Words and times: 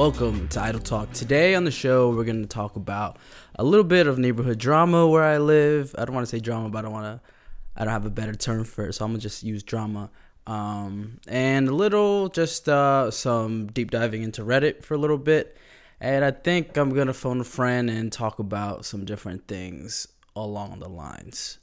welcome 0.00 0.48
to 0.48 0.58
Idle 0.58 0.80
Talk. 0.80 1.12
Today 1.12 1.54
on 1.54 1.64
the 1.64 1.70
show, 1.70 2.08
we're 2.08 2.24
going 2.24 2.40
to 2.40 2.48
talk 2.48 2.74
about 2.74 3.18
a 3.56 3.62
little 3.62 3.84
bit 3.84 4.06
of 4.06 4.18
neighborhood 4.18 4.56
drama 4.56 5.06
where 5.06 5.22
I 5.22 5.36
live. 5.36 5.94
I 5.98 6.06
don't 6.06 6.14
want 6.14 6.26
to 6.26 6.30
say 6.34 6.40
drama, 6.40 6.70
but 6.70 6.86
I 6.86 6.88
want 6.88 7.04
to. 7.04 7.28
I 7.76 7.84
don't 7.84 7.92
have 7.92 8.06
a 8.06 8.10
better 8.10 8.34
term 8.34 8.64
for 8.64 8.86
it, 8.86 8.94
so 8.94 9.04
I'm 9.04 9.10
gonna 9.10 9.20
just 9.20 9.42
use 9.42 9.62
drama. 9.62 10.08
Um, 10.46 11.20
and 11.28 11.68
a 11.68 11.74
little, 11.74 12.30
just 12.30 12.66
uh, 12.66 13.10
some 13.10 13.66
deep 13.66 13.90
diving 13.90 14.22
into 14.22 14.40
Reddit 14.40 14.84
for 14.84 14.94
a 14.94 14.96
little 14.96 15.18
bit. 15.18 15.58
And 16.00 16.24
I 16.24 16.30
think 16.30 16.78
I'm 16.78 16.94
gonna 16.94 17.12
phone 17.12 17.38
a 17.38 17.44
friend 17.44 17.90
and 17.90 18.10
talk 18.10 18.38
about 18.38 18.86
some 18.86 19.04
different 19.04 19.48
things 19.48 20.08
along 20.34 20.78
the 20.80 20.88
lines. 20.88 21.58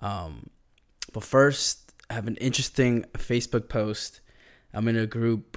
Um, 0.00 0.50
but 1.14 1.24
first, 1.24 1.94
I 2.10 2.12
have 2.12 2.26
an 2.26 2.36
interesting 2.36 3.06
Facebook 3.14 3.70
post. 3.70 4.20
I'm 4.74 4.86
in 4.86 4.98
a 4.98 5.06
group, 5.06 5.56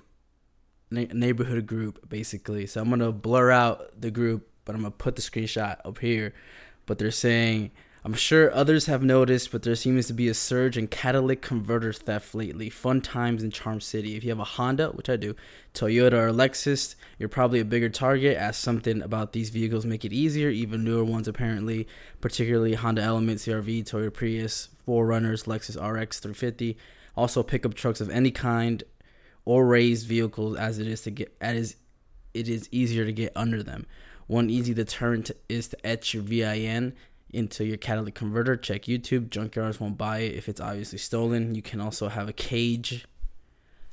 neighborhood 0.93 1.65
group, 1.65 2.07
basically. 2.09 2.65
So 2.67 2.81
I'm 2.81 2.89
gonna 2.89 3.11
blur 3.11 3.51
out 3.51 3.99
the 3.99 4.11
group, 4.11 4.47
but 4.65 4.75
I'm 4.75 4.81
gonna 4.81 4.91
put 4.91 5.15
the 5.15 5.21
screenshot 5.21 5.77
up 5.85 5.99
here. 5.99 6.33
But 6.85 6.99
they're 6.99 7.11
saying 7.11 7.71
I'm 8.05 8.13
sure 8.13 8.53
others 8.53 8.87
have 8.87 9.01
noticed, 9.01 9.53
but 9.53 9.63
there 9.63 9.75
seems 9.75 10.07
to 10.07 10.13
be 10.13 10.27
a 10.27 10.33
surge 10.33 10.77
in 10.77 10.87
catalytic 10.87 11.41
converter 11.41 11.93
theft 11.93 12.35
lately. 12.35 12.69
Fun 12.69 12.99
times 12.99 13.41
in 13.43 13.49
Charm 13.49 13.79
City. 13.79 14.17
If 14.17 14.25
you 14.25 14.29
have 14.31 14.41
a 14.41 14.43
Honda, 14.43 14.89
which 14.89 15.09
I 15.09 15.15
do, 15.15 15.37
Toyota 15.73 16.13
or 16.13 16.33
Lexus, 16.33 16.95
you're 17.17 17.29
probably 17.29 17.61
a 17.61 17.65
bigger 17.65 17.87
target 17.87 18.35
as 18.35 18.57
something 18.57 19.01
about 19.01 19.31
these 19.31 19.51
vehicles 19.51 19.85
make 19.85 20.03
it 20.03 20.11
easier, 20.11 20.49
even 20.49 20.83
newer 20.83 21.05
ones 21.05 21.29
apparently, 21.29 21.87
particularly 22.19 22.73
Honda 22.73 23.01
Element, 23.01 23.39
CRV, 23.39 23.85
Toyota 23.85 24.13
Prius, 24.13 24.67
4Runners, 24.85 25.45
Lexus 25.45 25.77
RX 25.77 26.19
350. 26.19 26.77
Also 27.15 27.41
pickup 27.41 27.73
trucks 27.73 28.01
of 28.01 28.09
any 28.09 28.31
kind 28.31 28.83
or 29.45 29.65
raised 29.65 30.07
vehicles 30.07 30.57
as 30.57 30.79
it 30.79 30.87
is 30.87 31.01
to 31.01 31.11
get 31.11 31.35
as 31.41 31.75
it 32.33 32.49
is 32.49 32.67
easier 32.71 33.05
to 33.05 33.11
get 33.11 33.31
under 33.35 33.61
them. 33.61 33.85
One 34.27 34.49
easy 34.49 34.73
deterrent 34.73 35.31
is 35.49 35.67
to 35.69 35.85
etch 35.85 36.13
your 36.13 36.23
VIN 36.23 36.93
into 37.31 37.65
your 37.65 37.77
catalytic 37.77 38.15
converter. 38.15 38.55
Check 38.55 38.83
YouTube. 38.83 39.29
Junkyards 39.29 39.79
won't 39.79 39.97
buy 39.97 40.19
it 40.19 40.35
if 40.35 40.47
it's 40.47 40.61
obviously 40.61 40.99
stolen. 40.99 41.55
You 41.55 41.61
can 41.61 41.81
also 41.81 42.07
have 42.09 42.29
a 42.29 42.33
cage 42.33 43.05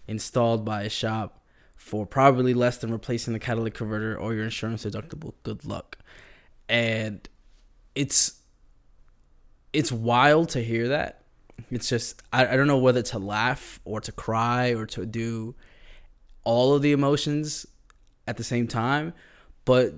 installed 0.06 0.64
by 0.64 0.82
a 0.82 0.88
shop 0.88 1.42
for 1.74 2.04
probably 2.06 2.52
less 2.54 2.78
than 2.78 2.92
replacing 2.92 3.32
the 3.32 3.38
catalytic 3.38 3.74
converter 3.74 4.16
or 4.16 4.34
your 4.34 4.44
insurance 4.44 4.84
deductible. 4.84 5.32
Good 5.42 5.64
luck. 5.64 5.98
And 6.68 7.26
it's 7.94 8.40
it's 9.72 9.90
wild 9.90 10.50
to 10.50 10.62
hear 10.62 10.88
that. 10.88 11.19
It's 11.70 11.89
just 11.89 12.22
I, 12.33 12.47
I 12.47 12.56
don't 12.56 12.66
know 12.66 12.78
whether 12.78 13.03
to 13.03 13.19
laugh 13.19 13.80
or 13.84 14.00
to 14.00 14.12
cry 14.12 14.75
or 14.75 14.86
to 14.86 15.06
do 15.06 15.55
all 16.44 16.75
of 16.75 16.83
the 16.83 16.92
emotions 16.92 17.67
at 18.27 18.36
the 18.36 18.44
same 18.44 18.67
time, 18.67 19.12
but 19.64 19.94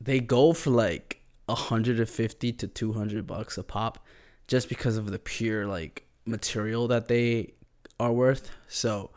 they 0.00 0.20
go 0.20 0.52
for 0.52 0.70
like 0.70 1.20
150 1.46 2.52
to 2.52 2.66
200 2.66 3.26
bucks 3.26 3.58
a 3.58 3.62
pop 3.62 4.04
just 4.46 4.68
because 4.68 4.96
of 4.96 5.10
the 5.10 5.18
pure 5.18 5.66
like 5.66 6.06
material 6.24 6.88
that 6.88 7.08
they 7.08 7.52
are 7.98 8.12
worth. 8.12 8.50
So 8.68 9.10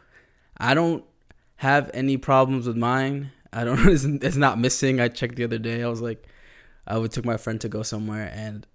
I 0.57 0.73
don't 0.73 1.03
have 1.57 1.89
any 1.93 2.17
problems 2.17 2.67
with 2.67 2.77
mine. 2.77 3.31
I 3.51 3.63
don't 3.63 3.79
it's, 3.87 4.03
it's 4.03 4.35
not 4.35 4.59
missing. 4.59 4.99
I 4.99 5.07
checked 5.07 5.35
the 5.35 5.43
other 5.43 5.57
day. 5.57 5.83
I 5.83 5.87
was 5.87 6.01
like 6.01 6.27
I 6.87 6.97
would 6.97 7.11
took 7.11 7.25
my 7.25 7.37
friend 7.37 7.59
to 7.61 7.69
go 7.69 7.83
somewhere 7.83 8.31
and 8.33 8.67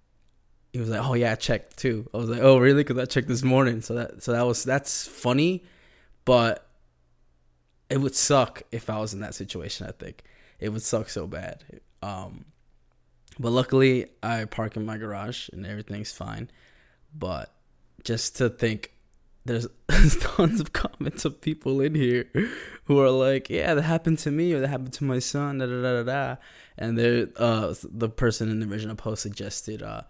he 0.73 0.79
was 0.79 0.89
like, 0.89 1.01
"Oh 1.03 1.13
yeah, 1.13 1.33
I 1.33 1.35
checked 1.35 1.77
too." 1.77 2.09
I 2.13 2.17
was 2.17 2.29
like, 2.29 2.41
"Oh 2.41 2.57
really?" 2.57 2.83
Cuz 2.83 2.97
I 2.97 3.05
checked 3.05 3.27
this 3.27 3.43
morning. 3.43 3.81
So 3.81 3.93
that 3.95 4.23
so 4.23 4.31
that 4.31 4.43
was 4.43 4.63
that's 4.63 5.07
funny, 5.07 5.63
but 6.25 6.67
it 7.89 7.97
would 7.97 8.15
suck 8.15 8.63
if 8.71 8.89
I 8.89 8.99
was 8.99 9.13
in 9.13 9.19
that 9.19 9.35
situation, 9.35 9.87
I 9.87 9.91
think. 9.91 10.23
It 10.59 10.69
would 10.69 10.81
suck 10.81 11.09
so 11.09 11.27
bad. 11.27 11.63
Um 12.01 12.45
but 13.39 13.51
luckily, 13.51 14.07
I 14.21 14.45
park 14.45 14.75
in 14.75 14.85
my 14.85 14.97
garage 14.97 15.49
and 15.49 15.65
everything's 15.65 16.11
fine. 16.11 16.49
But 17.17 17.51
just 18.03 18.37
to 18.37 18.49
think, 18.49 18.91
there's, 19.45 19.67
there's 19.87 20.17
tons 20.21 20.59
of 20.59 20.73
comments 20.73 21.25
of 21.25 21.41
people 21.41 21.81
in 21.81 21.95
here 21.95 22.29
who 22.85 22.99
are 22.99 23.09
like, 23.09 23.49
"Yeah, 23.49 23.73
that 23.73 23.81
happened 23.81 24.19
to 24.19 24.31
me, 24.31 24.53
or 24.53 24.59
that 24.59 24.67
happened 24.67 24.93
to 24.93 25.03
my 25.03 25.19
son." 25.19 25.57
Da 25.57 25.65
da 25.65 25.81
da 25.81 26.03
da 26.03 26.03
da. 26.03 26.35
And 26.77 26.97
there, 26.97 27.27
uh, 27.37 27.73
the 27.83 28.09
person 28.09 28.49
in 28.49 28.59
the 28.59 28.67
original 28.67 28.95
post 28.95 29.23
suggested 29.23 29.81
uh, 29.81 30.03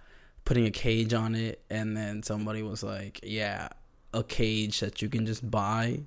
putting 0.45 0.65
a 0.65 0.71
cage 0.71 1.13
on 1.13 1.35
it, 1.35 1.63
and 1.69 1.95
then 1.95 2.23
somebody 2.23 2.63
was 2.63 2.83
like, 2.83 3.19
"Yeah, 3.23 3.69
a 4.13 4.23
cage 4.23 4.79
that 4.79 5.01
you 5.01 5.09
can 5.09 5.25
just 5.25 5.49
buy." 5.49 6.01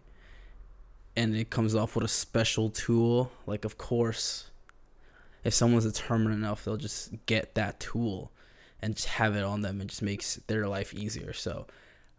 And 1.16 1.36
it 1.36 1.50
comes 1.50 1.74
off 1.74 1.94
with 1.94 2.04
a 2.04 2.08
special 2.08 2.70
tool. 2.70 3.30
Like, 3.46 3.64
of 3.64 3.78
course, 3.78 4.50
if 5.44 5.54
someone's 5.54 5.84
determined 5.84 6.34
enough, 6.34 6.64
they'll 6.64 6.76
just 6.76 7.12
get 7.26 7.54
that 7.54 7.78
tool 7.78 8.32
and 8.80 8.96
just 8.96 9.08
have 9.08 9.36
it 9.36 9.44
on 9.44 9.62
them 9.62 9.80
and 9.80 9.88
just 9.88 10.02
makes 10.02 10.36
their 10.46 10.66
life 10.66 10.92
easier. 10.92 11.32
So 11.32 11.66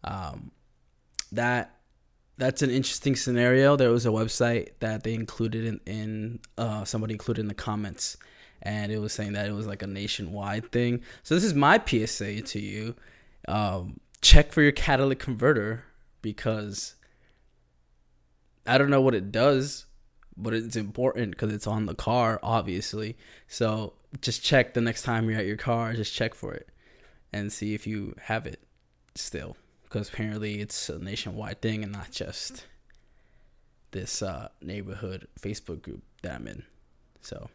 um, 0.03 0.51
that 1.31 1.75
that's 2.37 2.61
an 2.61 2.69
interesting 2.69 3.15
scenario. 3.15 3.75
There 3.75 3.91
was 3.91 4.05
a 4.05 4.09
website 4.09 4.69
that 4.79 5.03
they 5.03 5.13
included 5.13 5.65
in, 5.65 5.79
in 5.85 6.39
uh, 6.57 6.83
somebody 6.83 7.13
included 7.13 7.41
in 7.41 7.47
the 7.47 7.53
comments, 7.53 8.17
and 8.61 8.91
it 8.91 8.99
was 8.99 9.13
saying 9.13 9.33
that 9.33 9.47
it 9.47 9.53
was 9.53 9.67
like 9.67 9.81
a 9.81 9.87
nationwide 9.87 10.71
thing. 10.71 11.01
So 11.23 11.35
this 11.35 11.43
is 11.43 11.53
my 11.53 11.81
PSA 11.83 12.41
to 12.41 12.59
you: 12.59 12.95
um, 13.47 13.99
check 14.21 14.51
for 14.51 14.61
your 14.61 14.71
catalytic 14.71 15.19
converter 15.19 15.83
because 16.21 16.95
I 18.65 18.77
don't 18.77 18.89
know 18.89 19.01
what 19.01 19.15
it 19.15 19.31
does 19.31 19.85
but 20.37 20.53
it's 20.53 20.75
important 20.75 21.31
because 21.31 21.53
it's 21.53 21.67
on 21.67 21.85
the 21.85 21.95
car, 21.95 22.39
obviously. 22.43 23.17
So 23.47 23.93
just 24.21 24.43
check 24.43 24.73
the 24.73 24.81
next 24.81 25.03
time 25.03 25.29
you're 25.29 25.39
at 25.39 25.45
your 25.45 25.57
car, 25.57 25.93
just 25.93 26.13
check 26.13 26.33
for 26.33 26.53
it 26.53 26.69
and 27.31 27.51
see 27.51 27.73
if 27.73 27.87
you 27.87 28.15
have 28.23 28.45
it 28.45 28.61
still. 29.15 29.55
Because 29.83 30.09
apparently 30.09 30.59
it's 30.59 30.89
a 30.89 30.99
nationwide 30.99 31.61
thing 31.61 31.83
and 31.83 31.91
not 31.91 32.11
just 32.11 32.65
this 33.91 34.21
uh, 34.21 34.49
neighborhood 34.61 35.27
Facebook 35.39 35.81
group 35.81 36.03
that 36.21 36.35
I'm 36.35 36.47
in. 36.47 36.63
So 37.21 37.49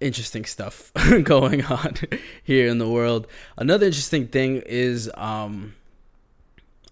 interesting 0.00 0.44
stuff 0.44 0.92
going 1.22 1.64
on 1.64 1.94
here 2.42 2.68
in 2.68 2.78
the 2.78 2.88
world. 2.88 3.26
Another 3.56 3.86
interesting 3.86 4.28
thing 4.28 4.62
is 4.66 5.10
um, 5.14 5.74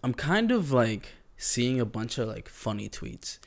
I'm 0.03 0.15
kind 0.15 0.51
of 0.51 0.73
like 0.73 1.13
seeing 1.37 1.81
a 1.81 1.85
bunch 1.85 2.19
of 2.19 2.29
like 2.29 2.49
funny 2.49 2.89
tweets 2.89 3.39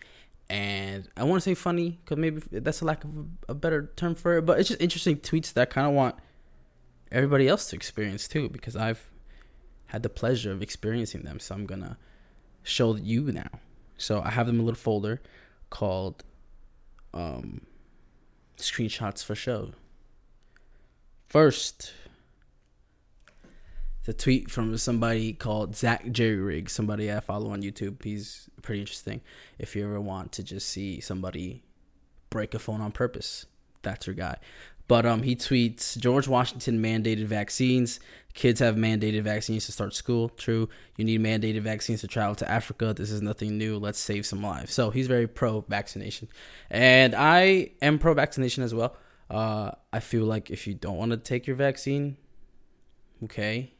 and 0.51 1.07
I 1.15 1.23
want 1.23 1.41
to 1.41 1.49
say 1.49 1.53
funny 1.53 1.97
because 2.03 2.17
maybe 2.17 2.41
that's 2.51 2.81
a 2.81 2.85
lack 2.85 3.05
of 3.05 3.09
a, 3.47 3.53
better 3.53 3.89
term 3.95 4.15
for 4.15 4.37
it, 4.37 4.45
but 4.45 4.59
it's 4.59 4.67
just 4.67 4.81
interesting 4.81 5.15
tweets 5.15 5.53
that 5.53 5.61
I 5.61 5.65
kind 5.65 5.87
of 5.87 5.93
want 5.93 6.15
everybody 7.09 7.47
else 7.47 7.69
to 7.69 7.77
experience 7.77 8.27
too 8.27 8.49
because 8.49 8.75
I've 8.75 9.09
had 9.85 10.03
the 10.03 10.09
pleasure 10.09 10.51
of 10.51 10.61
experiencing 10.61 11.21
them. 11.21 11.39
So 11.39 11.55
I'm 11.55 11.65
gonna 11.65 11.97
show 12.63 12.97
you 12.97 13.31
now. 13.31 13.47
So 13.97 14.21
I 14.21 14.31
have 14.31 14.45
them 14.45 14.55
in 14.55 14.61
a 14.61 14.65
little 14.65 14.77
folder 14.77 15.21
called 15.69 16.21
um, 17.13 17.61
screenshots 18.61 19.23
for 19.23 19.35
show. 19.35 19.71
First, 21.27 21.93
the 24.05 24.13
tweet 24.13 24.49
from 24.49 24.77
somebody 24.77 25.33
called 25.33 25.75
Zack 25.75 26.05
JerryRig, 26.05 26.69
somebody 26.69 27.11
I 27.11 27.19
follow 27.19 27.51
on 27.51 27.61
YouTube. 27.61 28.03
He's 28.03 28.49
pretty 28.61 28.81
interesting. 28.81 29.21
If 29.59 29.75
you 29.75 29.85
ever 29.85 30.01
want 30.01 30.31
to 30.33 30.43
just 30.43 30.67
see 30.67 30.99
somebody 30.99 31.63
break 32.29 32.53
a 32.53 32.59
phone 32.59 32.81
on 32.81 32.91
purpose, 32.91 33.45
that's 33.81 34.07
your 34.07 34.15
guy. 34.15 34.37
But 34.91 35.05
um, 35.05 35.23
he 35.23 35.37
tweets 35.37 35.97
George 35.97 36.27
Washington 36.27 36.83
mandated 36.83 37.23
vaccines. 37.23 38.01
Kids 38.33 38.59
have 38.59 38.75
mandated 38.75 39.21
vaccines 39.21 39.65
to 39.67 39.71
start 39.71 39.95
school. 39.95 40.27
True. 40.27 40.67
You 40.97 41.05
need 41.05 41.21
mandated 41.21 41.61
vaccines 41.61 42.01
to 42.01 42.09
travel 42.09 42.35
to 42.35 42.51
Africa. 42.51 42.93
This 42.93 43.09
is 43.09 43.21
nothing 43.21 43.57
new. 43.57 43.77
Let's 43.77 43.99
save 43.99 44.25
some 44.25 44.43
lives. 44.43 44.73
So 44.73 44.89
he's 44.89 45.07
very 45.07 45.27
pro 45.27 45.61
vaccination. 45.61 46.27
And 46.69 47.15
I 47.15 47.71
am 47.81 47.99
pro 47.99 48.13
vaccination 48.13 48.63
as 48.65 48.75
well. 48.75 48.97
Uh, 49.29 49.71
I 49.93 50.01
feel 50.01 50.25
like 50.25 50.51
if 50.51 50.67
you 50.67 50.73
don't 50.73 50.97
want 50.97 51.11
to 51.11 51.17
take 51.17 51.47
your 51.47 51.55
vaccine, 51.55 52.17
okay, 53.23 53.71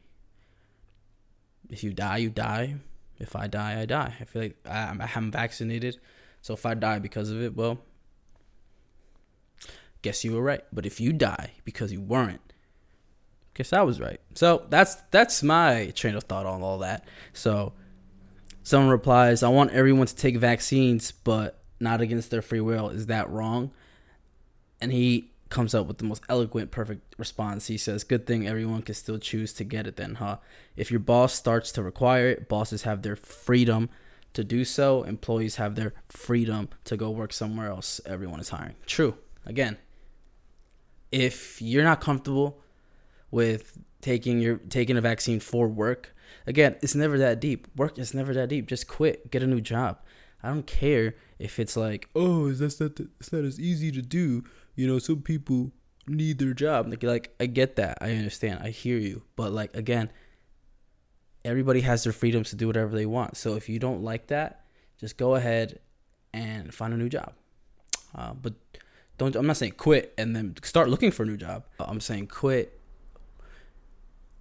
if 1.68 1.84
you 1.84 1.92
die, 1.92 2.16
you 2.16 2.30
die. 2.30 2.76
If 3.18 3.36
I 3.36 3.48
die, 3.48 3.82
I 3.82 3.84
die. 3.84 4.14
I 4.18 4.24
feel 4.24 4.40
like 4.40 4.56
I, 4.64 4.96
I'm 5.14 5.30
vaccinated, 5.30 5.98
so 6.40 6.54
if 6.54 6.64
I 6.64 6.72
die 6.72 7.00
because 7.00 7.30
of 7.30 7.42
it, 7.42 7.54
well, 7.54 7.80
guess 10.02 10.24
you 10.24 10.32
were 10.32 10.42
right. 10.42 10.64
But 10.72 10.86
if 10.86 11.00
you 11.00 11.12
die 11.12 11.52
because 11.64 11.92
you 11.92 12.00
weren't, 12.00 12.52
guess 13.54 13.72
I 13.72 13.82
was 13.82 14.00
right. 14.00 14.20
So 14.34 14.66
that's 14.68 14.96
that's 15.10 15.42
my 15.42 15.92
train 15.94 16.14
of 16.14 16.24
thought 16.24 16.46
on 16.46 16.62
all 16.62 16.78
that. 16.78 17.06
So 17.32 17.72
someone 18.62 18.90
replies, 18.90 19.42
"I 19.42 19.48
want 19.48 19.72
everyone 19.72 20.06
to 20.06 20.16
take 20.16 20.36
vaccines, 20.36 21.12
but 21.12 21.62
not 21.80 22.00
against 22.00 22.30
their 22.30 22.42
free 22.42 22.60
will. 22.60 22.90
Is 22.90 23.06
that 23.06 23.30
wrong?" 23.30 23.70
And 24.80 24.92
he 24.92 25.32
comes 25.52 25.74
up 25.74 25.86
with 25.86 25.98
the 25.98 26.04
most 26.04 26.22
eloquent, 26.28 26.70
perfect 26.70 27.14
response. 27.18 27.66
He 27.68 27.76
says, 27.76 28.02
Good 28.02 28.26
thing 28.26 28.48
everyone 28.48 28.82
can 28.82 28.94
still 28.94 29.18
choose 29.18 29.52
to 29.54 29.64
get 29.64 29.86
it 29.86 29.96
then, 29.96 30.16
huh? 30.16 30.38
If 30.76 30.90
your 30.90 30.98
boss 30.98 31.34
starts 31.34 31.70
to 31.72 31.82
require 31.82 32.30
it, 32.30 32.48
bosses 32.48 32.82
have 32.82 33.02
their 33.02 33.16
freedom 33.16 33.90
to 34.32 34.42
do 34.42 34.64
so, 34.64 35.02
employees 35.02 35.56
have 35.56 35.74
their 35.74 35.92
freedom 36.08 36.70
to 36.84 36.96
go 36.96 37.10
work 37.10 37.34
somewhere 37.34 37.68
else 37.68 38.00
everyone 38.06 38.40
is 38.40 38.48
hiring. 38.48 38.74
True. 38.86 39.14
Again, 39.44 39.76
if 41.12 41.60
you're 41.62 41.84
not 41.84 42.00
comfortable 42.00 42.60
with 43.30 43.78
taking 44.00 44.40
your 44.40 44.56
taking 44.56 44.96
a 44.96 45.00
vaccine 45.00 45.38
for 45.38 45.68
work, 45.68 46.14
again, 46.46 46.76
it's 46.82 46.94
never 46.94 47.18
that 47.18 47.40
deep. 47.40 47.68
Work 47.76 47.98
is 47.98 48.14
never 48.14 48.34
that 48.34 48.48
deep. 48.48 48.66
Just 48.66 48.88
quit, 48.88 49.30
get 49.30 49.42
a 49.42 49.46
new 49.46 49.60
job. 49.60 49.98
I 50.42 50.48
don't 50.48 50.66
care 50.66 51.14
if 51.38 51.60
it's 51.60 51.76
like, 51.76 52.08
oh, 52.16 52.46
is 52.46 52.58
that's 52.58 52.80
not 52.80 52.98
it's 52.98 53.32
not 53.32 53.44
as 53.44 53.60
easy 53.60 53.92
to 53.92 54.02
do. 54.02 54.44
You 54.74 54.88
know, 54.88 54.98
some 54.98 55.22
people 55.22 55.70
need 56.06 56.38
their 56.38 56.54
job. 56.54 56.88
Like, 56.88 57.02
like 57.02 57.34
I 57.38 57.46
get 57.46 57.76
that, 57.76 57.98
I 58.00 58.12
understand, 58.12 58.60
I 58.62 58.70
hear 58.70 58.98
you, 58.98 59.22
but 59.36 59.52
like 59.52 59.76
again, 59.76 60.10
everybody 61.44 61.82
has 61.82 62.04
their 62.04 62.12
freedoms 62.12 62.50
to 62.50 62.56
do 62.56 62.66
whatever 62.66 62.96
they 62.96 63.06
want. 63.06 63.36
So 63.36 63.54
if 63.54 63.68
you 63.68 63.78
don't 63.78 64.02
like 64.02 64.28
that, 64.28 64.64
just 64.98 65.16
go 65.16 65.34
ahead 65.34 65.78
and 66.32 66.72
find 66.72 66.94
a 66.94 66.96
new 66.96 67.08
job. 67.08 67.34
Uh, 68.14 68.34
but 68.34 68.54
don't. 69.22 69.36
I'm 69.36 69.46
not 69.46 69.56
saying 69.56 69.72
quit 69.72 70.12
and 70.18 70.34
then 70.34 70.54
start 70.62 70.88
looking 70.88 71.10
for 71.10 71.22
a 71.22 71.26
new 71.26 71.36
job. 71.36 71.64
I'm 71.78 72.00
saying 72.00 72.28
quit 72.28 72.78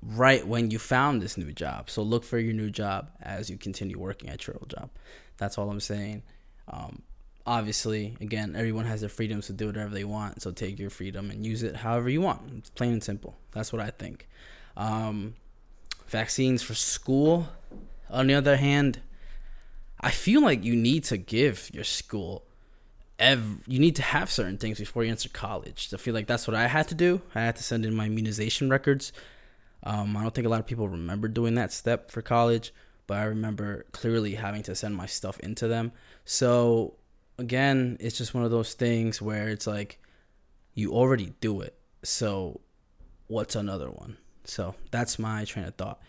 right 0.02 0.46
when 0.46 0.72
you 0.72 0.80
found 0.80 1.22
this 1.22 1.38
new 1.38 1.52
job. 1.52 1.90
So 1.90 2.02
look 2.02 2.24
for 2.24 2.40
your 2.40 2.54
new 2.54 2.70
job 2.70 3.10
as 3.22 3.50
you 3.50 3.58
continue 3.58 4.00
working 4.00 4.30
at 4.30 4.48
your 4.48 4.56
old 4.56 4.70
job. 4.70 4.90
That's 5.38 5.58
all 5.58 5.70
I'm 5.70 5.80
saying. 5.80 6.24
Um, 6.68 7.04
obviously, 7.46 8.18
again, 8.20 8.56
everyone 8.56 8.86
has 8.86 9.02
their 9.02 9.10
freedoms 9.10 9.48
to 9.48 9.54
do 9.54 9.68
whatever 9.68 9.94
they 9.94 10.04
want. 10.04 10.42
So 10.42 10.52
take 10.52 10.80
your 10.80 10.90
freedom 10.90 11.30
and 11.30 11.46
use 11.46 11.64
it 11.64 11.76
however 11.78 12.10
you 12.10 12.22
want. 12.22 12.42
It's 12.58 12.70
plain 12.72 12.94
and 12.94 13.04
simple. 13.04 13.38
That's 13.52 13.72
what 13.72 13.82
I 13.82 13.92
think. 13.92 14.28
Um, 14.76 15.36
vaccines 16.08 16.64
for 16.64 16.74
school, 16.74 17.50
on 18.10 18.28
the 18.28 18.34
other 18.34 18.58
hand, 18.58 19.02
I 20.00 20.10
feel 20.10 20.42
like 20.42 20.64
you 20.64 20.76
need 20.76 21.04
to 21.06 21.18
give 21.18 21.70
your 21.74 21.84
school 21.84 22.44
You 23.22 23.80
need 23.80 23.96
to 23.98 24.02
have 24.02 24.32
certain 24.32 24.58
things 24.58 24.80
before 24.80 25.04
you 25.04 25.12
enter 25.12 25.30
college. 25.30 25.90
I 25.94 25.98
feel 25.98 26.14
like 26.14 26.28
that's 26.28 26.48
what 26.48 26.56
I 26.56 26.68
had 26.68 26.88
to 26.88 26.96
do. 26.96 27.22
I 27.36 27.42
had 27.42 27.56
to 27.58 27.64
send 27.64 27.86
in 27.86 27.94
my 27.94 28.08
immunization 28.08 28.70
records. 28.70 29.14
Um, 29.84 30.16
I 30.18 30.22
don't 30.22 30.34
think 30.34 30.48
a 30.48 30.50
lot 30.50 30.60
of 30.60 30.68
people 30.68 30.88
remember 30.88 31.28
doing 31.28 31.56
that 31.56 31.72
step 31.72 32.12
for 32.12 32.22
college, 32.22 32.74
but 33.08 33.18
I 33.18 33.24
remember 33.24 33.86
clearly 33.92 34.36
having 34.36 34.64
to 34.64 34.76
send 34.76 34.96
my 34.96 35.06
stuff 35.06 35.40
into 35.40 35.68
them. 35.68 35.92
So 36.26 36.96
again, 37.38 37.98
it's 38.00 38.18
just 38.18 38.34
one 38.34 38.44
of 38.44 38.52
those 38.52 38.74
things 38.74 39.22
where 39.22 39.50
it's 39.50 39.68
like 39.68 40.00
you 40.74 40.94
already 40.94 41.34
do 41.42 41.62
it. 41.62 41.78
So 42.04 42.62
what's 43.28 43.56
another 43.56 43.90
one? 43.90 44.18
So 44.46 44.76
that's 44.92 45.20
my 45.20 45.46
train 45.46 45.66
of 45.66 45.76
thought. 45.76 46.02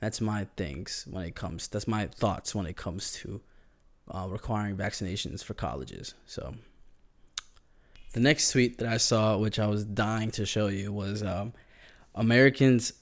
That's 0.00 0.20
my 0.20 0.46
things 0.56 1.06
when 1.10 1.24
it 1.24 1.34
comes. 1.34 1.68
That's 1.68 1.88
my 1.88 2.06
thoughts 2.06 2.54
when 2.54 2.66
it 2.66 2.76
comes 2.76 3.12
to 3.14 3.40
uh, 4.10 4.26
requiring 4.28 4.76
vaccinations 4.76 5.42
for 5.42 5.54
colleges. 5.54 6.14
So 6.26 6.54
the 8.12 8.20
next 8.20 8.50
tweet 8.50 8.78
that 8.78 8.88
I 8.88 8.96
saw, 8.96 9.36
which 9.36 9.58
I 9.58 9.66
was 9.66 9.84
dying 9.84 10.30
to 10.32 10.46
show 10.46 10.68
you, 10.68 10.92
was 10.92 11.22
um, 11.22 11.52
Americans. 12.14 12.92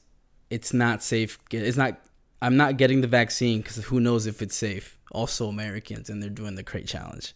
It's 0.51 0.73
not 0.73 1.03
safe. 1.03 1.39
It's 1.51 1.77
not. 1.77 2.01
I'm 2.43 2.57
not 2.57 2.77
getting 2.77 3.01
the 3.01 3.07
vaccine 3.07 3.61
because 3.61 3.77
who 3.77 4.01
knows 4.01 4.27
if 4.27 4.43
it's 4.43 4.57
safe. 4.57 4.99
Also, 5.13 5.49
Americans, 5.49 6.11
and 6.11 6.23
they're 6.23 6.31
doing 6.31 6.55
the 6.55 6.63
crate 6.63 6.87
challenge. 6.87 7.35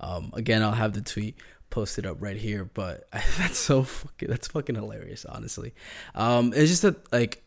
Um, 0.00 0.30
again, 0.34 0.62
I'll 0.62 0.72
have 0.72 0.92
the 0.92 1.00
tweet 1.00 1.36
posted 1.70 2.06
up 2.06 2.18
right 2.20 2.36
here, 2.36 2.64
but 2.64 3.08
that's 3.12 3.58
so 3.58 3.82
fucking 3.82 4.28
that's 4.28 4.48
fucking 4.48 4.74
hilarious. 4.74 5.24
Honestly, 5.24 5.74
um, 6.14 6.52
it's 6.54 6.70
just 6.70 6.82
that 6.82 7.12
like 7.12 7.42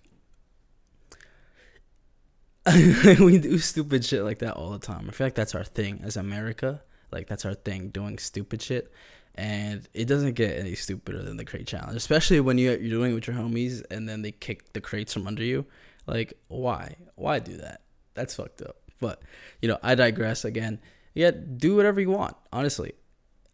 we 3.19 3.37
do 3.37 3.57
stupid 3.57 4.03
shit 4.05 4.23
like 4.23 4.39
that 4.39 4.55
all 4.55 4.71
the 4.71 4.79
time. 4.79 5.05
I 5.07 5.11
feel 5.11 5.27
like 5.27 5.35
that's 5.35 5.55
our 5.55 5.63
thing 5.63 6.01
as 6.03 6.17
America. 6.17 6.81
Like 7.11 7.27
that's 7.27 7.45
our 7.45 7.53
thing, 7.53 7.89
doing 7.89 8.17
stupid 8.17 8.61
shit. 8.61 8.91
And 9.35 9.87
it 9.93 10.05
doesn't 10.05 10.33
get 10.33 10.59
any 10.59 10.75
stupider 10.75 11.23
than 11.23 11.37
the 11.37 11.45
crate 11.45 11.67
challenge, 11.67 11.95
especially 11.95 12.39
when 12.41 12.57
you, 12.57 12.71
you're 12.71 12.89
doing 12.89 13.11
it 13.11 13.15
with 13.15 13.27
your 13.27 13.37
homies 13.37 13.83
and 13.89 14.09
then 14.09 14.21
they 14.21 14.31
kick 14.31 14.73
the 14.73 14.81
crates 14.81 15.13
from 15.13 15.27
under 15.27 15.43
you. 15.43 15.65
Like, 16.05 16.33
why? 16.47 16.95
Why 17.15 17.39
do 17.39 17.57
that? 17.57 17.81
That's 18.15 18.35
fucked 18.35 18.61
up. 18.61 18.77
But, 18.99 19.21
you 19.61 19.69
know, 19.69 19.77
I 19.81 19.95
digress 19.95 20.43
again. 20.43 20.79
Yeah, 21.13 21.31
do 21.31 21.75
whatever 21.75 22.01
you 22.01 22.09
want, 22.09 22.35
honestly. 22.51 22.93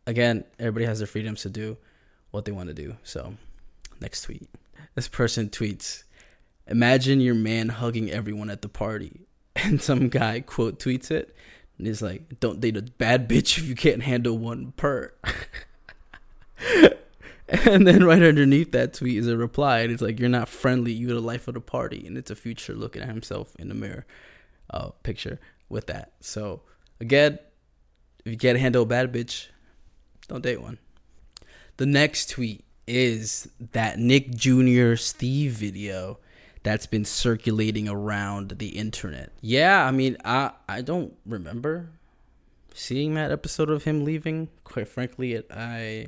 Again, 0.08 0.44
everybody 0.60 0.86
has 0.86 1.00
their 1.00 1.08
freedoms 1.08 1.42
to 1.44 1.50
do 1.50 1.78
what 2.32 2.46
they 2.46 2.52
want 2.52 2.70
to 2.70 2.74
do. 2.74 2.96
So, 3.04 3.36
next 4.02 4.24
tweet. 4.24 4.50
This 4.96 5.08
person 5.08 5.50
tweets, 5.50 6.04
imagine 6.68 7.22
your 7.22 7.36
man 7.36 7.70
hugging 7.70 8.12
everyone 8.12 8.50
at 8.50 8.62
the 8.62 8.70
party 8.70 9.28
and 9.56 9.82
some 9.82 10.10
guy 10.10 10.40
quote 10.40 10.80
tweets 10.80 11.12
it 11.12 11.36
and 11.78 11.88
he's 11.88 12.02
like 12.02 12.40
don't 12.40 12.60
date 12.60 12.78
a 12.78 12.82
bad 12.82 13.30
bitch 13.30 13.58
if 13.58 13.68
you 13.68 13.76
can't 13.76 14.04
handle 14.04 14.38
one 14.38 14.74
per. 14.78 15.14
And 17.48 17.86
then 17.86 18.04
right 18.04 18.24
underneath 18.24 18.72
that 18.72 18.96
tweet 18.96 19.18
is 19.18 19.28
a 19.28 19.38
reply 19.38 19.82
and 19.82 19.92
it's 19.92 20.02
like 20.02 20.20
you're 20.20 20.30
not 20.30 20.50
friendly 20.50 20.92
you're 20.92 21.14
the 21.14 21.20
life 21.20 21.48
of 21.48 21.54
the 21.54 21.62
party 21.62 22.06
and 22.08 22.18
it's 22.18 22.32
a 22.32 22.36
future 22.36 22.74
looking 22.74 23.04
at 23.04 23.08
himself 23.08 23.56
in 23.60 23.70
the 23.70 23.76
mirror 23.76 24.06
uh, 24.72 24.90
picture 25.04 25.40
with 25.70 25.86
that. 25.88 26.14
So 26.22 26.62
again 27.00 27.38
if 28.26 28.32
you 28.32 28.38
can't 28.38 28.58
handle 28.58 28.82
a 28.82 28.86
bad 28.88 29.14
bitch 29.14 29.48
don't 30.28 30.42
date 30.42 30.62
one. 30.62 30.80
The 31.78 31.86
next 31.86 32.32
tweet 32.32 32.64
is 32.88 33.48
that 33.72 33.98
nick 33.98 34.30
jr 34.32 34.94
steve 34.96 35.54
video 35.54 36.20
that's 36.66 36.88
been 36.88 37.06
circulating 37.06 37.88
around 37.88 38.56
the 38.58 38.70
internet. 38.70 39.32
Yeah, 39.40 39.86
I 39.86 39.92
mean, 39.92 40.18
I 40.26 40.52
I 40.68 40.82
don't 40.82 41.14
remember 41.24 41.92
seeing 42.74 43.14
that 43.14 43.32
episode 43.32 43.70
of 43.70 43.84
him 43.84 44.04
leaving. 44.04 44.50
Quite 44.64 44.88
frankly, 44.88 45.34
it, 45.34 45.46
I 45.52 46.08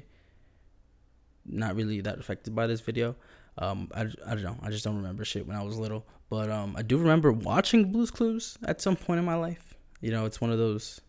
not 1.45 1.75
really 1.75 2.01
that 2.01 2.17
affected 2.19 2.55
by 2.55 2.65
this 2.65 2.81
video. 2.81 3.15
Um, 3.59 3.91
I, 3.93 4.01
I 4.25 4.33
don't 4.33 4.43
know. 4.43 4.57
I 4.63 4.71
just 4.71 4.83
don't 4.83 4.97
remember 4.97 5.23
shit 5.23 5.47
when 5.47 5.55
I 5.55 5.61
was 5.61 5.77
little. 5.77 6.05
But 6.27 6.49
um, 6.49 6.75
I 6.75 6.81
do 6.81 6.97
remember 6.97 7.31
watching 7.31 7.91
Blue's 7.91 8.11
Clues 8.11 8.57
at 8.65 8.81
some 8.81 8.95
point 8.95 9.19
in 9.19 9.25
my 9.25 9.35
life. 9.35 9.75
You 10.01 10.09
know, 10.09 10.25
it's 10.25 10.41
one 10.41 10.51
of 10.51 10.57
those. 10.57 10.99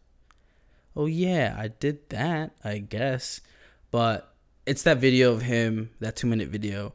Oh 0.95 1.07
yeah, 1.07 1.57
I 1.59 1.69
did 1.69 2.11
that. 2.11 2.53
I 2.63 2.79
guess, 2.79 3.41
but 3.91 4.35
it's 4.67 4.83
that 4.83 4.99
video 4.99 5.33
of 5.33 5.41
him, 5.41 5.89
that 6.01 6.17
two 6.17 6.27
minute 6.27 6.49
video. 6.49 6.93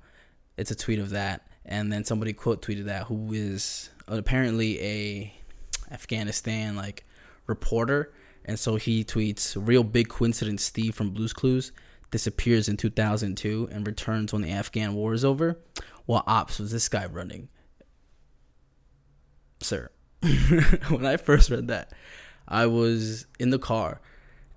It's 0.56 0.70
a 0.70 0.76
tweet 0.76 1.00
of 1.00 1.10
that, 1.10 1.48
and 1.66 1.92
then 1.92 2.04
somebody 2.04 2.34
quote 2.34 2.62
tweeted 2.62 2.86
that 2.86 3.08
who 3.08 3.34
is 3.34 3.90
apparently 4.08 4.82
a 4.82 5.34
Afghanistan 5.92 6.76
like 6.76 7.06
reporter, 7.48 8.14
and 8.46 8.60
so 8.60 8.76
he 8.76 9.04
tweets, 9.04 9.56
"Real 9.56 9.84
big 9.84 10.10
coincidence. 10.10 10.64
Steve 10.64 10.96
from 10.96 11.12
Blue's 11.12 11.34
Clues 11.34 11.72
disappears 12.12 12.70
in 12.70 12.78
2002 12.78 13.70
and 13.72 13.88
returns 13.88 14.32
when 14.32 14.42
the 14.42 14.52
Afghan 14.52 14.94
war 14.94 15.14
is 15.14 15.26
over. 15.26 15.60
What 16.06 16.24
ops 16.28 16.60
was 16.60 16.72
this 16.72 16.90
guy 16.90 17.06
running?" 17.06 17.50
Sir, 19.62 19.90
when 20.90 21.06
I 21.06 21.18
first 21.18 21.50
read 21.50 21.68
that, 21.70 21.94
I 22.48 22.66
was 22.66 23.26
in 23.40 23.50
the 23.50 23.60
car 23.60 24.02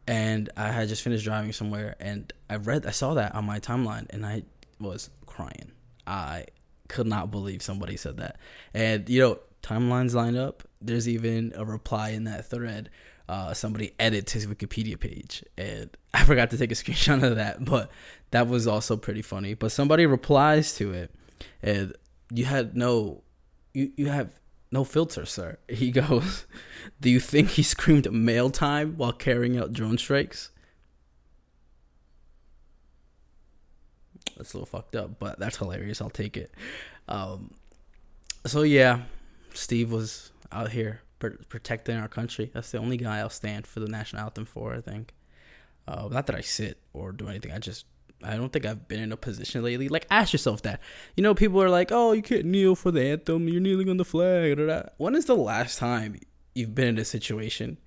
and 0.06 0.48
I 0.56 0.70
had 0.70 0.88
just 0.88 1.02
finished 1.02 1.24
driving 1.24 1.52
somewhere 1.52 1.96
and 1.98 2.32
I 2.48 2.56
read 2.56 2.86
I 2.86 2.90
saw 2.90 3.14
that 3.14 3.34
on 3.34 3.44
my 3.44 3.60
timeline 3.60 4.06
and 4.10 4.24
I 4.24 4.42
was 4.78 5.10
crying. 5.26 5.72
I 6.06 6.46
could 6.88 7.06
not 7.06 7.30
believe 7.30 7.62
somebody 7.62 7.96
said 7.96 8.16
that. 8.18 8.38
And 8.74 9.08
you 9.08 9.20
know, 9.20 9.38
timelines 9.62 10.14
line 10.14 10.36
up. 10.36 10.62
There's 10.80 11.08
even 11.08 11.52
a 11.56 11.64
reply 11.64 12.10
in 12.10 12.24
that 12.24 12.46
thread. 12.46 12.90
Uh, 13.28 13.52
somebody 13.52 13.92
edits 13.98 14.32
his 14.32 14.46
Wikipedia 14.46 14.98
page, 14.98 15.44
and 15.58 15.90
I 16.14 16.24
forgot 16.24 16.50
to 16.50 16.58
take 16.58 16.70
a 16.70 16.74
screenshot 16.74 17.24
of 17.24 17.36
that, 17.36 17.64
but 17.64 17.90
that 18.30 18.46
was 18.46 18.66
also 18.66 18.96
pretty 18.96 19.22
funny. 19.22 19.54
But 19.54 19.72
somebody 19.72 20.06
replies 20.06 20.74
to 20.76 20.92
it, 20.92 21.12
and 21.62 21.92
you 22.32 22.44
had 22.44 22.76
no, 22.76 23.22
you 23.74 23.92
you 23.96 24.08
have 24.08 24.38
no 24.70 24.84
filter, 24.84 25.26
sir. 25.26 25.58
He 25.68 25.90
goes, 25.90 26.46
"Do 27.00 27.10
you 27.10 27.18
think 27.18 27.50
he 27.50 27.62
screamed 27.64 28.10
mail 28.12 28.50
time 28.50 28.96
while 28.96 29.12
carrying 29.12 29.58
out 29.58 29.72
drone 29.72 29.98
strikes?" 29.98 30.50
That's 34.36 34.54
a 34.54 34.56
little 34.58 34.66
fucked 34.66 34.96
up, 34.96 35.18
but 35.18 35.38
that's 35.38 35.56
hilarious. 35.56 36.00
I'll 36.00 36.10
take 36.10 36.36
it. 36.36 36.52
Um, 37.08 37.52
so 38.46 38.62
yeah, 38.62 39.02
Steve 39.54 39.90
was 39.92 40.30
out 40.52 40.70
here 40.70 41.00
pr- 41.18 41.42
protecting 41.48 41.96
our 41.96 42.08
country. 42.08 42.50
That's 42.52 42.70
the 42.70 42.78
only 42.78 42.96
guy 42.96 43.18
I'll 43.18 43.30
stand 43.30 43.66
for 43.66 43.80
the 43.80 43.88
national 43.88 44.22
anthem 44.22 44.44
for. 44.44 44.74
I 44.74 44.80
think. 44.80 45.14
Uh, 45.88 46.08
not 46.10 46.26
that 46.26 46.36
I 46.36 46.40
sit 46.40 46.78
or 46.92 47.12
do 47.12 47.28
anything. 47.28 47.52
I 47.52 47.58
just 47.58 47.86
I 48.22 48.36
don't 48.36 48.52
think 48.52 48.64
I've 48.64 48.88
been 48.88 49.00
in 49.00 49.12
a 49.12 49.16
position 49.16 49.62
lately. 49.62 49.88
Like, 49.88 50.06
ask 50.10 50.32
yourself 50.32 50.62
that. 50.62 50.80
You 51.16 51.22
know, 51.22 51.34
people 51.34 51.62
are 51.62 51.68
like, 51.68 51.92
"Oh, 51.92 52.12
you 52.12 52.22
can't 52.22 52.46
kneel 52.46 52.74
for 52.74 52.90
the 52.90 53.02
anthem. 53.02 53.48
You're 53.48 53.60
kneeling 53.60 53.88
on 53.88 53.98
the 53.98 54.04
flag." 54.04 54.58
When 54.96 55.14
is 55.14 55.26
the 55.26 55.36
last 55.36 55.78
time 55.78 56.18
you've 56.54 56.74
been 56.74 56.88
in 56.88 56.98
a 56.98 57.04
situation 57.04 57.78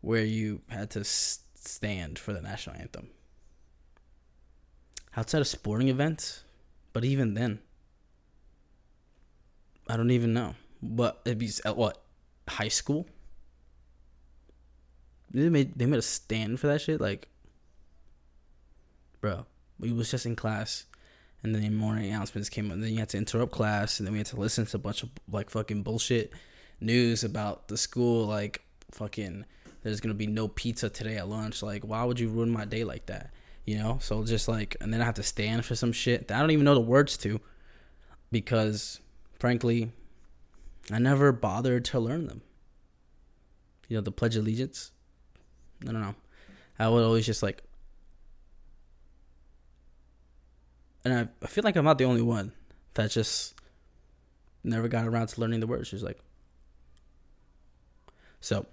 where 0.00 0.24
you 0.24 0.62
had 0.68 0.90
to 0.90 1.04
stand 1.04 2.18
for 2.18 2.32
the 2.32 2.40
national 2.40 2.76
anthem? 2.76 3.10
Outside 5.18 5.40
of 5.40 5.48
sporting 5.48 5.88
events, 5.88 6.44
but 6.92 7.04
even 7.04 7.34
then, 7.34 7.58
I 9.88 9.96
don't 9.96 10.12
even 10.12 10.32
know. 10.32 10.54
But 10.80 11.20
it'd 11.24 11.38
be 11.38 11.50
at 11.64 11.76
what 11.76 12.00
high 12.48 12.68
school. 12.68 13.08
they 15.32 15.48
made 15.48 15.76
they 15.76 15.86
made 15.86 15.98
a 15.98 16.02
stand 16.02 16.60
for 16.60 16.68
that 16.68 16.80
shit. 16.80 17.00
Like, 17.00 17.26
bro, 19.20 19.46
we 19.80 19.92
was 19.92 20.08
just 20.08 20.24
in 20.24 20.36
class, 20.36 20.86
and 21.42 21.52
then 21.52 21.62
the 21.62 21.70
morning 21.70 22.06
announcements 22.06 22.48
came. 22.48 22.70
And 22.70 22.80
then 22.80 22.92
you 22.92 22.98
had 22.98 23.08
to 23.08 23.18
interrupt 23.18 23.50
class, 23.50 23.98
and 23.98 24.06
then 24.06 24.12
we 24.12 24.18
had 24.18 24.28
to 24.28 24.38
listen 24.38 24.66
to 24.66 24.76
a 24.76 24.80
bunch 24.80 25.02
of 25.02 25.08
like 25.28 25.50
fucking 25.50 25.82
bullshit 25.82 26.32
news 26.80 27.24
about 27.24 27.66
the 27.66 27.76
school. 27.76 28.24
Like, 28.24 28.62
fucking, 28.92 29.44
there's 29.82 30.00
gonna 30.00 30.14
be 30.14 30.28
no 30.28 30.46
pizza 30.46 30.88
today 30.88 31.16
at 31.16 31.28
lunch. 31.28 31.60
Like, 31.60 31.82
why 31.82 32.04
would 32.04 32.20
you 32.20 32.28
ruin 32.28 32.50
my 32.50 32.64
day 32.64 32.84
like 32.84 33.06
that? 33.06 33.32
You 33.68 33.76
know? 33.76 33.98
So 34.00 34.24
just 34.24 34.48
like, 34.48 34.78
and 34.80 34.94
then 34.94 35.02
I 35.02 35.04
have 35.04 35.16
to 35.16 35.22
stand 35.22 35.62
for 35.62 35.74
some 35.74 35.92
shit 35.92 36.28
that 36.28 36.38
I 36.38 36.40
don't 36.40 36.52
even 36.52 36.64
know 36.64 36.72
the 36.72 36.80
words 36.80 37.18
to, 37.18 37.38
because 38.32 38.98
frankly, 39.38 39.92
I 40.90 40.98
never 40.98 41.32
bothered 41.32 41.84
to 41.86 42.00
learn 42.00 42.28
them. 42.28 42.40
You 43.86 43.98
know, 43.98 44.00
the 44.00 44.10
Pledge 44.10 44.36
of 44.36 44.44
Allegiance. 44.44 44.90
I 45.82 45.92
don't 45.92 46.00
know. 46.00 46.14
I 46.78 46.88
would 46.88 47.04
always 47.04 47.26
just 47.26 47.42
like, 47.42 47.62
and 51.04 51.12
I, 51.12 51.28
I 51.44 51.46
feel 51.46 51.62
like 51.62 51.76
I'm 51.76 51.84
not 51.84 51.98
the 51.98 52.06
only 52.06 52.22
one 52.22 52.52
that 52.94 53.10
just 53.10 53.54
never 54.64 54.88
got 54.88 55.06
around 55.06 55.26
to 55.26 55.42
learning 55.42 55.60
the 55.60 55.66
words. 55.66 55.88
She's 55.88 56.02
like, 56.02 56.18
so 58.40 58.64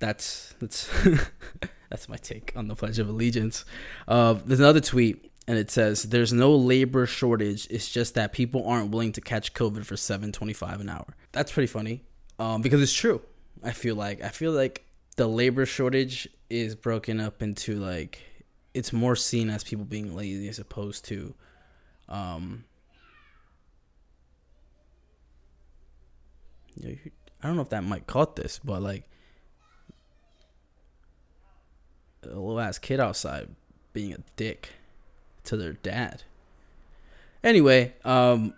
that's 0.00 0.54
that's 0.60 0.90
that's 1.88 2.08
my 2.08 2.16
take 2.16 2.52
on 2.56 2.68
the 2.68 2.74
Pledge 2.74 2.98
of 2.98 3.08
Allegiance. 3.08 3.64
Uh, 4.06 4.34
there's 4.44 4.60
another 4.60 4.80
tweet, 4.80 5.30
and 5.46 5.58
it 5.58 5.70
says, 5.70 6.04
"There's 6.04 6.32
no 6.32 6.54
labor 6.54 7.06
shortage. 7.06 7.66
It's 7.70 7.90
just 7.90 8.14
that 8.14 8.32
people 8.32 8.66
aren't 8.66 8.90
willing 8.90 9.12
to 9.12 9.20
catch 9.20 9.54
COVID 9.54 9.84
for 9.84 9.96
7.25 9.96 10.80
an 10.80 10.88
hour." 10.88 11.16
That's 11.32 11.52
pretty 11.52 11.66
funny, 11.66 12.04
um, 12.38 12.62
because 12.62 12.82
it's 12.82 12.92
true. 12.92 13.22
I 13.62 13.72
feel 13.72 13.96
like 13.96 14.22
I 14.22 14.28
feel 14.28 14.52
like 14.52 14.84
the 15.16 15.26
labor 15.26 15.66
shortage 15.66 16.28
is 16.48 16.74
broken 16.74 17.20
up 17.20 17.42
into 17.42 17.74
like 17.74 18.20
it's 18.72 18.92
more 18.92 19.16
seen 19.16 19.50
as 19.50 19.64
people 19.64 19.84
being 19.84 20.14
lazy 20.14 20.48
as 20.48 20.58
opposed 20.58 21.04
to 21.06 21.34
um 22.08 22.64
I 27.42 27.46
don't 27.46 27.56
know 27.56 27.62
if 27.62 27.70
that 27.70 27.84
might 27.84 28.06
caught 28.06 28.36
this, 28.36 28.60
but 28.62 28.82
like 28.82 29.08
a 32.30 32.38
little 32.38 32.60
ass 32.60 32.78
kid 32.78 33.00
outside 33.00 33.48
being 33.92 34.12
a 34.12 34.18
dick 34.36 34.70
to 35.44 35.56
their 35.56 35.72
dad. 35.74 36.22
Anyway, 37.42 37.94
um 38.04 38.54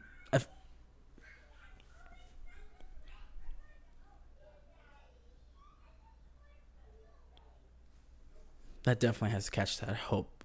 That 8.84 8.98
definitely 8.98 9.30
has 9.30 9.46
to 9.46 9.50
catch 9.50 9.78
that. 9.80 9.90
I 9.90 9.94
hope. 9.94 10.44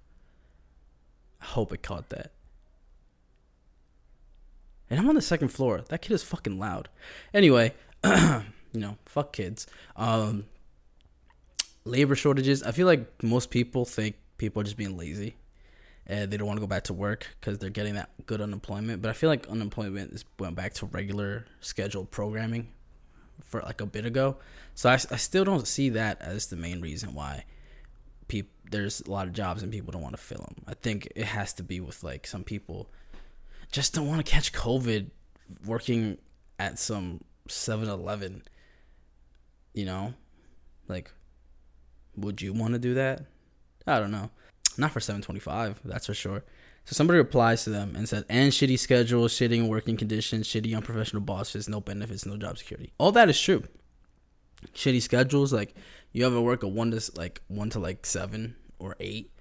I 1.40 1.46
hope 1.46 1.72
it 1.72 1.82
caught 1.82 2.10
that. 2.10 2.32
And 4.90 5.00
I'm 5.00 5.08
on 5.08 5.14
the 5.14 5.22
second 5.22 5.48
floor. 5.48 5.82
That 5.88 6.02
kid 6.02 6.12
is 6.12 6.22
fucking 6.22 6.58
loud. 6.58 6.88
Anyway, 7.34 7.74
you 8.04 8.44
know, 8.74 8.98
fuck 9.04 9.32
kids. 9.32 9.66
Um, 9.96 10.44
labor 11.86 12.14
shortages. 12.14 12.62
I 12.62 12.72
feel 12.72 12.86
like 12.86 13.22
most 13.22 13.50
people 13.50 13.84
think 13.84 14.16
people 14.38 14.60
are 14.60 14.64
just 14.64 14.76
being 14.76 14.96
lazy 14.96 15.36
and 16.06 16.30
they 16.30 16.36
don't 16.36 16.46
want 16.46 16.58
to 16.58 16.60
go 16.60 16.66
back 16.66 16.84
to 16.84 16.92
work 16.92 17.26
because 17.40 17.58
they're 17.58 17.70
getting 17.70 17.94
that 17.94 18.10
good 18.26 18.40
unemployment. 18.40 19.02
But 19.02 19.10
I 19.10 19.12
feel 19.12 19.30
like 19.30 19.46
unemployment 19.48 20.12
is 20.12 20.24
went 20.38 20.54
back 20.54 20.74
to 20.74 20.86
regular 20.86 21.46
scheduled 21.60 22.10
programming 22.10 22.68
for 23.44 23.60
like 23.62 23.80
a 23.80 23.86
bit 23.86 24.04
ago. 24.06 24.36
So 24.74 24.90
I, 24.90 24.94
I 24.94 25.16
still 25.16 25.44
don't 25.44 25.66
see 25.66 25.90
that 25.90 26.20
as 26.20 26.46
the 26.46 26.56
main 26.56 26.80
reason 26.80 27.14
why 27.14 27.44
people 28.28 28.52
there's 28.70 29.00
a 29.02 29.10
lot 29.10 29.26
of 29.26 29.32
jobs 29.32 29.62
and 29.62 29.70
people 29.70 29.92
don't 29.92 30.02
want 30.02 30.16
to 30.16 30.22
fill 30.22 30.38
them. 30.38 30.64
I 30.66 30.74
think 30.74 31.08
it 31.14 31.24
has 31.24 31.52
to 31.54 31.62
be 31.62 31.80
with 31.80 32.02
like 32.02 32.26
some 32.26 32.42
people 32.44 32.90
just 33.70 33.94
don't 33.94 34.08
want 34.08 34.24
to 34.24 34.30
catch 34.30 34.52
COVID 34.52 35.10
working 35.64 36.18
at 36.58 36.78
some 36.78 37.20
7-Eleven. 37.48 38.42
You 39.74 39.84
know, 39.84 40.14
like, 40.88 41.10
would 42.16 42.42
you 42.42 42.52
want 42.52 42.72
to 42.74 42.78
do 42.78 42.94
that? 42.94 43.22
I 43.86 44.00
don't 44.00 44.10
know. 44.10 44.30
Not 44.78 44.92
for 44.92 45.00
725, 45.00 45.80
that's 45.84 46.06
for 46.06 46.14
sure. 46.14 46.44
So 46.84 46.94
somebody 46.94 47.18
replies 47.18 47.64
to 47.64 47.70
them 47.70 47.96
and 47.96 48.08
said, 48.08 48.24
and 48.28 48.52
shitty 48.52 48.78
schedule, 48.78 49.26
shitty 49.26 49.66
working 49.66 49.96
conditions, 49.96 50.46
shitty 50.46 50.76
unprofessional 50.76 51.22
bosses, 51.22 51.68
no 51.68 51.80
benefits, 51.80 52.24
no 52.26 52.36
job 52.36 52.58
security. 52.58 52.92
All 52.98 53.10
that 53.12 53.28
is 53.28 53.40
true. 53.40 53.64
Shitty 54.74 55.02
schedules, 55.02 55.52
like 55.52 55.74
you 56.12 56.24
ever 56.24 56.40
work 56.40 56.62
a 56.62 56.68
one 56.68 56.92
to 56.92 57.10
like 57.16 57.42
one 57.48 57.70
to 57.70 57.78
like 57.78 58.06
seven 58.06 58.56
or 58.78 58.96
eight, 59.00 59.32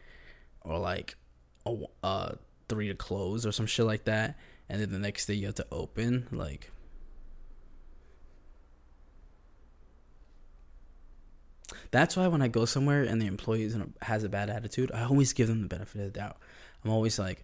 or 0.62 0.78
like 0.78 1.16
a 1.66 1.76
uh 2.04 2.32
three 2.68 2.88
to 2.88 2.96
close 2.96 3.46
or 3.46 3.52
some 3.52 3.66
shit 3.66 3.86
like 3.86 4.06
that, 4.06 4.38
and 4.68 4.82
then 4.82 4.92
the 4.92 5.00
next 5.00 5.26
day 5.26 5.36
you 5.36 5.46
have 5.46 5.56
to 5.56 5.68
open 5.72 6.28
like. 6.32 6.72
That's 11.92 12.16
why 12.16 12.28
when 12.28 12.42
I 12.42 12.48
go 12.48 12.66
somewhere 12.66 13.04
and 13.04 13.22
the 13.22 13.28
employee 13.28 13.72
has 14.02 14.24
a 14.24 14.30
bad 14.30 14.50
attitude, 14.50 14.92
I 14.94 15.04
always 15.04 15.34
give 15.34 15.48
them 15.48 15.62
the 15.62 15.68
benefit 15.68 16.02
of 16.02 16.14
the 16.14 16.20
doubt. 16.20 16.38
I'm 16.84 16.92
always 16.92 17.18
like, 17.18 17.44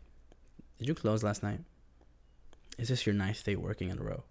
"Did 0.77 0.87
you 0.87 0.95
close 0.95 1.23
last 1.23 1.43
night? 1.43 1.61
Is 2.77 2.89
this 2.89 3.05
your 3.05 3.15
ninth 3.15 3.43
day 3.43 3.55
working 3.55 3.89
in 3.89 3.99
a 3.99 4.03
row?" 4.03 4.23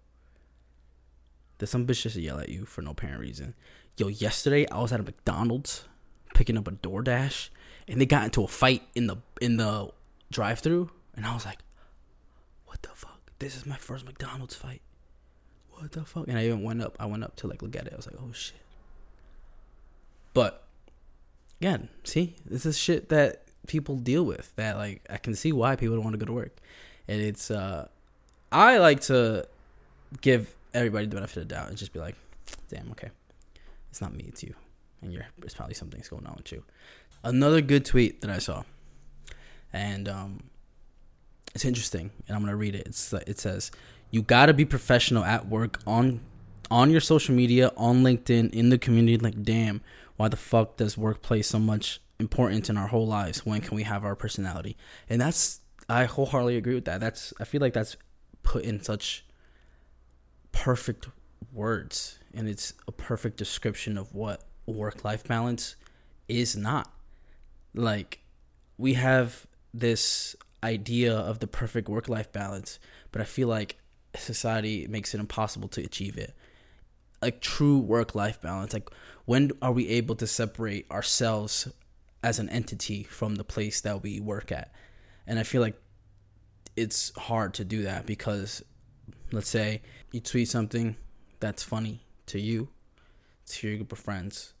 Did 1.57 1.67
some 1.67 1.85
bitch 1.85 2.01
just 2.01 2.15
yell 2.15 2.39
at 2.39 2.49
you 2.49 2.65
for 2.65 2.81
no 2.81 2.91
apparent 2.91 3.19
reason? 3.19 3.53
Yo, 3.97 4.07
yesterday 4.07 4.67
I 4.69 4.79
was 4.81 4.91
at 4.91 4.99
a 4.99 5.03
McDonald's 5.03 5.85
picking 6.33 6.57
up 6.57 6.67
a 6.67 6.71
DoorDash, 6.71 7.49
and 7.87 7.99
they 7.99 8.05
got 8.05 8.23
into 8.23 8.43
a 8.43 8.47
fight 8.47 8.83
in 8.95 9.07
the 9.07 9.17
in 9.41 9.57
the 9.57 9.91
drive-through, 10.31 10.89
and 11.13 11.25
I 11.25 11.33
was 11.33 11.45
like, 11.45 11.59
"What 12.65 12.81
the 12.81 12.89
fuck? 12.95 13.31
This 13.39 13.55
is 13.55 13.65
my 13.65 13.77
first 13.77 14.05
McDonald's 14.05 14.55
fight. 14.55 14.81
What 15.69 15.91
the 15.91 16.05
fuck?" 16.05 16.27
And 16.27 16.37
I 16.37 16.45
even 16.45 16.63
went 16.63 16.81
up. 16.81 16.95
I 16.99 17.05
went 17.05 17.23
up 17.23 17.35
to 17.37 17.47
like 17.47 17.61
look 17.61 17.75
at 17.75 17.87
it. 17.87 17.93
I 17.93 17.97
was 17.97 18.07
like, 18.07 18.15
"Oh 18.19 18.31
shit." 18.31 18.61
But 20.33 20.63
again, 21.59 21.89
see, 22.03 22.35
this 22.45 22.65
is 22.65 22.77
shit 22.77 23.09
that 23.09 23.43
people 23.67 23.95
deal 23.95 24.23
with. 24.23 24.55
That 24.55 24.77
like 24.77 25.05
I 25.09 25.17
can 25.17 25.35
see 25.35 25.51
why 25.51 25.75
people 25.75 25.95
don't 25.95 26.03
want 26.03 26.13
to 26.13 26.19
go 26.19 26.25
to 26.25 26.33
work, 26.33 26.57
and 27.07 27.21
it's 27.21 27.51
uh, 27.51 27.87
I 28.51 28.77
like 28.77 29.01
to 29.01 29.47
give 30.21 30.53
everybody 30.73 31.05
the 31.05 31.15
benefit 31.15 31.37
of 31.37 31.47
the 31.47 31.55
doubt 31.55 31.69
and 31.69 31.77
just 31.77 31.93
be 31.93 31.99
like, 31.99 32.15
"Damn, 32.69 32.91
okay." 32.91 33.09
It's 33.91 34.01
not 34.01 34.13
me, 34.13 34.25
it's 34.27 34.41
you. 34.41 34.55
And 35.01 35.13
you're 35.13 35.27
it's 35.43 35.53
probably 35.53 35.75
something's 35.75 36.07
going 36.07 36.25
on 36.25 36.35
with 36.37 36.51
you. 36.51 36.63
Another 37.23 37.61
good 37.61 37.85
tweet 37.85 38.21
that 38.21 38.29
I 38.29 38.39
saw. 38.39 38.63
And 39.73 40.09
um 40.09 40.43
it's 41.53 41.65
interesting 41.65 42.11
and 42.27 42.35
I'm 42.35 42.45
to 42.45 42.55
read 42.55 42.75
it. 42.75 42.87
It's 42.87 43.13
it 43.13 43.39
says, 43.39 43.71
"You 44.09 44.21
got 44.21 44.45
to 44.45 44.53
be 44.53 44.65
professional 44.65 45.23
at 45.23 45.47
work 45.47 45.79
on 45.85 46.21
on 46.69 46.89
your 46.89 47.01
social 47.01 47.35
media, 47.35 47.71
on 47.75 48.01
LinkedIn, 48.03 48.53
in 48.53 48.69
the 48.69 48.77
community 48.77 49.17
like 49.17 49.43
damn, 49.43 49.81
why 50.17 50.27
the 50.27 50.37
fuck 50.37 50.77
does 50.77 50.97
work 50.97 51.21
play 51.21 51.41
so 51.41 51.59
much 51.59 52.01
importance 52.19 52.69
in 52.69 52.77
our 52.77 52.87
whole 52.87 53.07
lives? 53.07 53.45
When 53.45 53.61
can 53.61 53.75
we 53.75 53.83
have 53.83 54.03
our 54.03 54.15
personality?" 54.15 54.77
And 55.09 55.19
that's 55.19 55.61
I 55.89 56.05
wholeheartedly 56.05 56.57
agree 56.57 56.75
with 56.75 56.85
that. 56.85 56.99
That's 56.99 57.33
I 57.39 57.43
feel 57.43 57.61
like 57.61 57.73
that's 57.73 57.97
put 58.43 58.63
in 58.63 58.81
such 58.81 59.25
perfect 60.51 61.07
words 61.51 62.19
and 62.33 62.47
it's 62.47 62.73
a 62.87 62.91
perfect 62.91 63.37
description 63.37 63.97
of 63.97 64.13
what 64.13 64.43
work 64.65 65.03
life 65.03 65.23
balance 65.27 65.75
is 66.27 66.55
not. 66.55 66.91
Like, 67.73 68.19
we 68.77 68.93
have 68.95 69.45
this 69.73 70.35
idea 70.63 71.13
of 71.13 71.39
the 71.39 71.47
perfect 71.47 71.89
work 71.89 72.07
life 72.09 72.31
balance, 72.31 72.79
but 73.11 73.21
I 73.21 73.25
feel 73.25 73.47
like 73.47 73.77
society 74.15 74.87
makes 74.87 75.13
it 75.13 75.19
impossible 75.19 75.67
to 75.69 75.81
achieve 75.81 76.17
it. 76.17 76.33
Like, 77.21 77.41
true 77.41 77.77
work 77.77 78.15
life 78.15 78.41
balance, 78.41 78.73
like, 78.73 78.89
when 79.25 79.51
are 79.61 79.71
we 79.71 79.87
able 79.89 80.15
to 80.15 80.27
separate 80.27 80.89
ourselves 80.91 81.67
as 82.23 82.39
an 82.39 82.49
entity 82.49 83.03
from 83.03 83.35
the 83.35 83.43
place 83.43 83.81
that 83.81 84.03
we 84.03 84.19
work 84.19 84.51
at? 84.51 84.73
And 85.27 85.39
I 85.39 85.43
feel 85.43 85.61
like 85.61 85.79
it's 86.75 87.11
hard 87.17 87.53
to 87.55 87.65
do 87.65 87.83
that 87.83 88.05
because, 88.05 88.63
let's 89.31 89.49
say, 89.49 89.81
you 90.11 90.19
tweet 90.19 90.49
something 90.49 90.95
that's 91.39 91.63
funny 91.63 92.05
to 92.27 92.39
you, 92.39 92.69
to 93.47 93.67
your 93.67 93.77
group 93.77 93.91
of 93.91 93.99
friends, 93.99 94.53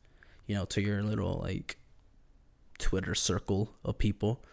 you 0.45 0.55
know, 0.55 0.65
to 0.65 0.81
your 0.81 1.03
little 1.03 1.39
like 1.43 1.77
Twitter 2.77 3.15
circle 3.15 3.69
of 3.85 3.97
people, 3.97 4.43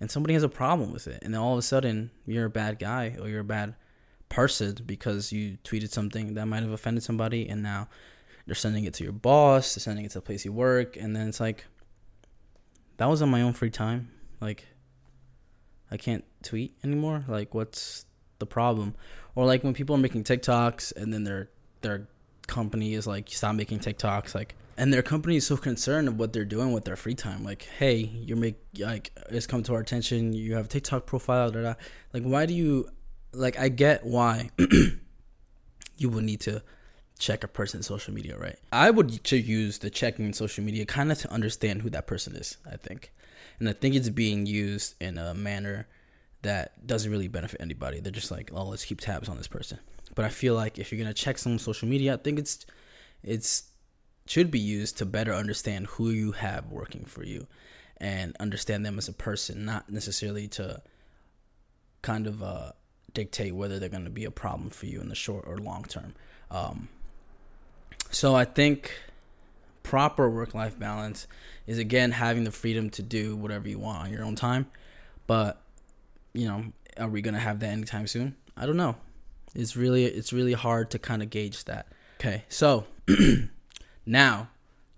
and 0.00 0.10
somebody 0.10 0.34
has 0.34 0.42
a 0.42 0.48
problem 0.48 0.92
with 0.92 1.06
it, 1.06 1.22
and 1.22 1.32
then 1.32 1.40
all 1.40 1.52
of 1.52 1.58
a 1.58 1.62
sudden 1.62 2.10
you're 2.26 2.46
a 2.46 2.50
bad 2.50 2.78
guy 2.78 3.16
or 3.20 3.28
you're 3.28 3.40
a 3.40 3.44
bad 3.44 3.74
person 4.28 4.76
because 4.84 5.32
you 5.32 5.56
tweeted 5.62 5.90
something 5.90 6.34
that 6.34 6.46
might 6.46 6.62
have 6.62 6.72
offended 6.72 7.02
somebody, 7.02 7.48
and 7.48 7.62
now 7.62 7.88
they're 8.46 8.54
sending 8.54 8.84
it 8.84 8.94
to 8.94 9.04
your 9.04 9.12
boss, 9.12 9.74
they're 9.74 9.82
sending 9.82 10.04
it 10.04 10.12
to 10.12 10.18
the 10.18 10.22
place 10.22 10.44
you 10.44 10.52
work, 10.52 10.96
and 10.96 11.14
then 11.14 11.28
it's 11.28 11.40
like, 11.40 11.66
that 12.96 13.06
was 13.06 13.20
on 13.22 13.28
my 13.28 13.42
own 13.42 13.52
free 13.52 13.70
time, 13.70 14.10
like. 14.40 14.66
I 15.88 15.96
can't 15.96 16.24
tweet 16.42 16.76
anymore. 16.82 17.24
Like, 17.28 17.54
what's 17.54 18.06
the 18.38 18.46
problem? 18.46 18.94
Or 19.34 19.44
like 19.44 19.62
when 19.64 19.74
people 19.74 19.94
are 19.94 19.98
making 19.98 20.24
TikToks 20.24 20.96
and 20.96 21.12
then 21.12 21.24
they're 21.24 21.48
they're 21.82 22.08
company 22.46 22.94
is 22.94 23.06
like 23.06 23.28
stop 23.30 23.54
making 23.54 23.80
TikToks. 23.80 24.34
Like 24.34 24.54
and 24.76 24.92
their 24.92 25.02
company 25.02 25.36
is 25.36 25.46
so 25.46 25.56
concerned 25.56 26.08
of 26.08 26.18
what 26.18 26.32
they're 26.32 26.44
doing 26.44 26.72
with 26.72 26.84
their 26.84 26.96
free 26.96 27.14
time. 27.14 27.44
Like, 27.44 27.62
hey, 27.78 27.96
you're 27.96 28.36
make 28.36 28.56
like 28.78 29.12
it's 29.30 29.46
come 29.46 29.62
to 29.64 29.74
our 29.74 29.80
attention. 29.80 30.32
You 30.32 30.54
have 30.54 30.66
a 30.66 30.68
TikTok 30.68 31.06
profile. 31.06 31.50
Da, 31.50 31.62
da. 31.62 31.74
Like, 32.12 32.22
why 32.22 32.46
do 32.46 32.54
you? 32.54 32.88
Like, 33.32 33.58
I 33.58 33.68
get 33.68 34.04
why 34.04 34.50
you 35.98 36.08
would 36.08 36.24
need 36.24 36.40
to 36.42 36.62
check 37.18 37.42
a 37.42 37.48
person's 37.48 37.86
social 37.86 38.12
media, 38.12 38.36
right? 38.38 38.58
I 38.72 38.90
would 38.90 39.24
to 39.24 39.36
use 39.36 39.78
the 39.78 39.90
checking 39.90 40.26
in 40.26 40.32
social 40.32 40.64
media 40.64 40.84
kind 40.84 41.10
of 41.10 41.18
to 41.18 41.32
understand 41.32 41.82
who 41.82 41.90
that 41.90 42.06
person 42.06 42.36
is. 42.36 42.56
I 42.70 42.76
think, 42.76 43.12
and 43.58 43.68
I 43.68 43.72
think 43.72 43.94
it's 43.94 44.08
being 44.08 44.46
used 44.46 44.94
in 45.00 45.18
a 45.18 45.34
manner 45.34 45.86
that 46.42 46.86
doesn't 46.86 47.10
really 47.10 47.28
benefit 47.28 47.60
anybody. 47.60 48.00
They're 48.00 48.12
just 48.12 48.30
like, 48.30 48.50
oh, 48.52 48.64
let's 48.64 48.84
keep 48.84 49.00
tabs 49.00 49.28
on 49.28 49.36
this 49.36 49.48
person. 49.48 49.78
But 50.14 50.24
I 50.24 50.28
feel 50.28 50.54
like 50.54 50.78
if 50.78 50.92
you're 50.92 51.00
gonna 51.00 51.14
check 51.14 51.38
someone's 51.38 51.62
social 51.62 51.88
media, 51.88 52.14
I 52.14 52.16
think 52.16 52.38
it's 52.38 52.66
it's 53.22 53.64
should 54.26 54.50
be 54.50 54.60
used 54.60 54.98
to 54.98 55.06
better 55.06 55.32
understand 55.32 55.86
who 55.86 56.10
you 56.10 56.32
have 56.32 56.66
working 56.66 57.04
for 57.04 57.24
you 57.24 57.46
and 57.98 58.36
understand 58.40 58.84
them 58.84 58.98
as 58.98 59.08
a 59.08 59.12
person, 59.12 59.64
not 59.64 59.88
necessarily 59.88 60.48
to 60.48 60.82
kind 62.02 62.26
of 62.26 62.42
uh, 62.42 62.72
dictate 63.14 63.54
whether 63.54 63.78
they're 63.78 63.88
going 63.88 64.04
to 64.04 64.10
be 64.10 64.24
a 64.24 64.30
problem 64.30 64.68
for 64.68 64.86
you 64.86 65.00
in 65.00 65.08
the 65.08 65.14
short 65.14 65.44
or 65.46 65.58
long 65.58 65.84
term. 65.84 66.14
Um, 66.50 66.88
so 68.16 68.34
I 68.34 68.44
think 68.44 68.92
proper 69.82 70.28
work 70.28 70.54
life 70.54 70.78
balance 70.78 71.26
is 71.66 71.78
again 71.78 72.12
having 72.12 72.44
the 72.44 72.50
freedom 72.50 72.90
to 72.90 73.02
do 73.02 73.36
whatever 73.36 73.68
you 73.68 73.78
want 73.78 74.04
on 74.04 74.12
your 74.12 74.24
own 74.24 74.34
time. 74.34 74.66
But 75.26 75.60
you 76.32 76.46
know, 76.46 76.64
are 76.98 77.08
we 77.08 77.22
to 77.34 77.40
have 77.40 77.60
that 77.60 77.70
anytime 77.70 78.06
soon? 78.06 78.36
I 78.56 78.66
don't 78.66 78.76
know. 78.76 78.96
It's 79.54 79.76
really 79.76 80.04
it's 80.04 80.32
really 80.32 80.54
hard 80.54 80.90
to 80.92 80.98
kind 80.98 81.22
of 81.22 81.30
gauge 81.30 81.64
that. 81.64 81.86
Okay, 82.18 82.44
so 82.48 82.86
Now, 84.06 84.48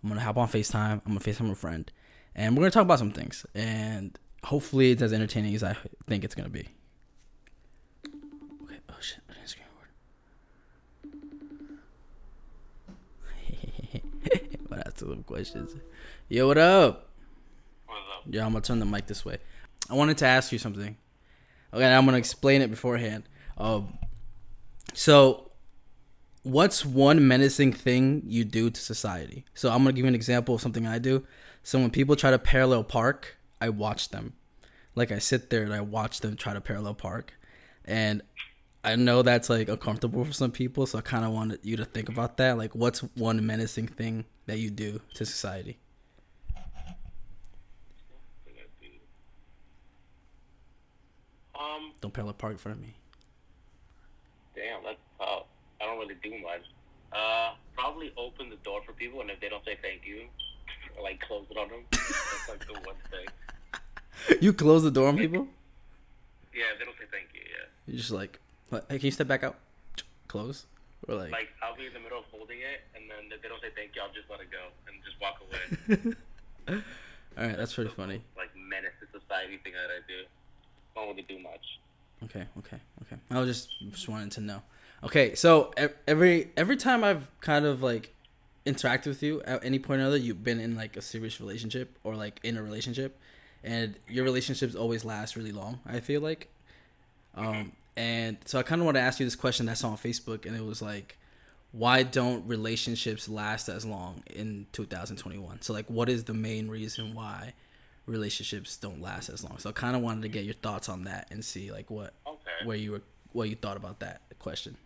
I'm 0.03 0.11
gonna 0.11 0.21
hop 0.21 0.37
on 0.37 0.49
FaceTime. 0.49 1.01
I'm 1.07 1.15
gonna 1.15 1.21
FaceTime 1.21 1.51
a 1.51 1.55
friend, 1.55 1.91
and 2.35 2.55
we're 2.55 2.61
gonna 2.61 2.71
talk 2.71 2.83
about 2.83 2.99
some 2.99 3.11
things. 3.11 3.47
And 3.55 4.17
hopefully, 4.45 4.91
it's 4.91 5.01
as 5.01 5.15
entertaining 5.15 5.55
as 5.55 5.63
I 5.63 5.77
think 6.07 6.25
it's 6.25 6.35
gonna 6.35 6.51
be. 6.51 6.69
But 14.79 14.85
that's 14.85 15.03
little 15.03 15.25
questions. 15.25 15.75
Yo, 16.29 16.47
what 16.47 16.59
up? 16.59 17.09
What's 17.87 18.01
up? 18.15 18.23
Yeah, 18.27 18.47
I'm 18.47 18.53
gonna 18.53 18.63
turn 18.63 18.79
the 18.79 18.87
mic 18.87 19.07
this 19.07 19.25
way. 19.25 19.39
I 19.91 19.95
wanted 19.95 20.19
to 20.19 20.27
ask 20.27 20.53
you 20.53 20.59
something. 20.59 20.97
Okay, 21.73 21.85
I'm 21.85 22.05
gonna 22.05 22.19
explain 22.19 22.63
it 22.63 22.71
beforehand. 22.71 23.25
Um, 23.57 23.99
so 24.95 25.51
what's 26.43 26.85
one 26.85 27.27
menacing 27.27 27.73
thing 27.73 28.23
you 28.25 28.45
do 28.45 28.71
to 28.71 28.81
society? 28.81 29.45
So 29.55 29.71
I'm 29.71 29.79
gonna 29.79 29.93
give 29.93 30.05
you 30.05 30.09
an 30.09 30.15
example 30.15 30.55
of 30.55 30.61
something 30.61 30.87
I 30.87 30.99
do. 30.99 31.27
So 31.63 31.79
when 31.79 31.91
people 31.91 32.15
try 32.15 32.31
to 32.31 32.39
parallel 32.39 32.85
park, 32.85 33.37
I 33.61 33.71
watch 33.71 34.11
them. 34.11 34.35
Like 34.95 35.11
I 35.11 35.19
sit 35.19 35.51
there 35.51 35.65
and 35.65 35.75
I 35.75 35.81
watch 35.81 36.21
them 36.21 36.37
try 36.37 36.55
to 36.55 36.61
parallel 36.61 36.95
park, 36.95 37.35
and 37.85 38.23
I 38.89 38.97
know 38.97 39.21
that's 39.23 39.51
like 39.51 39.69
uncomfortable 39.69 40.25
for 40.25 40.33
some 40.33 40.51
people. 40.51 40.87
So 40.87 40.99
I 40.99 41.03
kind 41.03 41.25
of 41.25 41.33
wanted 41.33 41.61
you 41.63 41.77
to 41.77 41.85
think 41.85 42.09
about 42.09 42.39
that. 42.39 42.57
Like, 42.57 42.75
what's 42.75 43.01
one 43.17 43.45
menacing 43.47 43.89
thing 43.89 44.25
that 44.47 44.59
you 44.59 44.71
do 44.71 45.01
to 45.15 45.27
society? 45.27 45.77
Um, 51.59 51.93
Don't 52.01 52.13
parallel 52.15 52.35
park 52.35 52.53
in 52.53 52.59
front 52.59 52.79
of 52.79 52.83
me. 52.83 52.95
damn, 54.55 54.83
that's 54.85 54.99
tough. 55.19 55.45
I 55.81 55.87
don't 55.87 55.99
really 55.99 56.17
do 56.23 56.31
much. 56.43 56.63
Uh, 57.13 57.55
probably 57.77 58.13
open 58.17 58.51
the 58.51 58.57
door 58.57 58.81
for 58.87 58.93
people, 58.93 59.21
and 59.21 59.31
if 59.31 59.41
they 59.41 59.49
don't 59.49 59.65
say 59.65 59.77
thank 59.83 60.03
you, 60.07 60.23
like 61.03 61.21
close 61.21 61.47
it 61.51 61.57
on 61.57 61.69
them. 61.69 61.81
That's 61.91 62.49
like 62.49 62.67
the 62.67 62.73
one 62.75 62.97
thing. 63.11 63.27
You 64.41 64.53
close 64.53 64.83
the 64.83 64.91
door 64.91 65.09
on 65.09 65.17
people. 65.17 65.47
Yeah, 66.53 66.65
they 66.79 66.85
don't 66.85 66.97
say 66.99 67.05
thank 67.13 67.29
you. 67.35 67.41
Yeah, 67.41 67.67
You're 67.87 67.99
just 67.99 68.11
like, 68.11 68.41
hey, 68.71 68.99
can 68.99 69.07
you 69.07 69.11
step 69.11 69.29
back 69.29 69.45
out? 69.45 69.57
Close. 70.27 70.67
Or 71.07 71.15
like, 71.15 71.31
like 71.31 71.49
I'll 71.63 71.77
be 71.77 71.87
in 71.87 71.93
the 71.93 72.01
middle 72.01 72.19
of 72.19 72.25
holding 72.31 72.59
it, 72.59 72.83
and 72.95 73.09
then 73.09 73.31
if 73.33 73.41
they 73.41 73.49
don't 73.49 73.61
say 73.61 73.69
thank 73.75 73.95
you, 73.95 74.03
I'll 74.03 74.13
just 74.13 74.29
let 74.29 74.41
it 74.41 74.51
go 74.51 74.69
and 74.89 74.97
just 75.05 75.17
walk 75.21 75.41
away. 75.41 76.15
all 77.39 77.47
right, 77.47 77.57
that's 77.57 77.75
pretty 77.75 77.91
funny. 77.91 78.21
like 78.37 78.51
menace 78.57 78.93
to 79.01 79.21
society 79.21 79.59
thing 79.63 79.73
that 79.73 79.91
I 79.91 80.01
do. 80.09 80.27
Don't 80.95 81.09
really 81.09 81.23
do 81.23 81.39
much. 81.39 81.79
Okay, 82.25 82.47
okay, 82.59 82.79
okay. 83.03 83.17
I 83.31 83.39
was 83.39 83.49
just 83.49 83.71
just 83.93 84.09
wanted 84.09 84.33
to 84.33 84.41
know. 84.41 84.63
Okay, 85.05 85.35
so 85.35 85.73
every 86.07 86.51
every 86.57 86.77
time 86.77 87.05
I've 87.05 87.31
kind 87.41 87.65
of 87.65 87.83
like 87.83 88.13
interacted 88.67 89.07
with 89.07 89.23
you 89.23 89.41
at 89.43 89.65
any 89.65 89.79
point 89.79 90.01
or 90.03 90.07
other, 90.07 90.17
you've 90.17 90.43
been 90.43 90.59
in 90.59 90.75
like 90.75 90.97
a 90.97 91.03
serious 91.03 91.41
relationship 91.41 91.97
or 92.03 92.17
like 92.17 92.41
in 92.43 92.57
a 92.57 92.63
relationship, 92.63 93.17
and 93.63 93.95
your 94.09 94.25
relationships 94.25 94.75
always 94.75 95.05
last 95.05 95.37
really 95.37 95.53
long. 95.53 95.79
I 95.87 96.01
feel 96.01 96.21
like, 96.21 96.49
um, 97.37 97.73
and 97.99 98.37
so 98.45 98.59
I 98.59 98.63
kind 98.63 98.81
of 98.81 98.85
want 98.87 98.97
to 98.97 99.01
ask 99.01 99.19
you 99.21 99.27
this 99.27 99.37
question 99.37 99.67
that's 99.67 99.83
on 99.85 99.97
Facebook, 99.97 100.47
and 100.47 100.57
it 100.57 100.65
was 100.65 100.81
like, 100.81 101.19
why 101.73 102.03
don't 102.05 102.47
relationships 102.47 103.29
last 103.29 103.69
as 103.69 103.85
long 103.85 104.23
in 104.35 104.67
2021? 104.73 105.61
So 105.63 105.73
like, 105.73 105.87
what 105.91 106.09
is 106.09 106.25
the 106.25 106.35
main 106.35 106.69
reason 106.69 107.15
why? 107.15 107.55
relationships 108.07 108.79
don't 108.79 109.03
last 109.03 109.29
as 109.29 109.45
long 109.45 109.59
so 109.59 109.69
i 109.69 109.73
kind 109.73 109.95
of 109.95 110.01
wanted 110.01 110.23
to 110.23 110.31
get 110.31 110.43
your 110.47 110.55
thoughts 110.55 110.89
on 110.89 111.05
that 111.05 111.29
and 111.31 111.45
see 111.45 111.71
like 111.71 111.91
what 111.91 112.15
Okay. 112.27 112.65
where 112.65 112.75
you 112.75 112.93
were 112.93 113.03
what 113.33 113.51
you 113.51 113.55
thought 113.55 113.77
about 113.77 114.01
that 114.01 114.23
question. 114.39 114.79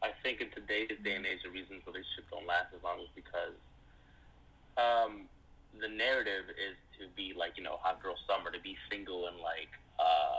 I 0.00 0.10
think 0.22 0.40
in 0.40 0.48
today's 0.50 0.96
day 1.02 1.16
and 1.16 1.26
age, 1.26 1.42
the 1.42 1.50
reasons 1.50 1.82
relationships 1.84 2.30
don't 2.30 2.46
last 2.46 2.70
as 2.70 2.80
long 2.84 3.00
is 3.00 3.10
because 3.16 3.58
um, 4.78 5.26
the 5.80 5.88
narrative 5.88 6.46
is 6.54 6.78
to 7.00 7.10
be 7.16 7.34
like 7.36 7.58
you 7.58 7.64
know 7.64 7.78
hot 7.82 8.00
girl 8.00 8.14
summer, 8.30 8.52
to 8.52 8.60
be 8.60 8.76
single 8.88 9.26
and 9.26 9.36
like 9.42 9.74
uh, 9.98 10.37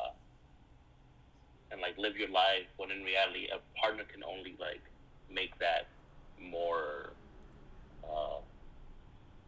and 1.80 1.88
like 1.88 1.96
live 1.96 2.20
your 2.20 2.28
life. 2.28 2.68
When 2.76 2.92
in 2.92 3.08
reality, 3.08 3.48
a 3.48 3.64
partner 3.80 4.04
can 4.04 4.20
only 4.28 4.60
like 4.60 4.84
make 5.32 5.56
that 5.64 5.88
more 6.36 7.16
uh, 8.04 8.44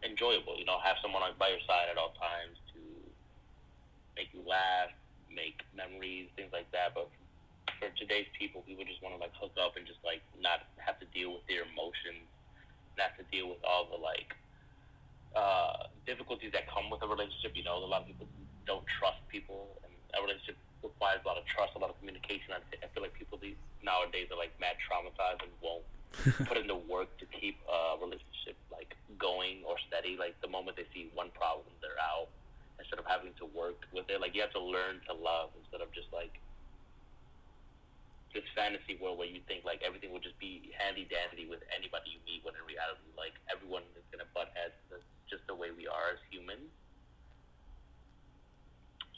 enjoyable. 0.00 0.56
You 0.56 0.64
know, 0.64 0.80
have 0.80 0.96
someone 1.04 1.20
by 1.36 1.52
your 1.52 1.60
side 1.68 1.92
at 1.92 2.00
all 2.00 2.16
times 2.16 2.56
to 2.72 2.80
make 4.16 4.32
you 4.32 4.40
laugh, 4.48 4.88
make 5.28 5.60
memories, 5.76 6.32
things 6.32 6.56
like 6.56 6.72
that. 6.72 6.96
But 6.96 7.12
for 7.76 7.92
today's 8.00 8.28
people, 8.32 8.64
people 8.64 8.88
just 8.88 9.04
want 9.04 9.12
to 9.12 9.20
like 9.20 9.36
hook 9.36 9.52
up 9.60 9.76
and 9.76 9.84
just 9.84 10.00
like 10.00 10.24
not 10.40 10.64
have 10.80 10.96
to 11.04 11.08
deal 11.12 11.36
with 11.36 11.44
their 11.52 11.68
emotions, 11.68 12.24
not 12.96 13.12
to 13.20 13.28
deal 13.28 13.52
with 13.52 13.60
all 13.60 13.92
the 13.92 14.00
like 14.00 14.32
uh, 15.36 15.84
difficulties 16.08 16.56
that 16.56 16.64
come 16.72 16.88
with 16.88 17.04
a 17.04 17.08
relationship. 17.08 17.52
You 17.52 17.68
know, 17.68 17.76
a 17.76 17.84
lot 17.84 18.04
of 18.04 18.08
people 18.08 18.24
don't 18.64 18.84
trust 18.96 19.20
people, 19.28 19.76
and 19.84 19.92
a 20.16 20.24
relationship 20.24 20.56
requires 20.82 21.22
a 21.24 21.26
lot 21.26 21.38
of 21.38 21.46
trust, 21.46 21.74
a 21.74 21.80
lot 21.80 21.90
of 21.90 21.98
communication. 21.98 22.52
I, 22.54 22.60
I 22.82 22.86
feel 22.90 23.02
like 23.02 23.14
people 23.14 23.38
these 23.38 23.58
nowadays 23.82 24.28
are 24.30 24.38
like 24.38 24.54
mad 24.58 24.78
traumatized 24.82 25.42
and 25.42 25.52
won't 25.62 25.86
put 26.48 26.58
in 26.58 26.66
the 26.66 26.78
work 26.90 27.10
to 27.18 27.26
keep 27.30 27.56
a 27.66 27.96
relationship 27.98 28.58
like 28.70 28.94
going 29.16 29.62
or 29.66 29.78
steady. 29.88 30.18
Like 30.18 30.36
the 30.42 30.50
moment 30.50 30.76
they 30.76 30.86
see 30.92 31.10
one 31.14 31.30
problem, 31.34 31.70
they're 31.80 31.98
out. 31.98 32.28
Instead 32.78 32.98
of 32.98 33.06
having 33.06 33.30
to 33.38 33.46
work 33.54 33.86
with 33.94 34.10
it, 34.10 34.18
like 34.18 34.34
you 34.34 34.42
have 34.42 34.52
to 34.58 34.62
learn 34.62 34.98
to 35.06 35.14
love 35.14 35.54
instead 35.54 35.78
of 35.78 35.92
just 35.94 36.10
like 36.10 36.34
this 38.34 38.42
fantasy 38.56 38.96
world 38.98 39.20
where 39.20 39.28
you 39.28 39.44
think 39.44 39.62
like 39.62 39.84
everything 39.84 40.10
will 40.10 40.24
just 40.24 40.36
be 40.40 40.72
handy 40.80 41.06
dandy 41.06 41.46
with 41.46 41.60
anybody 41.70 42.16
you 42.16 42.20
meet. 42.26 42.42
When 42.42 42.56
in 42.56 42.64
reality, 42.64 43.06
like 43.14 43.36
everyone 43.46 43.86
is 43.94 44.02
gonna 44.10 44.28
butt 44.34 44.50
heads. 44.56 44.74
That's 44.90 45.04
just 45.30 45.46
the 45.46 45.54
way 45.54 45.70
we 45.70 45.86
are 45.86 46.16
as 46.16 46.20
humans. 46.32 46.72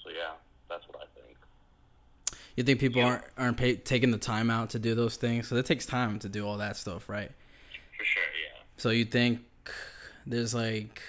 So 0.02 0.10
yeah, 0.12 0.36
that's 0.68 0.84
what 0.90 1.00
I 1.00 1.06
think. 1.13 1.13
You 2.56 2.62
think 2.64 2.78
people 2.80 3.00
Yeah. 3.00 3.08
aren't 3.08 3.24
aren't 3.36 3.56
pay, 3.56 3.76
taking 3.76 4.10
the 4.10 4.18
time 4.18 4.50
out 4.50 4.70
to 4.70 4.78
do 4.78 4.94
those 4.94 5.16
things? 5.16 5.48
So 5.48 5.56
it 5.56 5.66
takes 5.66 5.86
time 5.86 6.18
to 6.20 6.28
do 6.28 6.46
all 6.46 6.58
that 6.58 6.76
stuff, 6.76 7.08
right? 7.08 7.30
For 7.98 8.04
sure, 8.04 8.22
yeah. 8.22 8.60
So 8.76 8.90
you 8.90 9.04
think 9.04 9.40
there's 10.26 10.54
like 10.54 11.02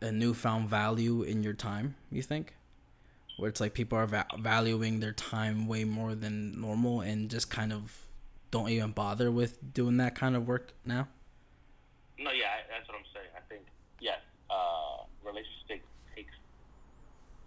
a 0.00 0.10
newfound 0.10 0.68
value 0.68 1.22
in 1.22 1.42
your 1.42 1.52
time? 1.54 1.94
You 2.10 2.22
think, 2.22 2.54
where 3.36 3.48
it's 3.48 3.60
like 3.60 3.74
people 3.74 3.98
are 3.98 4.06
va- 4.06 4.26
valuing 4.38 5.00
their 5.00 5.12
time 5.12 5.66
way 5.68 5.84
more 5.84 6.14
than 6.14 6.60
normal 6.60 7.00
and 7.02 7.30
just 7.30 7.50
kind 7.50 7.72
of 7.72 8.06
don't 8.50 8.68
even 8.70 8.90
bother 8.90 9.30
with 9.30 9.72
doing 9.72 9.96
that 9.98 10.14
kind 10.16 10.34
of 10.34 10.48
work 10.48 10.72
now? 10.84 11.06
No, 12.18 12.32
yeah, 12.32 12.46
I- 12.48 12.68
that's 12.68 12.88
what 12.88 12.96
I'm 12.98 13.04
saying. 13.14 13.28
I 13.36 13.40
think 13.48 13.62
yes, 14.00 14.18
uh, 14.50 15.04
relationship 15.24 15.82
takes 16.16 16.34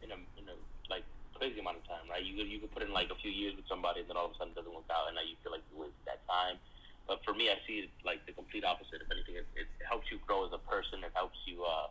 in 0.02 0.12
a 0.12 0.16
in 0.16 0.48
a 0.50 0.56
like 0.90 1.04
crazy 1.36 1.60
amount 1.60 1.78
of 1.78 1.88
time, 1.88 1.93
right? 2.14 2.22
You 2.22 2.38
you 2.46 2.62
could 2.62 2.70
put 2.70 2.86
in 2.86 2.94
like 2.94 3.10
a 3.10 3.18
few 3.18 3.34
years 3.34 3.58
with 3.58 3.66
somebody, 3.66 4.06
and 4.06 4.08
then 4.08 4.14
all 4.14 4.30
of 4.30 4.34
a 4.34 4.38
sudden 4.38 4.54
it 4.54 4.62
doesn't 4.62 4.70
work 4.70 4.86
out, 4.94 5.10
and 5.10 5.18
now 5.18 5.26
you 5.26 5.34
feel 5.42 5.50
like 5.50 5.66
you 5.74 5.82
wasted 5.82 6.06
that 6.06 6.22
time. 6.30 6.62
But 7.10 7.26
for 7.26 7.34
me, 7.34 7.50
I 7.50 7.58
see 7.66 7.90
it 7.90 7.92
like 8.06 8.22
the 8.30 8.38
complete 8.38 8.62
opposite. 8.62 9.02
If 9.02 9.10
anything, 9.10 9.42
it, 9.42 9.50
it 9.58 9.68
helps 9.82 10.14
you 10.14 10.22
grow 10.22 10.46
as 10.46 10.54
a 10.54 10.62
person. 10.62 11.02
It 11.02 11.12
helps 11.18 11.42
you 11.50 11.66
uh, 11.66 11.90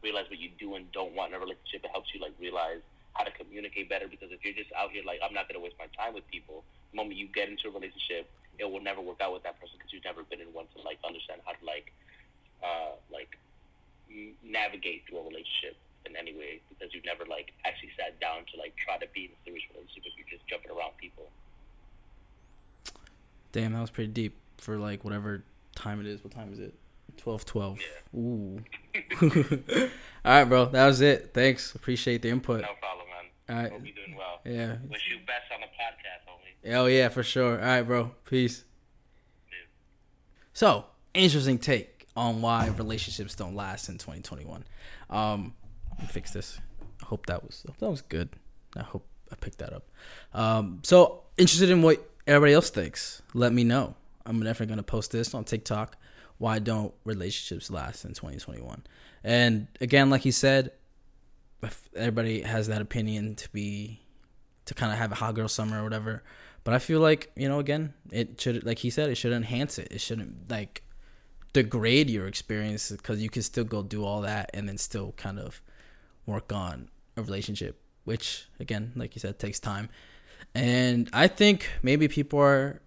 realize 0.00 0.26
what 0.32 0.40
you 0.40 0.48
do 0.56 0.74
and 0.80 0.88
don't 0.90 1.12
want 1.12 1.30
in 1.30 1.38
a 1.38 1.42
relationship. 1.44 1.84
It 1.84 1.92
helps 1.92 2.10
you 2.16 2.18
like 2.18 2.32
realize 2.40 2.80
how 3.12 3.28
to 3.28 3.32
communicate 3.36 3.92
better. 3.92 4.08
Because 4.08 4.32
if 4.32 4.40
you're 4.40 4.56
just 4.56 4.72
out 4.72 4.90
here 4.90 5.04
like 5.04 5.20
I'm 5.20 5.36
not 5.36 5.46
gonna 5.46 5.60
waste 5.60 5.76
my 5.76 5.92
time 5.92 6.16
with 6.16 6.24
people, 6.32 6.64
the 6.90 6.96
moment 6.96 7.20
you 7.20 7.28
get 7.28 7.52
into 7.52 7.68
a 7.68 7.72
relationship, 7.76 8.24
it 8.56 8.64
will 8.64 8.82
never 8.82 9.04
work 9.04 9.20
out 9.20 9.36
with 9.36 9.44
that 9.44 9.60
person 9.60 9.76
because 9.76 9.92
you've 9.92 10.08
never 10.08 10.24
been 10.24 10.40
in 10.40 10.48
one 10.56 10.66
to 10.74 10.82
like 10.82 10.98
understand 11.04 11.44
how 11.44 11.52
to 11.52 11.62
like 11.62 11.92
uh, 12.64 12.96
navigate 14.42 15.04
through 15.06 15.22
a 15.22 15.26
relationship 15.28 15.78
in 16.08 16.16
any 16.16 16.34
way 16.34 16.60
because 16.68 16.92
you've 16.94 17.04
never 17.04 17.24
like 17.26 17.52
actually 17.64 17.90
sat 17.96 18.18
down 18.20 18.44
to 18.52 18.58
like 18.58 18.74
try 18.76 18.98
to 18.98 19.06
be 19.14 19.26
in 19.26 19.30
a 19.30 19.38
serious 19.44 19.64
relationship 19.72 20.04
if 20.06 20.12
you're 20.16 20.38
just 20.38 20.46
jumping 20.48 20.70
around 20.70 20.96
people. 20.98 21.28
Damn, 23.52 23.72
that 23.72 23.80
was 23.80 23.90
pretty 23.90 24.12
deep 24.12 24.36
for 24.58 24.76
like 24.78 25.04
whatever 25.04 25.44
time 25.74 26.00
it 26.00 26.06
is. 26.06 26.22
What 26.22 26.32
time 26.32 26.52
is 26.52 26.58
it? 26.58 26.74
Twelve 27.16 27.44
twelve. 27.44 27.78
Yeah. 27.78 28.20
Ooh. 28.20 28.64
All 30.24 30.32
right, 30.32 30.44
bro. 30.44 30.66
That 30.66 30.86
was 30.86 31.00
it. 31.00 31.30
Thanks. 31.34 31.74
Appreciate 31.74 32.22
the 32.22 32.30
input. 32.30 32.62
No 32.62 32.68
problem, 32.80 33.06
man. 33.08 33.56
All 33.56 33.62
right. 33.62 33.72
Hope 33.72 33.82
you're 33.84 33.94
doing 33.94 34.16
well. 34.16 34.40
Yeah. 34.44 34.76
Wish 34.88 35.02
you 35.10 35.18
best 35.26 35.50
on 35.52 35.60
the 35.60 35.66
podcast, 35.66 36.28
homie. 36.28 36.76
Oh 36.76 36.86
yeah, 36.86 37.08
for 37.08 37.22
sure. 37.22 37.58
All 37.58 37.66
right, 37.66 37.82
bro. 37.82 38.12
Peace. 38.24 38.64
So, 40.52 40.86
interesting 41.14 41.58
take 41.58 42.06
on 42.16 42.42
why 42.42 42.66
relationships 42.76 43.36
don't 43.36 43.54
last 43.54 43.88
in 43.88 43.96
2021. 43.96 44.64
Um, 45.08 45.54
fix 46.06 46.32
this. 46.32 46.60
I 47.02 47.06
hope 47.06 47.26
that 47.26 47.44
was 47.44 47.64
that 47.78 47.90
was 47.90 48.02
good. 48.02 48.30
I 48.76 48.82
hope 48.82 49.06
I 49.32 49.36
picked 49.36 49.58
that 49.58 49.72
up. 49.72 49.88
Um, 50.32 50.80
so 50.82 51.22
interested 51.36 51.70
in 51.70 51.82
what 51.82 52.08
everybody 52.26 52.52
else 52.52 52.70
thinks. 52.70 53.22
Let 53.34 53.52
me 53.52 53.64
know. 53.64 53.94
I'm 54.26 54.40
definitely 54.40 54.72
gonna 54.72 54.82
post 54.82 55.12
this 55.12 55.34
on 55.34 55.44
TikTok. 55.44 55.96
Why 56.38 56.58
don't 56.58 56.94
relationships 57.04 57.70
last 57.70 58.04
in 58.04 58.12
2021? 58.12 58.84
And 59.24 59.66
again, 59.80 60.10
like 60.10 60.22
he 60.22 60.30
said, 60.30 60.72
everybody 61.94 62.42
has 62.42 62.68
that 62.68 62.80
opinion 62.80 63.34
to 63.36 63.50
be 63.50 64.00
to 64.66 64.74
kind 64.74 64.92
of 64.92 64.98
have 64.98 65.12
a 65.12 65.16
hot 65.16 65.34
girl 65.34 65.48
summer 65.48 65.80
or 65.80 65.84
whatever. 65.84 66.22
But 66.64 66.74
I 66.74 66.78
feel 66.78 67.00
like 67.00 67.32
you 67.34 67.48
know, 67.48 67.58
again, 67.58 67.94
it 68.10 68.40
should, 68.40 68.64
like 68.64 68.78
he 68.78 68.90
said, 68.90 69.10
it 69.10 69.16
should 69.16 69.32
enhance 69.32 69.78
it. 69.78 69.88
It 69.90 70.00
shouldn't 70.00 70.50
like 70.50 70.82
degrade 71.52 72.10
your 72.10 72.26
experience 72.26 72.90
because 72.90 73.22
you 73.22 73.30
can 73.30 73.42
still 73.42 73.64
go 73.64 73.82
do 73.82 74.04
all 74.04 74.20
that 74.22 74.50
and 74.54 74.68
then 74.68 74.78
still 74.78 75.12
kind 75.16 75.38
of 75.38 75.62
work 76.28 76.52
on 76.52 76.88
a 77.16 77.22
relationship, 77.22 77.80
which 78.04 78.48
again, 78.60 78.92
like 78.94 79.14
you 79.14 79.20
said, 79.20 79.38
takes 79.38 79.58
time. 79.58 79.88
And 80.54 81.08
I 81.12 81.26
think 81.26 81.68
maybe 81.82 82.06
people 82.06 82.38
are 82.38 82.80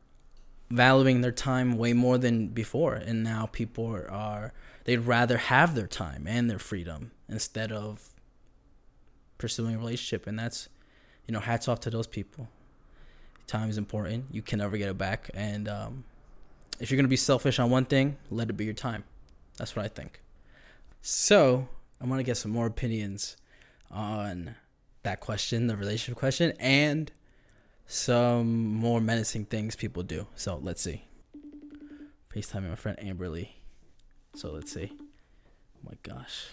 valuing 0.70 1.22
their 1.22 1.34
time 1.34 1.78
way 1.78 1.94
more 1.94 2.18
than 2.18 2.48
before, 2.48 2.94
and 2.94 3.24
now 3.24 3.48
people 3.52 3.88
are 4.10 4.54
they'd 4.86 4.98
rather 4.98 5.38
have 5.38 5.76
their 5.76 5.88
time 5.88 6.26
and 6.28 6.50
their 6.50 6.60
freedom 6.60 7.12
instead 7.28 7.72
of 7.72 8.10
pursuing 9.38 9.76
a 9.76 9.78
relationship, 9.78 10.28
and 10.28 10.40
that's 10.40 10.70
you 11.28 11.34
know, 11.34 11.40
hats 11.40 11.70
off 11.70 11.80
to 11.82 11.90
those 11.90 12.08
people. 12.08 12.50
Time 13.48 13.70
is 13.70 13.78
important. 13.78 14.26
You 14.32 14.42
can 14.42 14.60
never 14.60 14.78
get 14.78 14.90
it 14.90 14.98
back. 14.98 15.30
And 15.34 15.68
um, 15.70 16.04
if 16.80 16.92
you're 16.92 16.98
going 16.98 17.06
to 17.06 17.10
be 17.10 17.16
selfish 17.16 17.58
on 17.58 17.70
one 17.70 17.86
thing, 17.86 18.18
let 18.30 18.50
it 18.50 18.58
be 18.58 18.66
your 18.66 18.74
time. 18.74 19.06
That's 19.58 19.74
what 19.74 19.86
I 19.86 19.88
think. 19.88 20.22
So, 21.02 21.70
I 22.02 22.08
want 22.08 22.20
to 22.20 22.24
get 22.24 22.38
some 22.38 22.52
more 22.52 22.66
opinions 22.66 23.38
on 23.92 24.56
that 25.04 25.20
question, 25.20 25.68
the 25.68 25.78
relationship 25.78 26.18
question, 26.18 26.54
and 26.60 27.12
some 27.86 28.74
more 28.74 29.00
menacing 29.00 29.46
things 29.46 29.76
people 29.76 30.02
do. 30.02 30.26
So, 30.36 30.60
let's 30.62 30.82
see. 30.82 31.04
FaceTiming 32.34 32.70
my 32.70 32.76
friend 32.76 32.98
Amberly. 32.98 33.50
So, 34.36 34.52
let's 34.52 34.72
see. 34.72 34.92
Oh 34.92 35.90
my 35.90 35.94
gosh. 36.02 36.48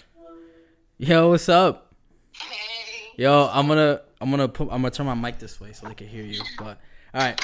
Yo, 0.98 1.30
what's 1.30 1.48
up? 1.48 1.94
Hey. 2.32 2.88
Yo, 3.16 3.48
I'm 3.52 3.66
gonna 3.66 4.00
I'm 4.20 4.30
gonna 4.30 4.48
put 4.48 4.64
I'm 4.70 4.82
gonna 4.82 4.90
turn 4.90 5.06
my 5.06 5.14
mic 5.14 5.38
this 5.38 5.60
way 5.60 5.72
so 5.72 5.88
they 5.88 5.94
can 5.94 6.08
hear 6.08 6.24
you. 6.24 6.40
But 6.58 6.78
all 7.14 7.20
right, 7.20 7.40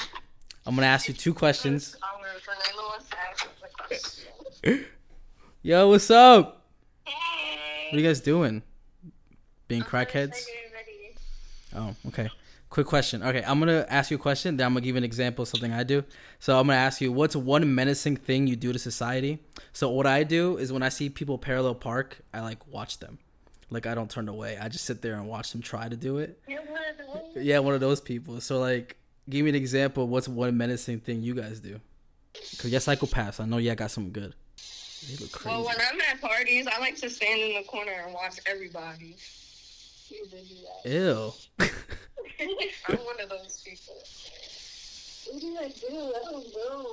I'm 0.67 0.75
gonna 0.75 0.87
ask 0.87 1.09
you 1.09 1.15
two 1.15 1.35
questions. 1.35 1.97
I'm 2.03 2.21
gonna 2.21 2.39
Fernando 2.41 2.83
wants 2.83 3.09
to 3.09 3.17
ask 3.19 3.47
us 3.47 3.53
a 3.63 3.83
question. 4.63 4.87
Yo, 5.63 5.89
what's 5.89 6.11
up? 6.11 6.64
What 7.87 7.99
are 7.99 8.01
you 8.01 8.07
guys 8.07 8.21
doing? 8.21 8.63
Being 9.69 9.83
I'm 9.83 9.89
crackheads? 9.89 10.45
Oh, 11.75 11.95
okay. 12.09 12.29
Quick 12.71 12.87
question. 12.87 13.23
Okay, 13.23 13.43
I'm 13.47 13.61
gonna 13.61 13.87
ask 13.89 14.11
you 14.11 14.17
a 14.17 14.21
question. 14.21 14.57
Then 14.57 14.67
I'm 14.67 14.73
gonna 14.73 14.81
give 14.81 14.95
you 14.95 14.99
an 14.99 15.05
example 15.05 15.43
of 15.43 15.49
something 15.49 15.73
I 15.73 15.85
do. 15.85 16.03
So 16.41 16.59
I'm 16.59 16.67
gonna 16.67 16.79
ask 16.79 17.01
you, 17.01 17.13
what's 17.13 17.37
one 17.37 17.73
menacing 17.75 18.17
thing 18.17 18.47
you 18.47 18.57
do 18.57 18.73
to 18.73 18.79
society? 18.79 19.39
So 19.73 19.91
what 19.91 20.07
I 20.07 20.25
do 20.25 20.57
is 20.57 20.73
when 20.73 20.83
I 20.83 20.89
see 20.89 21.09
people 21.09 21.39
parallel 21.39 21.77
park, 21.77 22.19
I 22.33 22.41
like 22.41 22.67
watch 22.67 22.99
them. 22.99 23.19
Like 23.71 23.87
I 23.87 23.95
don't 23.95 24.11
turn 24.11 24.29
away. 24.29 24.59
I 24.61 24.69
just 24.69 24.85
sit 24.87 25.03
there 25.03 25.15
and 25.15 25.29
watch 25.29 25.53
them 25.53 25.63
try 25.63 25.89
to 25.89 25.97
do 25.97 26.19
it. 26.19 26.41
You're 26.49 26.63
one 26.63 26.81
of 26.91 27.33
those? 27.35 27.45
Yeah, 27.45 27.61
one 27.61 27.75
of 27.75 27.81
those 27.81 28.01
people. 28.01 28.41
So 28.41 28.59
like, 28.59 28.97
give 29.29 29.45
me 29.45 29.51
an 29.51 29.57
example. 29.57 30.05
Of 30.05 30.11
what's 30.11 30.27
one 30.27 30.57
menacing 30.57 31.01
thing 31.01 31.23
you 31.23 31.35
guys 31.35 31.61
do? 31.61 31.81
Cause 32.59 32.67
you're 32.73 32.81
psychopaths. 32.81 33.39
I 33.39 33.47
know 33.47 33.59
y'all 33.59 33.77
got 33.77 33.93
something 33.93 34.13
good. 34.13 34.35
They 35.09 35.17
look 35.17 35.33
crazy. 35.33 35.57
Well, 35.57 35.67
when 35.67 35.77
I'm 35.81 36.01
at 36.01 36.21
parties, 36.21 36.67
I 36.67 36.81
like 36.81 36.97
to 36.97 37.11
stand 37.11 37.41
in 37.41 37.55
the 37.55 37.63
corner 37.65 37.93
and 38.05 38.15
watch 38.15 38.39
everybody. 38.47 39.17
Ew. 40.85 41.33
I'm 41.61 42.97
one 42.97 43.21
of 43.21 43.29
those 43.29 43.63
people. 43.65 43.95
What 45.31 45.41
do 45.41 45.57
I 45.59 45.69
do? 45.69 46.13
I 46.15 46.31
don't 46.31 46.47
know. 46.55 46.87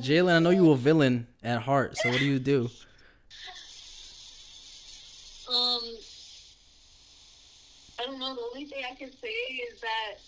Jalen, 0.00 0.36
I 0.36 0.38
know 0.38 0.50
you 0.50 0.70
a 0.70 0.76
villain 0.76 1.26
at 1.42 1.62
heart. 1.62 1.96
So 1.96 2.10
what 2.10 2.18
do 2.18 2.24
you 2.24 2.38
do? 2.38 2.70
Um, 5.48 5.80
I 8.00 8.06
don't 8.06 8.18
know. 8.18 8.34
The 8.34 8.40
only 8.40 8.64
thing 8.64 8.84
I 8.90 8.94
can 8.94 9.10
say 9.12 9.28
is 9.28 9.80
that 9.80 10.18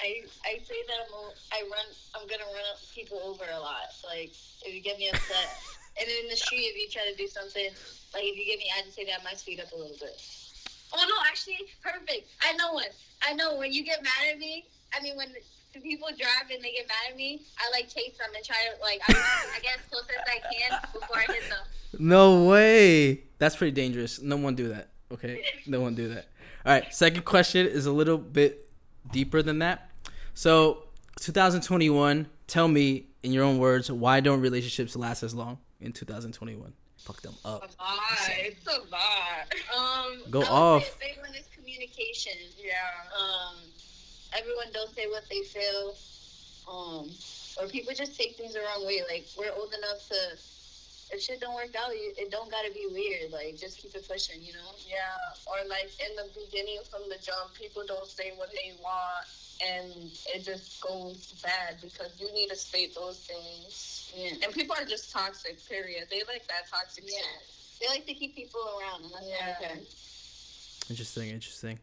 I 0.00 0.22
I 0.46 0.58
say 0.62 0.78
that 0.86 0.98
I'm 1.06 1.12
a, 1.12 1.22
I 1.52 1.60
run 1.66 1.86
I'm 2.14 2.26
gonna 2.28 2.46
run 2.54 2.66
up 2.70 2.78
people 2.94 3.20
over 3.24 3.44
a 3.50 3.58
lot. 3.58 3.90
Like 4.06 4.30
if 4.62 4.74
you 4.74 4.80
get 4.80 4.98
me 4.98 5.08
upset, 5.08 5.48
and 5.98 6.06
then 6.08 6.16
in 6.24 6.28
the 6.30 6.36
street 6.36 6.70
if 6.70 6.76
you 6.76 6.88
try 6.88 7.08
to 7.10 7.16
do 7.16 7.26
something, 7.26 7.70
like 8.14 8.24
if 8.24 8.36
you 8.38 8.46
get 8.46 8.58
me 8.58 8.70
agitated, 8.78 9.14
I 9.18 9.22
might 9.24 9.38
speed 9.38 9.60
up 9.60 9.72
a 9.72 9.76
little 9.76 9.96
bit. 9.98 10.16
Oh 10.92 11.04
no, 11.04 11.16
actually, 11.26 11.66
perfect. 11.82 12.30
I 12.42 12.52
know 12.54 12.72
one. 12.72 12.92
I 13.22 13.34
know 13.34 13.56
when 13.56 13.72
you 13.72 13.84
get 13.84 14.02
mad 14.02 14.32
at 14.32 14.38
me. 14.38 14.66
I 14.94 15.02
mean 15.02 15.16
when. 15.16 15.28
The 15.74 15.80
people 15.80 16.08
drive 16.08 16.50
and 16.50 16.64
they 16.64 16.72
get 16.72 16.88
mad 16.88 17.10
at 17.10 17.16
me. 17.16 17.42
I 17.58 17.70
like 17.72 17.90
chase 17.90 18.16
them 18.16 18.30
and 18.34 18.42
try 18.42 18.56
to 18.56 18.80
like 18.80 19.00
I, 19.06 19.12
I 19.54 19.60
get 19.60 19.76
as 19.78 19.84
close 19.90 20.02
as 20.08 20.24
I 20.26 20.40
can 20.40 20.78
before 20.94 21.18
I 21.18 21.30
hit 21.30 21.42
them. 21.50 21.58
No 21.98 22.46
way. 22.46 23.24
That's 23.36 23.54
pretty 23.54 23.72
dangerous. 23.72 24.18
No 24.18 24.38
one 24.38 24.54
do 24.54 24.68
that. 24.68 24.88
Okay, 25.12 25.44
no 25.66 25.82
one 25.82 25.94
do 25.94 26.08
that. 26.08 26.26
All 26.64 26.72
right. 26.72 26.92
Second 26.92 27.26
question 27.26 27.66
is 27.66 27.84
a 27.84 27.92
little 27.92 28.16
bit 28.16 28.67
deeper 29.10 29.42
than 29.42 29.58
that. 29.60 29.90
So, 30.34 30.84
2021. 31.20 32.26
Tell 32.46 32.66
me 32.66 33.06
in 33.22 33.32
your 33.32 33.44
own 33.44 33.58
words 33.58 33.90
why 33.90 34.20
don't 34.20 34.40
relationships 34.40 34.96
last 34.96 35.22
as 35.22 35.34
long 35.34 35.58
in 35.80 35.92
2021? 35.92 36.72
Fuck 36.98 37.22
them 37.22 37.34
up. 37.44 37.62
a 37.62 37.82
lot. 37.82 38.00
It's 38.38 38.66
a 38.66 38.80
lot. 38.90 39.54
Um, 39.76 40.30
Go 40.30 40.42
I 40.42 40.46
off. 40.46 40.84
Say 40.84 40.90
big 41.14 41.18
one 41.18 41.34
is 41.34 41.46
communication. 41.54 42.32
Yeah. 42.58 42.72
Um, 43.18 43.56
everyone 44.36 44.66
don't 44.72 44.94
say 44.94 45.06
what 45.08 45.24
they 45.30 45.42
feel. 45.42 45.94
Um, 46.70 47.10
or 47.60 47.68
people 47.68 47.94
just 47.94 48.18
take 48.18 48.36
things 48.36 48.54
the 48.54 48.60
wrong 48.60 48.86
way. 48.86 49.02
Like 49.08 49.26
we're 49.38 49.52
old 49.52 49.72
enough 49.74 50.08
to. 50.08 50.38
If 51.10 51.22
shit 51.22 51.40
don't 51.40 51.54
work 51.54 51.74
out, 51.78 51.90
you, 51.92 52.12
it 52.18 52.30
don't 52.30 52.50
gotta 52.50 52.70
be 52.72 52.86
weird. 52.90 53.32
Like 53.32 53.56
just 53.56 53.78
keep 53.78 53.94
it 53.94 54.06
pushing, 54.08 54.42
you 54.42 54.52
know. 54.52 54.70
Yeah. 54.86 54.96
Or 55.46 55.56
like 55.68 55.90
in 56.00 56.14
the 56.16 56.28
beginning 56.38 56.78
from 56.90 57.02
the 57.08 57.16
jump, 57.22 57.54
people 57.54 57.82
don't 57.86 58.06
say 58.06 58.32
what 58.36 58.50
they 58.50 58.72
want, 58.82 59.24
and 59.64 60.10
it 60.34 60.44
just 60.44 60.80
goes 60.82 61.32
bad 61.42 61.76
because 61.80 62.12
you 62.20 62.30
need 62.34 62.50
to 62.50 62.56
state 62.56 62.94
those 62.94 63.18
things. 63.18 64.12
Yeah. 64.14 64.44
And 64.44 64.52
people 64.52 64.76
are 64.78 64.84
just 64.84 65.10
toxic. 65.10 65.58
Period. 65.68 66.04
They 66.10 66.22
like 66.28 66.46
that 66.48 66.68
toxic. 66.70 67.04
Yeah. 67.06 67.20
They 67.80 67.88
like 67.88 68.04
to 68.06 68.14
keep 68.14 68.34
people 68.34 68.60
around, 68.78 69.04
and 69.04 69.12
that's 69.12 69.26
Yeah. 69.26 69.56
okay. 69.62 69.80
Interesting. 70.90 71.30
Interesting. 71.30 71.78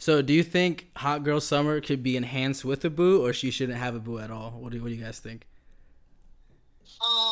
So, 0.00 0.22
do 0.22 0.32
you 0.32 0.44
think 0.44 0.90
Hot 0.96 1.24
Girl 1.24 1.40
Summer 1.40 1.80
could 1.80 2.02
be 2.04 2.16
enhanced 2.16 2.64
with 2.64 2.84
a 2.84 2.90
boo, 2.90 3.24
or 3.24 3.32
she 3.32 3.50
shouldn't 3.50 3.78
have 3.78 3.94
a 3.96 3.98
boo 3.98 4.18
at 4.20 4.30
all? 4.30 4.52
What 4.52 4.72
do 4.72 4.80
What 4.80 4.88
do 4.88 4.94
you 4.94 5.02
guys 5.04 5.18
think? 5.18 5.44
Um. 7.00 7.27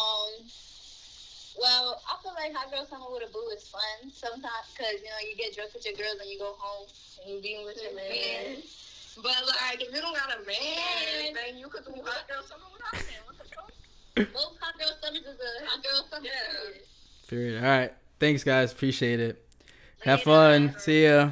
Well, 1.58 2.00
I 2.04 2.22
feel 2.22 2.36
like 2.36 2.52
hot 2.52 2.70
girl 2.70 2.84
summer 2.84 3.06
with 3.10 3.28
a 3.28 3.32
boo 3.32 3.48
is 3.56 3.66
fun 3.68 4.12
sometimes 4.12 4.68
because 4.76 5.00
you 5.00 5.08
know 5.08 5.20
you 5.24 5.36
get 5.36 5.56
drunk 5.56 5.72
with 5.72 5.84
your 5.84 5.96
girls 5.96 6.20
and 6.20 6.28
you 6.28 6.38
go 6.38 6.54
home 6.58 6.88
and 7.22 7.34
you 7.34 7.40
being 7.40 7.64
with 7.64 7.80
your 7.80 7.94
man. 7.96 8.60
Mm-hmm. 8.60 9.22
But 9.22 9.40
like, 9.48 9.80
if 9.80 9.94
you 9.94 10.00
don't 10.00 10.14
got 10.14 10.36
a 10.36 10.44
man, 10.44 11.32
then 11.32 11.56
you 11.58 11.68
could 11.68 11.84
do 11.84 11.92
hot 12.04 12.28
girl 12.28 12.42
summer 12.44 12.68
without 12.72 12.92
a 12.92 13.06
man. 13.08 13.22
What 13.24 13.38
the 13.40 13.48
fuck? 13.48 13.72
Both 14.32 14.60
hot 14.60 14.78
girl 14.78 14.92
summers 15.00 15.24
is 15.24 15.40
a 15.40 15.66
hot 15.66 15.82
girl 15.82 16.06
summer. 16.10 16.26
Yeah. 16.26 16.80
Period. 17.28 17.64
All 17.64 17.70
right. 17.70 17.92
Thanks, 18.20 18.44
guys. 18.44 18.72
Appreciate 18.72 19.20
it. 19.20 19.42
Have 20.04 20.26
Later. 20.26 20.70
fun. 20.70 20.74
See 20.78 21.04
ya. 21.04 21.30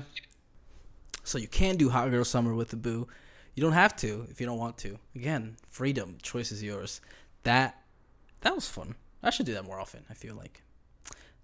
So 1.24 1.38
you 1.38 1.48
can 1.48 1.76
do 1.76 1.90
hot 1.90 2.10
girl 2.10 2.24
summer 2.24 2.54
with 2.54 2.70
the 2.70 2.76
boo. 2.76 3.08
You 3.54 3.62
don't 3.62 3.72
have 3.72 3.94
to 3.96 4.26
if 4.30 4.40
you 4.40 4.46
don't 4.46 4.58
want 4.58 4.78
to. 4.78 4.98
Again, 5.14 5.56
freedom. 5.70 6.16
Choice 6.22 6.50
is 6.52 6.62
yours. 6.62 7.00
That 7.44 7.78
that 8.40 8.54
was 8.54 8.68
fun. 8.68 8.94
I 9.24 9.30
should 9.30 9.46
do 9.46 9.54
that 9.54 9.64
more 9.64 9.80
often. 9.80 10.04
I 10.10 10.14
feel 10.14 10.34
like 10.34 10.62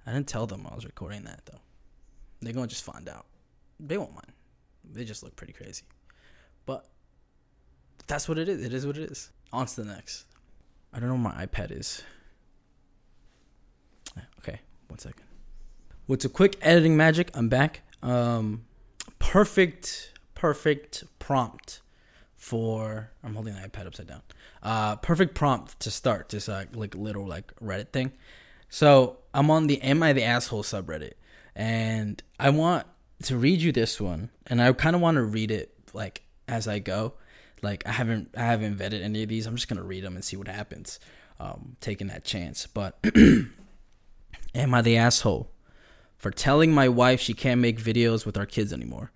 I 0.07 0.13
didn't 0.13 0.29
tell 0.29 0.47
them 0.47 0.67
I 0.71 0.75
was 0.75 0.85
recording 0.85 1.25
that 1.25 1.41
though. 1.47 1.61
They're 2.41 2.53
gonna 2.53 2.67
just 2.67 2.85
find 2.85 3.09
out. 3.09 3.27
They 3.79 3.97
won't 3.99 4.13
mind. 4.13 4.33
They 4.85 5.05
just 5.05 5.23
look 5.23 5.35
pretty 5.37 5.53
crazy. 5.53 5.85
But 6.67 6.87
that's 8.07 8.29
what 8.29 8.39
it 8.39 8.49
is. 8.49 8.65
It 8.65 8.73
is 8.75 8.87
what 8.87 8.97
it 8.97 9.11
is. 9.11 9.31
On 9.53 9.67
to 9.67 9.77
the 9.77 9.85
next. 9.85 10.27
I 10.93 11.01
don't 11.01 11.09
know 11.09 11.15
where 11.15 11.35
my 11.35 11.47
iPad 11.47 11.71
is. 11.77 12.03
Okay, 14.39 14.61
one 14.89 14.99
second. 14.99 15.25
with 16.07 16.25
a 16.25 16.29
quick 16.29 16.57
editing 16.63 16.97
magic, 16.97 17.31
I'm 17.35 17.49
back. 17.49 17.83
Um, 18.03 18.65
perfect, 19.19 20.13
perfect 20.35 21.05
prompt 21.19 21.81
for. 22.41 23.11
I'm 23.23 23.35
holding 23.35 23.55
the 23.55 23.61
iPad 23.61 23.87
upside 23.87 24.09
down. 24.09 24.23
Uh, 24.63 24.97
perfect 24.97 25.35
prompt 25.35 25.79
to 25.81 25.91
start 25.91 26.31
this 26.31 26.49
uh, 26.49 26.65
like 26.75 26.97
little 26.97 27.27
like 27.27 27.55
Reddit 27.61 27.91
thing. 27.91 28.13
So 28.71 29.19
I'm 29.33 29.51
on 29.51 29.67
the 29.67 29.81
Am 29.83 30.03
I 30.03 30.13
the 30.13 30.25
Asshole 30.25 30.63
subreddit, 30.63 31.13
and 31.55 32.21
I 32.41 32.51
want 32.51 32.87
to 33.25 33.37
read 33.37 33.61
you 33.61 33.73
this 33.73 34.01
one, 34.01 34.31
and 34.47 34.61
I 34.61 34.73
kind 34.73 34.97
of 34.97 35.03
want 35.03 35.17
to 35.17 35.23
read 35.23 35.51
it 35.51 35.73
like 35.93 36.23
as 36.49 36.67
I 36.67 36.79
go. 36.79 37.13
Like 37.63 37.87
I 37.87 37.93
haven't 37.93 38.31
I 38.37 38.43
haven't 38.43 38.79
vetted 38.79 39.03
any 39.03 39.23
of 39.23 39.29
these. 39.29 39.47
I'm 39.47 39.55
just 39.55 39.69
gonna 39.69 39.83
read 39.83 40.03
them 40.03 40.17
and 40.17 40.25
see 40.25 40.37
what 40.37 40.49
happens. 40.49 40.99
Um, 41.39 41.77
taking 41.81 42.09
that 42.09 42.25
chance, 42.25 42.67
but 42.67 42.99
am 44.55 44.75
I 44.75 44.83
the 44.83 44.99
asshole 44.99 45.51
for 46.19 46.31
telling 46.31 46.71
my 46.71 46.87
wife 46.87 47.19
she 47.19 47.33
can't 47.33 47.63
make 47.63 47.79
videos 47.79 48.27
with 48.27 48.37
our 48.37 48.45
kids 48.45 48.75
anymore? 48.75 49.11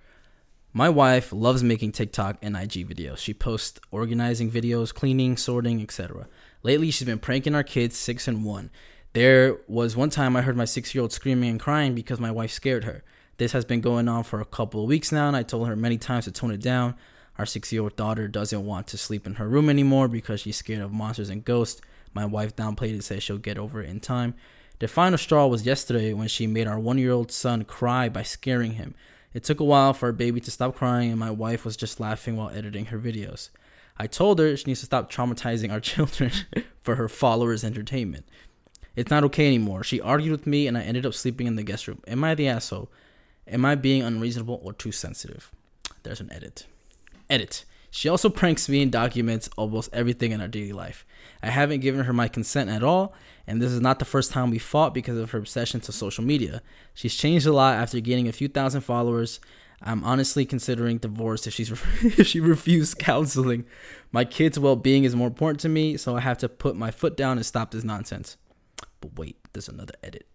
My 0.77 0.89
wife 0.89 1.33
loves 1.33 1.63
making 1.63 1.93
TikTok 1.93 2.39
and 2.43 2.57
IG 2.57 2.89
videos. 2.89 3.19
She 3.19 3.33
posts 3.33 3.79
organizing 3.93 4.51
videos, 4.51 4.93
cleaning, 4.93 5.37
sorting, 5.37 5.81
etc. 5.81 6.27
Lately, 6.65 6.91
she's 6.91 7.07
been 7.07 7.21
pranking 7.21 7.55
our 7.55 7.63
kids, 7.63 7.97
six 7.97 8.27
and 8.27 8.45
one. 8.45 8.73
There 9.13 9.59
was 9.69 9.97
one 9.97 10.11
time 10.11 10.35
I 10.35 10.43
heard 10.43 10.57
my 10.57 10.65
six 10.65 10.93
year 10.93 11.03
old 11.03 11.13
screaming 11.13 11.49
and 11.49 11.61
crying 11.61 11.95
because 11.95 12.19
my 12.19 12.33
wife 12.33 12.51
scared 12.51 12.83
her. 12.83 13.05
This 13.37 13.53
has 13.53 13.65
been 13.65 13.83
going 13.83 14.09
on 14.09 14.25
for 14.25 14.41
a 14.41 14.45
couple 14.45 14.83
of 14.83 14.89
weeks 14.89 15.13
now, 15.13 15.29
and 15.29 15.37
I 15.37 15.45
told 15.45 15.69
her 15.69 15.77
many 15.77 15.97
times 15.97 16.25
to 16.25 16.33
tone 16.33 16.51
it 16.51 16.61
down. 16.61 16.97
Our 17.39 17.47
six 17.47 17.73
year 17.73 17.83
old 17.83 17.95
daughter 17.95 18.27
doesn't 18.27 18.67
want 18.67 18.89
to 18.89 18.99
sleep 18.99 19.29
in 19.29 19.35
her 19.35 19.49
room 19.49 19.71
anymore 19.71 20.09
because 20.09 20.41
she's 20.41 20.57
scared 20.57 20.83
of 20.83 20.93
monsters 20.93 21.31
and 21.31 21.45
ghosts. 21.45 21.83
My 22.15 22.25
wife 22.25 22.57
downplayed 22.57 22.91
it 22.91 22.95
and 22.95 23.05
said 23.05 23.23
she'll 23.23 23.39
get 23.39 23.59
over 23.59 23.81
it 23.81 23.91
in 23.91 24.01
time. 24.01 24.35
The 24.81 24.89
final 24.89 25.19
straw 25.19 25.47
was 25.47 25.65
yesterday 25.65 26.13
when 26.15 26.27
she 26.27 26.49
made 26.49 26.67
our 26.67 26.81
one 26.81 26.99
year 26.99 27.13
old 27.13 27.31
son 27.31 27.63
cry 27.63 28.09
by 28.09 28.25
scaring 28.25 28.73
him. 28.73 28.97
It 29.35 29.42
took 29.44 29.61
a 29.61 29.64
while 29.64 29.92
for 29.92 30.07
our 30.07 30.12
baby 30.12 30.40
to 30.40 30.51
stop 30.51 30.77
crying, 30.77 31.11
and 31.11 31.18
my 31.18 31.31
wife 31.31 31.64
was 31.64 31.77
just 31.77 32.01
laughing 32.01 32.37
while 32.37 32.51
editing 32.51 32.87
her 32.87 32.99
videos. 32.99 33.51
I 33.99 34.07
told 34.07 34.38
her 34.38 34.57
she 34.57 34.64
needs 34.66 34.81
to 34.81 34.87
stop 34.87 35.11
traumatizing 35.11 35.73
our 35.73 35.81
children 35.92 36.31
for 36.83 36.94
her 36.94 37.09
followers' 37.09 37.64
entertainment. 37.64 38.27
It's 38.97 39.11
not 39.11 39.25
okay 39.25 39.47
anymore. 39.47 39.83
She 39.83 40.01
argued 40.01 40.31
with 40.31 40.47
me, 40.47 40.68
and 40.68 40.79
I 40.79 40.83
ended 40.83 41.05
up 41.05 41.14
sleeping 41.14 41.49
in 41.49 41.57
the 41.57 41.64
guest 41.64 41.88
room. 41.88 42.01
Am 42.07 42.23
I 42.23 42.35
the 42.37 42.49
asshole? 42.49 42.90
Am 43.49 43.64
I 43.64 43.75
being 43.75 44.03
unreasonable 44.03 44.61
or 44.62 44.73
too 44.73 44.92
sensitive? 44.92 45.51
There's 46.05 46.20
an 46.20 46.33
edit. 46.33 46.66
Edit. 47.29 47.64
She 47.94 48.09
also 48.09 48.28
pranks 48.28 48.68
me 48.68 48.83
and 48.83 48.90
documents 48.90 49.48
almost 49.57 49.88
everything 49.92 50.33
in 50.33 50.40
our 50.40 50.48
daily 50.48 50.72
life. 50.72 51.07
I 51.44 51.50
haven't 51.50 51.78
given 51.78 52.04
her 52.04 52.12
my 52.12 52.26
consent 52.26 52.68
at 52.68 52.83
all, 52.83 53.14
and 53.46 53.62
this 53.62 53.70
is 53.70 53.80
not 53.80 54.00
the 54.00 54.04
first 54.04 54.33
time 54.33 54.50
we 54.50 54.59
fought 54.59 54.92
because 54.92 55.16
of 55.16 55.30
her 55.30 55.38
obsession 55.38 55.78
to 55.83 55.92
social 55.92 56.24
media. 56.24 56.61
She's 56.92 57.14
changed 57.14 57.46
a 57.46 57.52
lot 57.52 57.76
after 57.76 58.00
gaining 58.00 58.26
a 58.26 58.33
few 58.33 58.48
thousand 58.48 58.80
followers. 58.80 59.38
I'm 59.80 60.02
honestly 60.02 60.44
considering 60.44 60.98
divorce 60.98 61.46
if 61.46 61.54
she's 61.54 61.70
if 62.02 62.26
she 62.26 62.40
refused 62.40 62.98
counseling. 62.98 63.64
My 64.11 64.24
kids' 64.24 64.59
well-being 64.59 65.04
is 65.04 65.14
more 65.14 65.28
important 65.28 65.61
to 65.61 65.68
me, 65.68 65.96
so 65.96 66.16
I 66.16 66.20
have 66.20 66.38
to 66.38 66.48
put 66.48 66.74
my 66.74 66.90
foot 66.90 67.16
down 67.16 67.37
and 67.37 67.46
stop 67.46 67.70
this 67.70 67.85
nonsense. 67.85 68.37
But 69.00 69.16
wait, 69.16 69.37
there's 69.52 69.68
another 69.68 69.94
edit. 70.02 70.26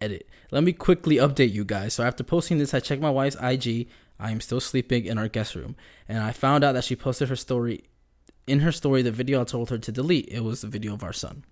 Edit. 0.00 0.26
Let 0.50 0.64
me 0.64 0.72
quickly 0.72 1.16
update 1.16 1.52
you 1.52 1.66
guys. 1.66 1.92
So 1.92 2.04
after 2.04 2.24
posting 2.24 2.56
this, 2.56 2.72
I 2.72 2.80
checked 2.80 3.02
my 3.02 3.10
wife's 3.10 3.36
IG. 3.38 3.88
I 4.22 4.30
am 4.30 4.40
still 4.40 4.60
sleeping 4.60 5.04
in 5.04 5.18
our 5.18 5.26
guest 5.26 5.56
room, 5.56 5.74
and 6.08 6.22
I 6.22 6.30
found 6.30 6.62
out 6.62 6.72
that 6.72 6.84
she 6.84 6.94
posted 6.94 7.28
her 7.28 7.36
story. 7.36 7.82
In 8.46 8.60
her 8.60 8.70
story, 8.70 9.02
the 9.02 9.10
video 9.10 9.40
I 9.40 9.44
told 9.44 9.70
her 9.70 9.78
to 9.78 9.92
delete. 9.92 10.28
It 10.28 10.44
was 10.44 10.60
the 10.60 10.68
video 10.68 10.94
of 10.94 11.02
our 11.02 11.12
son. 11.12 11.44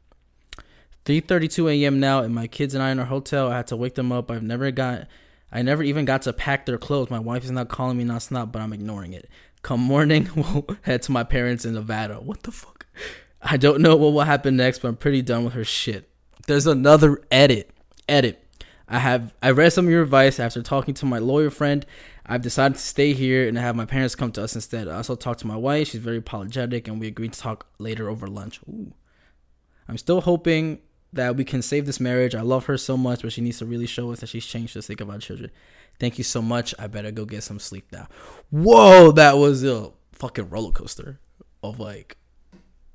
3:32 1.05 1.83
a.m. 1.83 1.99
now, 1.99 2.21
and 2.21 2.33
my 2.33 2.47
kids 2.47 2.73
and 2.73 2.83
I 2.83 2.91
in 2.91 3.01
our 3.01 3.07
hotel. 3.07 3.51
I 3.51 3.57
had 3.57 3.67
to 3.69 3.77
wake 3.77 3.97
them 3.97 4.13
up. 4.13 4.31
I've 4.31 4.45
never 4.45 4.71
got, 4.71 5.09
I 5.51 5.63
never 5.63 5.83
even 5.83 6.05
got 6.05 6.23
to 6.23 6.33
pack 6.33 6.65
their 6.65 6.79
clothes. 6.79 7.11
My 7.11 7.19
wife 7.19 7.43
is 7.43 7.51
not 7.51 7.69
calling 7.69 7.99
me 7.99 8.05
not 8.05 8.23
snap, 8.23 8.53
but 8.53 8.63
I'm 8.63 8.73
ignoring 8.73 9.15
it. 9.15 9.29
Come 9.63 9.81
morning, 9.81 10.31
we'll 10.37 10.67
head 10.83 11.03
to 11.03 11.13
my 11.13 11.25
parents 11.25 11.65
in 11.65 11.75
Nevada. 11.75 12.21
What 12.21 12.45
the 12.45 12.53
fuck? 12.53 12.87
I 13.43 13.57
don't 13.57 13.81
know 13.83 13.97
what 13.97 14.13
will 14.13 14.21
happen 14.21 14.57
next, 14.57 14.79
but 14.79 14.89
I'm 14.89 14.97
pretty 14.97 15.23
done 15.23 15.45
with 15.45 15.55
her 15.55 15.65
shit. 15.65 16.09
There's 16.47 16.69
another 16.69 17.21
edit. 17.33 17.71
Edit. 18.09 18.47
I 18.91 18.99
have 18.99 19.33
I 19.41 19.53
read 19.53 19.73
some 19.73 19.87
of 19.87 19.91
your 19.91 20.03
advice 20.03 20.41
after 20.41 20.63
talking 20.63 20.95
to 20.95 21.07
my 21.07 21.19
lawyer 21.19 21.51
friend. 21.51 21.87
I've 22.27 22.43
decided 22.43 22.75
to 22.75 22.81
stay 22.81 23.13
here 23.13 23.47
and 23.47 23.57
have 23.57 23.77
my 23.77 23.85
parents 23.85 24.17
come 24.17 24.33
to 24.33 24.43
us 24.43 24.55
instead. 24.55 24.89
I 24.89 24.97
also 24.97 25.15
talked 25.15 25.41
to 25.41 25.47
my 25.47 25.57
wife. 25.57 25.89
She's 25.89 26.01
very 26.01 26.19
apologetic, 26.19 26.89
and 26.89 27.01
we 27.01 27.07
agreed 27.07 27.33
to 27.33 27.41
talk 27.41 27.67
later 27.79 28.09
over 28.09 28.27
lunch. 28.27 28.61
Ooh. 28.69 28.93
I'm 29.89 29.97
still 29.97 30.21
hoping 30.21 30.81
that 31.13 31.37
we 31.37 31.45
can 31.45 31.63
save 31.63 31.87
this 31.87 32.01
marriage. 32.01 32.35
I 32.35 32.43
love 32.43 32.67
her 32.67 32.77
so 32.77 32.97
much, 32.97 33.23
but 33.23 33.33
she 33.33 33.41
needs 33.41 33.59
to 33.59 33.67
really 33.67 33.87
show 33.87 34.13
us 34.13 34.21
that 34.21 34.29
she's 34.29 34.47
changed 34.47 34.83
sake 34.83 35.01
of 35.01 35.11
our 35.11 35.19
children. 35.19 35.51
Thank 35.99 36.19
you 36.19 36.25
so 36.25 36.43
much. 36.43 36.75
I 36.79 36.87
better 36.87 37.11
go 37.11 37.25
get 37.25 37.43
some 37.43 37.59
sleep 37.59 37.87
now. 37.93 38.09
Whoa, 38.51 39.13
that 39.13 39.37
was 39.37 39.65
a 39.65 39.91
fucking 40.13 40.51
roller 40.51 40.73
coaster 40.73 41.21
of 41.63 41.79
like 41.79 42.17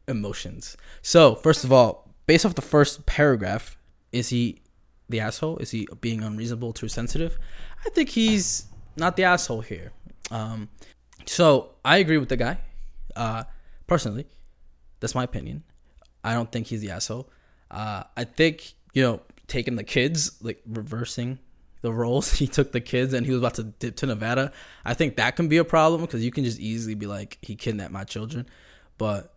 emotions. 0.07 0.77
So, 1.01 1.35
first 1.35 1.63
of 1.63 1.71
all, 1.71 2.13
based 2.25 2.45
off 2.45 2.55
the 2.55 2.61
first 2.61 3.05
paragraph, 3.05 3.77
is 4.11 4.29
he 4.29 4.61
the 5.09 5.19
asshole? 5.19 5.57
Is 5.57 5.71
he 5.71 5.87
being 6.01 6.23
unreasonable, 6.23 6.73
too 6.73 6.87
sensitive? 6.87 7.37
I 7.85 7.89
think 7.89 8.09
he's 8.09 8.65
not 8.97 9.15
the 9.15 9.23
asshole 9.23 9.61
here. 9.61 9.91
Um, 10.31 10.69
so 11.25 11.71
I 11.83 11.97
agree 11.97 12.17
with 12.17 12.29
the 12.29 12.37
guy. 12.37 12.57
Uh, 13.15 13.43
personally, 13.87 14.25
that's 14.99 15.15
my 15.15 15.23
opinion. 15.23 15.63
I 16.23 16.33
don't 16.33 16.51
think 16.51 16.67
he's 16.67 16.81
the 16.81 16.91
asshole. 16.91 17.29
Uh, 17.69 18.03
I 18.15 18.23
think 18.23 18.73
you 18.93 19.03
know 19.03 19.21
taking 19.47 19.75
the 19.75 19.83
kids, 19.83 20.37
like 20.41 20.61
reversing 20.65 21.39
the 21.81 21.93
roles. 21.93 22.33
He 22.39 22.47
took 22.47 22.71
the 22.71 22.81
kids 22.81 23.13
and 23.13 23.25
he 23.25 23.31
was 23.31 23.39
about 23.39 23.55
to 23.55 23.63
dip 23.63 23.95
to 23.97 24.07
Nevada. 24.07 24.51
I 24.83 24.93
think 24.93 25.17
that 25.17 25.35
can 25.35 25.47
be 25.47 25.57
a 25.57 25.63
problem 25.63 26.01
because 26.01 26.23
you 26.23 26.31
can 26.31 26.43
just 26.43 26.59
easily 26.59 26.95
be 26.95 27.05
like, 27.05 27.37
he 27.41 27.55
kidnapped 27.55 27.91
my 27.91 28.03
children. 28.03 28.47
But 28.97 29.33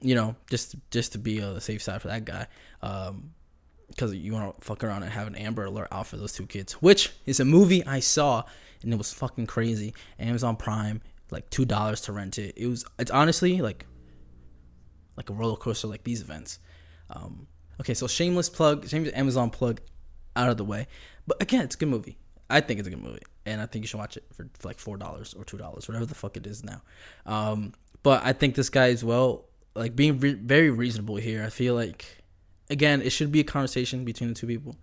you 0.00 0.14
know, 0.14 0.36
just 0.48 0.76
just 0.90 1.12
to 1.12 1.18
be 1.18 1.42
on 1.42 1.54
the 1.54 1.60
safe 1.60 1.82
side 1.82 2.02
for 2.02 2.08
that 2.08 2.24
guy, 2.24 2.46
because 3.88 4.14
you 4.14 4.32
want 4.32 4.54
to 4.54 4.64
fuck 4.64 4.82
around 4.82 5.02
and 5.02 5.12
have 5.12 5.26
an 5.26 5.36
Amber 5.36 5.64
Alert 5.64 5.88
out 5.92 6.06
for 6.06 6.16
those 6.16 6.32
two 6.32 6.46
kids, 6.46 6.74
which 6.74 7.12
is 7.24 7.40
a 7.40 7.44
movie 7.44 7.84
I 7.86 8.00
saw 8.00 8.44
and 8.82 8.92
it 8.92 8.96
was 8.96 9.12
fucking 9.12 9.46
crazy. 9.46 9.94
Amazon 10.18 10.56
Prime, 10.56 11.00
like 11.30 11.50
two 11.50 11.64
dollars 11.64 12.00
to 12.02 12.12
rent 12.12 12.38
it. 12.38 12.54
It 12.56 12.66
was 12.66 12.84
it's 12.98 13.10
honestly 13.10 13.60
like 13.60 13.86
like 15.16 15.30
a 15.30 15.32
roller 15.32 15.56
coaster 15.56 15.88
like 15.88 16.04
these 16.04 16.20
events. 16.20 16.58
Um, 17.10 17.46
okay, 17.80 17.94
so 17.94 18.06
shameless 18.06 18.48
plug, 18.48 18.88
shameless 18.88 19.14
Amazon 19.14 19.50
plug 19.50 19.80
out 20.34 20.50
of 20.50 20.56
the 20.56 20.64
way. 20.64 20.86
But 21.26 21.42
again, 21.42 21.62
it's 21.62 21.74
a 21.74 21.78
good 21.78 21.88
movie. 21.88 22.18
I 22.48 22.60
think 22.60 22.78
it's 22.78 22.86
a 22.86 22.90
good 22.90 23.02
movie, 23.02 23.22
and 23.44 23.60
I 23.60 23.66
think 23.66 23.82
you 23.82 23.88
should 23.88 23.98
watch 23.98 24.16
it 24.16 24.24
for, 24.32 24.48
for 24.58 24.68
like 24.68 24.78
four 24.78 24.96
dollars 24.96 25.34
or 25.34 25.44
two 25.44 25.58
dollars, 25.58 25.88
whatever 25.88 26.06
the 26.06 26.14
fuck 26.14 26.36
it 26.36 26.46
is 26.46 26.62
now. 26.62 26.82
Um, 27.26 27.74
but 28.02 28.24
I 28.24 28.32
think 28.32 28.54
this 28.54 28.70
guy 28.70 28.88
is 28.88 29.04
well, 29.04 29.46
like 29.74 29.96
being 29.96 30.20
re- 30.20 30.34
very 30.34 30.70
reasonable 30.70 31.16
here. 31.16 31.42
I 31.42 31.50
feel 31.50 31.74
like, 31.74 32.04
again, 32.70 33.02
it 33.02 33.10
should 33.10 33.32
be 33.32 33.40
a 33.40 33.44
conversation 33.44 34.04
between 34.04 34.30
the 34.30 34.34
two 34.34 34.46
people, 34.46 34.76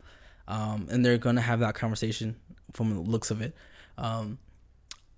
um, 0.47 0.87
and 0.91 1.05
they're 1.05 1.17
gonna 1.17 1.41
have 1.41 1.59
that 1.59 1.75
conversation 1.75 2.35
from 2.73 2.93
the 2.93 2.99
looks 2.99 3.31
of 3.31 3.41
it. 3.41 3.55
Um, 3.97 4.39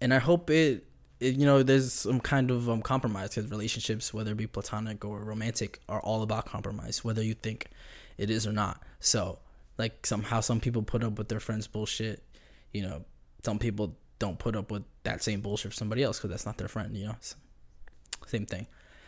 and 0.02 0.14
I 0.14 0.20
hope 0.20 0.50
it, 0.50 0.86
it, 1.20 1.36
you 1.36 1.46
know, 1.46 1.64
there's 1.64 1.94
some 1.94 2.20
kind 2.20 2.52
of 2.52 2.70
um, 2.70 2.82
compromise 2.82 3.30
because 3.30 3.50
relationships, 3.50 4.14
whether 4.14 4.32
it 4.32 4.38
be 4.38 4.48
platonic 4.48 5.06
or 5.06 5.20
romantic, 5.20 5.80
are 5.88 6.02
all 6.02 6.22
about 6.22 6.46
compromise, 6.46 7.04
whether 7.04 7.24
you 7.24 7.34
think 7.34 7.68
it 8.18 8.30
is 8.30 8.46
or 8.46 8.52
not. 8.52 8.82
So, 9.00 9.40
like 9.78 10.06
somehow 10.06 10.42
some 10.42 10.60
people 10.60 10.84
put 10.84 11.04
up 11.04 11.18
with 11.18 11.30
their 11.30 11.40
friends' 11.40 11.68
bullshit, 11.68 12.24
you 12.74 12.82
know, 12.82 13.06
some 13.44 13.60
people 13.60 13.96
don't 14.20 14.40
put 14.40 14.56
up 14.56 14.72
with 14.72 14.84
that 15.04 15.24
same 15.24 15.42
bullshit 15.42 15.72
for 15.72 15.78
somebody 15.78 16.04
else 16.04 16.18
because 16.18 16.32
that's 16.32 16.46
not 16.46 16.58
their 16.58 16.68
friend, 16.68 16.96
you 16.96 17.06
know. 17.06 17.16
Same 18.28 18.46
thing. 18.46 18.68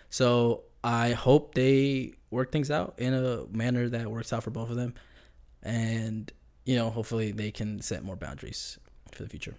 So 0.10 0.64
I 0.88 1.12
hope 1.12 1.54
they 1.54 2.14
work 2.32 2.54
things 2.54 2.72
out 2.72 2.96
in 2.98 3.14
a 3.14 3.46
manner 3.52 3.90
that 3.90 4.10
works 4.10 4.32
out 4.32 4.44
for 4.44 4.52
both 4.52 4.70
of 4.70 4.78
them, 4.78 4.94
and 5.62 6.32
you 6.66 6.78
know, 6.78 6.90
hopefully 6.90 7.34
they 7.34 7.52
can 7.52 7.82
set 7.82 8.06
more 8.06 8.16
boundaries 8.16 8.80
for 9.12 9.24
the 9.24 9.28
future. 9.28 9.56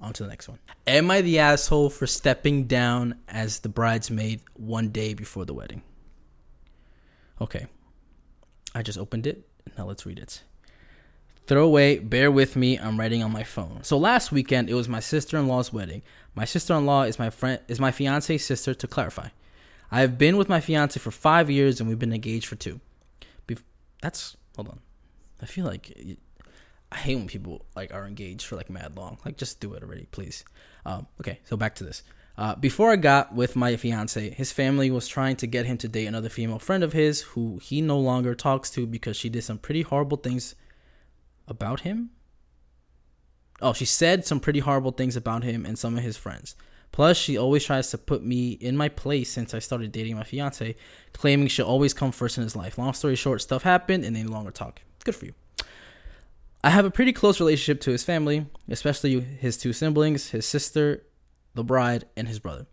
On 0.00 0.12
to 0.12 0.24
the 0.24 0.28
next 0.28 0.48
one. 0.48 0.58
Am 0.88 1.12
I 1.12 1.20
the 1.20 1.38
asshole 1.38 1.90
for 1.90 2.08
stepping 2.08 2.64
down 2.64 3.20
as 3.28 3.60
the 3.60 3.68
bridesmaid 3.68 4.40
one 4.54 4.88
day 4.88 5.14
before 5.14 5.44
the 5.44 5.54
wedding? 5.54 5.82
Okay. 7.40 7.66
I 8.74 8.82
just 8.82 8.98
opened 8.98 9.28
it. 9.28 9.46
Now 9.78 9.86
let's 9.86 10.04
read 10.04 10.18
it. 10.18 10.42
Throw 11.46 11.64
away, 11.64 12.00
bear 12.00 12.32
with 12.32 12.56
me, 12.56 12.80
I'm 12.80 12.98
writing 12.98 13.22
on 13.22 13.30
my 13.30 13.44
phone. 13.44 13.84
So 13.84 13.96
last 13.96 14.32
weekend 14.32 14.68
it 14.68 14.74
was 14.74 14.88
my 14.88 14.98
sister-in-law's 14.98 15.72
wedding. 15.72 16.02
My 16.34 16.44
sister-in-law 16.44 17.04
is 17.04 17.20
my 17.20 17.30
friend 17.30 17.60
is 17.68 17.78
my 17.78 17.92
fiance's 17.92 18.44
sister 18.44 18.74
to 18.74 18.88
clarify. 18.88 19.28
I 19.90 20.00
have 20.00 20.18
been 20.18 20.36
with 20.36 20.48
my 20.48 20.60
fiance 20.60 20.98
for 20.98 21.10
5 21.10 21.50
years 21.50 21.80
and 21.80 21.88
we've 21.88 21.98
been 21.98 22.12
engaged 22.12 22.46
for 22.46 22.56
2. 22.56 22.80
Bef- 23.46 23.62
that's 24.00 24.36
hold 24.56 24.68
on. 24.68 24.80
I 25.42 25.46
feel 25.46 25.64
like 25.64 25.92
I 26.90 26.96
hate 26.96 27.16
when 27.16 27.26
people 27.26 27.64
like 27.74 27.92
are 27.92 28.06
engaged 28.06 28.46
for 28.46 28.56
like 28.56 28.70
mad 28.70 28.96
long. 28.96 29.18
Like 29.24 29.36
just 29.36 29.60
do 29.60 29.74
it 29.74 29.82
already, 29.82 30.06
please. 30.10 30.44
Um, 30.86 31.06
okay, 31.20 31.40
so 31.44 31.56
back 31.56 31.74
to 31.76 31.84
this. 31.84 32.02
Uh, 32.36 32.56
before 32.56 32.90
I 32.90 32.96
got 32.96 33.34
with 33.34 33.54
my 33.54 33.76
fiance, 33.76 34.30
his 34.30 34.52
family 34.52 34.90
was 34.90 35.06
trying 35.06 35.36
to 35.36 35.46
get 35.46 35.66
him 35.66 35.78
to 35.78 35.88
date 35.88 36.06
another 36.06 36.28
female 36.28 36.58
friend 36.58 36.82
of 36.82 36.92
his 36.92 37.20
who 37.20 37.58
he 37.62 37.80
no 37.80 37.98
longer 37.98 38.34
talks 38.34 38.70
to 38.70 38.86
because 38.86 39.16
she 39.16 39.28
did 39.28 39.44
some 39.44 39.58
pretty 39.58 39.82
horrible 39.82 40.16
things 40.16 40.56
about 41.46 41.80
him. 41.80 42.10
Oh, 43.60 43.72
she 43.72 43.84
said 43.84 44.26
some 44.26 44.40
pretty 44.40 44.58
horrible 44.60 44.90
things 44.90 45.14
about 45.14 45.44
him 45.44 45.64
and 45.64 45.78
some 45.78 45.96
of 45.96 46.02
his 46.02 46.16
friends. 46.16 46.56
Plus, 46.94 47.16
she 47.16 47.36
always 47.36 47.64
tries 47.64 47.90
to 47.90 47.98
put 47.98 48.24
me 48.24 48.52
in 48.52 48.76
my 48.76 48.88
place 48.88 49.28
since 49.28 49.52
I 49.52 49.58
started 49.58 49.90
dating 49.90 50.14
my 50.14 50.22
fiance, 50.22 50.76
claiming 51.12 51.48
she'll 51.48 51.66
always 51.66 51.92
come 51.92 52.12
first 52.12 52.38
in 52.38 52.44
his 52.44 52.54
life. 52.54 52.78
Long 52.78 52.92
story 52.92 53.16
short, 53.16 53.42
stuff 53.42 53.64
happened 53.64 54.04
and 54.04 54.14
they 54.14 54.22
no 54.22 54.30
longer 54.30 54.52
talk. 54.52 54.80
Good 55.02 55.16
for 55.16 55.24
you. 55.24 55.34
I 56.62 56.70
have 56.70 56.84
a 56.84 56.92
pretty 56.92 57.12
close 57.12 57.40
relationship 57.40 57.80
to 57.80 57.90
his 57.90 58.04
family, 58.04 58.46
especially 58.68 59.18
his 59.18 59.56
two 59.56 59.72
siblings, 59.72 60.30
his 60.30 60.46
sister, 60.46 61.02
the 61.54 61.64
bride, 61.64 62.04
and 62.16 62.28
his 62.28 62.38
brother. 62.38 62.66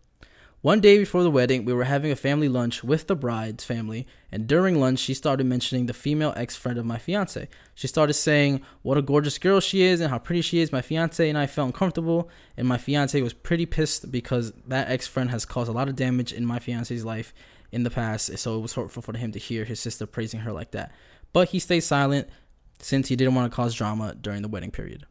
One 0.61 0.79
day 0.79 0.99
before 0.99 1.23
the 1.23 1.31
wedding, 1.31 1.65
we 1.65 1.73
were 1.73 1.85
having 1.85 2.11
a 2.11 2.15
family 2.15 2.47
lunch 2.47 2.83
with 2.83 3.07
the 3.07 3.15
bride's 3.15 3.63
family, 3.63 4.05
and 4.31 4.45
during 4.45 4.79
lunch, 4.79 4.99
she 4.99 5.15
started 5.15 5.47
mentioning 5.47 5.87
the 5.87 5.93
female 5.93 6.33
ex 6.35 6.55
friend 6.55 6.77
of 6.77 6.85
my 6.85 6.99
fiance. 6.99 7.49
She 7.73 7.87
started 7.87 8.13
saying 8.13 8.61
what 8.83 8.95
a 8.95 9.01
gorgeous 9.01 9.39
girl 9.39 9.59
she 9.59 9.81
is 9.81 10.01
and 10.01 10.11
how 10.11 10.19
pretty 10.19 10.43
she 10.43 10.59
is. 10.59 10.71
My 10.71 10.83
fiance 10.83 11.27
and 11.27 11.35
I 11.35 11.47
felt 11.47 11.65
uncomfortable, 11.65 12.29
and 12.55 12.67
my 12.67 12.77
fiance 12.77 13.19
was 13.23 13.33
pretty 13.33 13.65
pissed 13.65 14.11
because 14.11 14.53
that 14.67 14.91
ex 14.91 15.07
friend 15.07 15.31
has 15.31 15.45
caused 15.45 15.67
a 15.67 15.73
lot 15.73 15.89
of 15.89 15.95
damage 15.95 16.31
in 16.31 16.45
my 16.45 16.59
fiance's 16.59 17.03
life 17.03 17.33
in 17.71 17.81
the 17.81 17.89
past, 17.89 18.37
so 18.37 18.55
it 18.55 18.61
was 18.61 18.73
hurtful 18.73 19.01
for 19.01 19.17
him 19.17 19.31
to 19.31 19.39
hear 19.39 19.65
his 19.65 19.79
sister 19.79 20.05
praising 20.05 20.41
her 20.41 20.51
like 20.51 20.71
that. 20.71 20.91
But 21.33 21.49
he 21.49 21.57
stayed 21.57 21.79
silent 21.79 22.29
since 22.77 23.07
he 23.07 23.15
didn't 23.15 23.33
want 23.33 23.51
to 23.51 23.55
cause 23.55 23.73
drama 23.73 24.13
during 24.13 24.43
the 24.43 24.47
wedding 24.47 24.69
period. 24.69 25.07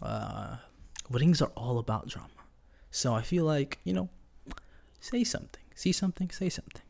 Uh, 0.00 0.58
weddings 1.10 1.42
are 1.42 1.50
all 1.56 1.78
about 1.78 2.06
drama. 2.06 2.28
So 2.92 3.14
I 3.14 3.22
feel 3.22 3.44
like, 3.44 3.80
you 3.82 3.92
know, 3.92 4.10
Say 5.04 5.22
something. 5.22 5.60
See 5.74 5.92
something? 5.92 6.30
Say 6.30 6.48
something. 6.48 6.80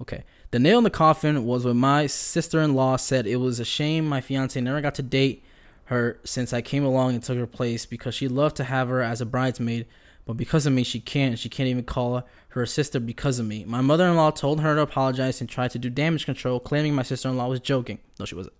Okay. 0.00 0.24
The 0.50 0.58
nail 0.58 0.78
in 0.78 0.84
the 0.84 0.90
coffin 0.90 1.46
was 1.46 1.64
when 1.64 1.76
my 1.76 2.08
sister 2.08 2.60
in 2.60 2.74
law 2.74 2.96
said 2.96 3.24
it 3.24 3.36
was 3.36 3.60
a 3.60 3.64
shame 3.64 4.04
my 4.04 4.20
fiance 4.20 4.60
never 4.60 4.80
got 4.80 4.96
to 4.96 5.02
date 5.02 5.44
her 5.84 6.18
since 6.24 6.52
I 6.52 6.60
came 6.60 6.84
along 6.84 7.14
and 7.14 7.22
took 7.22 7.38
her 7.38 7.46
place 7.46 7.86
because 7.86 8.16
she 8.16 8.26
loved 8.26 8.56
to 8.56 8.64
have 8.64 8.88
her 8.88 9.00
as 9.00 9.20
a 9.20 9.26
bridesmaid, 9.26 9.86
but 10.24 10.36
because 10.36 10.66
of 10.66 10.72
me, 10.72 10.82
she 10.82 10.98
can't. 10.98 11.38
She 11.38 11.48
can't 11.48 11.68
even 11.68 11.84
call 11.84 12.16
her 12.16 12.24
her 12.48 12.66
sister 12.66 12.98
because 12.98 13.38
of 13.38 13.46
me. 13.46 13.64
My 13.64 13.80
mother 13.80 14.08
in 14.08 14.16
law 14.16 14.32
told 14.32 14.60
her 14.62 14.74
to 14.74 14.80
apologize 14.80 15.40
and 15.40 15.48
tried 15.48 15.70
to 15.70 15.78
do 15.78 15.88
damage 15.88 16.24
control, 16.24 16.58
claiming 16.58 16.96
my 16.96 17.04
sister 17.04 17.28
in 17.28 17.36
law 17.36 17.48
was 17.48 17.60
joking. 17.60 18.00
No, 18.18 18.24
she 18.24 18.34
wasn't. 18.34 18.56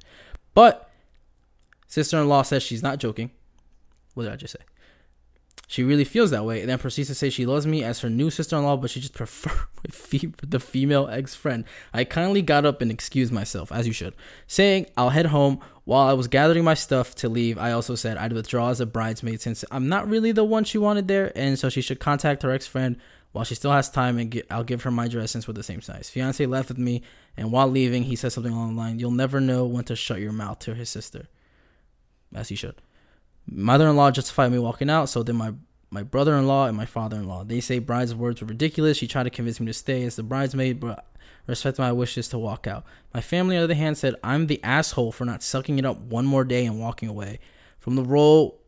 But 0.55 0.89
sister 1.89 2.21
in 2.21 2.29
law 2.29 2.43
says 2.43 2.63
she's 2.63 2.85
not 2.85 3.01
joking. 3.01 3.33
What 4.15 4.25
did 4.25 4.33
I 4.33 4.37
just 4.37 4.53
say? 4.53 4.65
She 5.69 5.83
really 5.83 6.05
feels 6.05 6.31
that 6.31 6.45
way 6.45 6.61
and 6.61 6.69
then 6.69 6.79
proceeds 6.79 7.09
to 7.09 7.15
say 7.15 7.29
she 7.29 7.45
loves 7.45 7.67
me 7.67 7.83
as 7.83 8.01
her 8.01 8.09
new 8.09 8.31
sister 8.31 8.57
in 8.57 8.63
law, 8.63 8.77
but 8.77 8.91
she 8.91 9.01
just 9.01 9.15
prefers 9.15 9.67
the 10.43 10.61
female 10.61 11.09
ex 11.09 11.35
friend. 11.35 11.65
I 11.93 12.05
kindly 12.05 12.41
got 12.43 12.65
up 12.65 12.81
and 12.81 12.91
excused 12.91 13.33
myself, 13.33 13.73
as 13.73 13.87
you 13.87 13.93
should, 13.93 14.15
saying 14.47 14.87
I'll 14.97 15.11
head 15.11 15.27
home. 15.27 15.61
While 15.85 16.09
I 16.09 16.15
was 16.15 16.27
gathering 16.27 16.65
my 16.65 16.75
stuff 16.75 17.15
to 17.17 17.29
leave, 17.29 17.59
I 17.59 17.71
also 17.71 17.95
said 17.95 18.17
I'd 18.17 18.33
withdraw 18.33 18.71
as 18.71 18.81
a 18.81 18.87
bridesmaid 18.87 19.41
since 19.41 19.65
I'm 19.71 19.89
not 19.89 20.09
really 20.09 20.33
the 20.33 20.43
one 20.43 20.65
she 20.65 20.79
wanted 20.79 21.07
there, 21.07 21.31
and 21.37 21.57
so 21.57 21.69
she 21.69 21.81
should 21.81 22.01
contact 22.01 22.43
her 22.43 22.51
ex 22.51 22.67
friend 22.67 22.97
while 23.31 23.45
she 23.45 23.55
still 23.55 23.71
has 23.71 23.91
time 23.91 24.19
and 24.19 24.31
get, 24.31 24.47
I'll 24.51 24.65
give 24.65 24.83
her 24.85 24.91
my 24.91 25.09
dress 25.09 25.31
since 25.31 25.47
we're 25.47 25.55
the 25.55 25.63
same 25.63 25.83
size. 25.83 26.09
Fiance 26.09 26.45
left 26.47 26.71
with 26.71 26.79
me, 26.79 27.03
and 27.37 27.53
while 27.53 27.69
leaving, 27.69 28.05
he 28.05 28.17
said 28.17 28.33
something 28.33 28.53
along 28.53 28.75
the 28.75 28.81
line, 28.81 28.99
You'll 28.99 29.11
never 29.11 29.41
know 29.41 29.67
when 29.67 29.85
to 29.85 29.95
shut 29.95 30.21
your 30.21 30.33
mouth 30.33 30.59
to 30.61 30.75
his 30.75 30.89
sister. 30.89 31.29
As 32.35 32.49
he 32.49 32.57
should. 32.57 32.77
Mother-in-law 33.49 34.11
justified 34.11 34.53
me 34.53 34.59
walking 34.59 34.91
out, 34.91 35.09
so 35.09 35.23
then 35.23 35.37
my 35.37 35.53
my 35.91 36.03
brother-in-law 36.03 36.67
and 36.67 36.77
my 36.77 36.85
father-in-law. 36.85 37.45
They 37.45 37.61
say 37.61 37.79
bride's 37.79 38.15
words 38.15 38.41
were 38.41 38.49
ridiculous. 38.49 38.97
She 38.97 39.07
tried 39.07 39.23
to 39.23 39.31
convince 39.31 39.61
me 39.61 39.67
to 39.67 39.73
stay 39.73 40.03
as 40.03 40.17
the 40.17 40.25
bridesmaid, 40.25 40.81
but 40.81 41.07
respected 41.47 41.81
my 41.81 41.93
wishes 41.93 42.29
to 42.29 42.39
walk 42.39 42.67
out. 42.67 42.85
My 43.15 43.21
family, 43.21 43.57
on 43.57 43.61
the 43.61 43.65
other 43.65 43.75
hand, 43.75 43.97
said 43.97 44.17
I'm 44.23 44.47
the 44.47 44.63
asshole 44.65 45.13
for 45.13 45.25
not 45.25 45.43
sucking 45.43 45.79
it 45.79 45.87
up 45.87 45.99
one 45.99 46.27
more 46.27 46.45
day 46.45 46.67
and 46.67 46.81
walking 46.81 47.09
away 47.09 47.39
from 47.79 47.95
the 47.95 48.03
role 48.03 48.61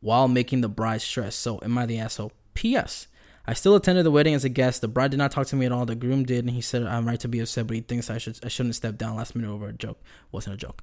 while 0.00 0.28
making 0.28 0.62
the 0.62 0.68
bride 0.68 1.02
stress. 1.02 1.36
So, 1.36 1.60
am 1.62 1.76
I 1.76 1.86
the 1.86 1.98
asshole? 1.98 2.32
P.S. 2.54 3.06
I 3.46 3.54
still 3.54 3.74
attended 3.74 4.06
the 4.06 4.10
wedding 4.10 4.34
as 4.34 4.44
a 4.44 4.48
guest. 4.48 4.80
The 4.80 4.88
bride 4.88 5.10
did 5.10 5.16
not 5.16 5.32
talk 5.32 5.46
to 5.48 5.56
me 5.56 5.66
at 5.66 5.72
all. 5.72 5.84
The 5.84 5.94
groom 5.94 6.24
did, 6.24 6.44
and 6.44 6.50
he 6.50 6.60
said 6.60 6.84
I'm 6.84 7.06
right 7.06 7.20
to 7.20 7.28
be 7.28 7.40
upset, 7.40 7.66
but 7.66 7.74
he 7.74 7.82
thinks 7.82 8.08
I 8.08 8.18
should 8.18 8.38
I 8.44 8.48
shouldn't 8.48 8.76
step 8.76 8.96
down 8.96 9.16
last 9.16 9.34
minute 9.34 9.50
over 9.50 9.68
a 9.68 9.72
joke. 9.72 10.00
Wasn't 10.30 10.54
a 10.54 10.56
joke. 10.56 10.82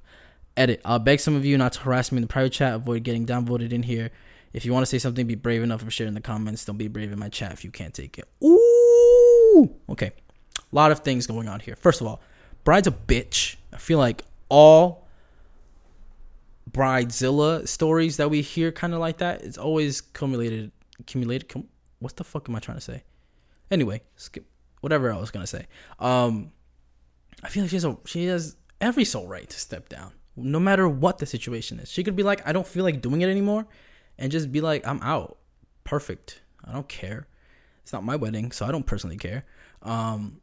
Edit. 0.60 0.82
I'll 0.84 0.98
beg 0.98 1.20
some 1.20 1.36
of 1.36 1.46
you 1.46 1.56
not 1.56 1.72
to 1.72 1.80
harass 1.80 2.12
me 2.12 2.18
in 2.18 2.22
the 2.22 2.28
private 2.28 2.52
chat. 2.52 2.74
Avoid 2.74 3.02
getting 3.02 3.24
downvoted 3.24 3.72
in 3.72 3.82
here. 3.82 4.10
If 4.52 4.66
you 4.66 4.74
want 4.74 4.82
to 4.82 4.86
say 4.86 4.98
something, 4.98 5.26
be 5.26 5.34
brave 5.34 5.62
enough 5.62 5.80
of 5.80 5.90
sharing 5.90 6.08
in 6.08 6.14
the 6.14 6.20
comments. 6.20 6.66
Don't 6.66 6.76
be 6.76 6.86
brave 6.86 7.10
in 7.10 7.18
my 7.18 7.30
chat 7.30 7.52
if 7.52 7.64
you 7.64 7.70
can't 7.70 7.94
take 7.94 8.18
it. 8.18 8.28
Ooh. 8.44 9.74
Okay. 9.88 10.12
A 10.58 10.74
lot 10.74 10.92
of 10.92 10.98
things 10.98 11.26
going 11.26 11.48
on 11.48 11.60
here. 11.60 11.76
First 11.76 12.02
of 12.02 12.06
all, 12.06 12.20
Bride's 12.62 12.86
a 12.86 12.90
bitch. 12.90 13.56
I 13.72 13.78
feel 13.78 13.98
like 13.98 14.22
all 14.50 15.08
Bridezilla 16.70 17.66
stories 17.66 18.18
that 18.18 18.28
we 18.28 18.42
hear 18.42 18.70
kind 18.70 18.92
of 18.92 19.00
like 19.00 19.16
that, 19.16 19.40
it's 19.40 19.56
always 19.56 20.00
accumulated. 20.00 20.72
Accumulated. 20.98 21.48
Com- 21.48 21.68
what 22.00 22.16
the 22.16 22.24
fuck 22.24 22.50
am 22.50 22.54
I 22.54 22.58
trying 22.58 22.76
to 22.76 22.82
say? 22.82 23.02
Anyway, 23.70 24.02
skip 24.16 24.44
whatever 24.82 25.10
I 25.10 25.16
was 25.16 25.30
gonna 25.30 25.46
say. 25.46 25.66
Um, 25.98 26.52
I 27.42 27.48
feel 27.48 27.62
like 27.62 27.70
she 27.70 27.76
has 27.76 27.84
a 27.86 27.96
she 28.04 28.26
has 28.26 28.56
every 28.78 29.06
soul 29.06 29.26
right 29.26 29.48
to 29.48 29.58
step 29.58 29.88
down 29.88 30.12
no 30.36 30.60
matter 30.60 30.88
what 30.88 31.18
the 31.18 31.26
situation 31.26 31.78
is. 31.80 31.90
She 31.90 32.04
could 32.04 32.16
be 32.16 32.22
like, 32.22 32.46
I 32.46 32.52
don't 32.52 32.66
feel 32.66 32.84
like 32.84 33.00
doing 33.00 33.20
it 33.20 33.28
anymore, 33.28 33.66
and 34.18 34.30
just 34.30 34.52
be 34.52 34.60
like, 34.60 34.86
I'm 34.86 35.00
out. 35.02 35.38
Perfect. 35.84 36.42
I 36.64 36.72
don't 36.72 36.88
care. 36.88 37.26
It's 37.82 37.92
not 37.92 38.04
my 38.04 38.16
wedding, 38.16 38.52
so 38.52 38.66
I 38.66 38.70
don't 38.70 38.86
personally 38.86 39.16
care. 39.16 39.44
Um, 39.82 40.40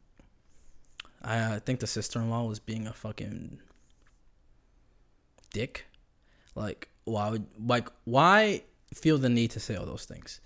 I 1.22 1.38
uh, 1.38 1.60
think 1.60 1.80
the 1.80 1.86
sister 1.86 2.20
in 2.20 2.30
law 2.30 2.44
was 2.44 2.58
being 2.58 2.86
a 2.86 2.92
fucking 2.92 3.60
dick. 5.52 5.86
Like, 6.54 6.88
why 7.04 7.30
would 7.30 7.46
like 7.64 7.88
why 8.04 8.62
feel 8.92 9.18
the 9.18 9.28
need 9.28 9.50
to 9.52 9.60
say 9.60 9.76
all 9.76 9.86
those 9.86 10.04
things? 10.04 10.40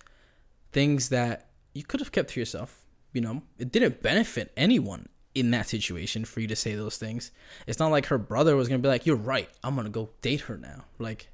Things 0.73 1.09
that 1.09 1.51
you 1.75 1.83
could 1.83 2.01
have 2.01 2.13
kept 2.13 2.31
to 2.31 2.41
yourself. 2.41 2.85
You 3.13 3.21
know, 3.21 3.43
it 3.59 3.73
didn't 3.73 4.03
benefit 4.03 4.53
anyone 4.57 5.09
in 5.35 5.51
that 5.53 5.69
situation 5.69 6.25
for 6.25 6.41
you 6.41 6.47
to 6.49 6.57
say 6.57 6.75
those 6.75 6.97
things. 6.97 7.31
It's 7.67 7.79
not 7.79 7.91
like 7.91 8.07
her 8.07 8.19
brother 8.19 8.57
was 8.57 8.69
gonna 8.69 8.81
be 8.81 8.89
like, 8.89 9.07
"You're 9.07 9.17
right. 9.17 9.49
I'm 9.63 9.75
gonna 9.77 9.89
go 9.91 10.11
date 10.21 10.43
her 10.43 10.59
now." 10.59 10.85
Like, 10.99 11.29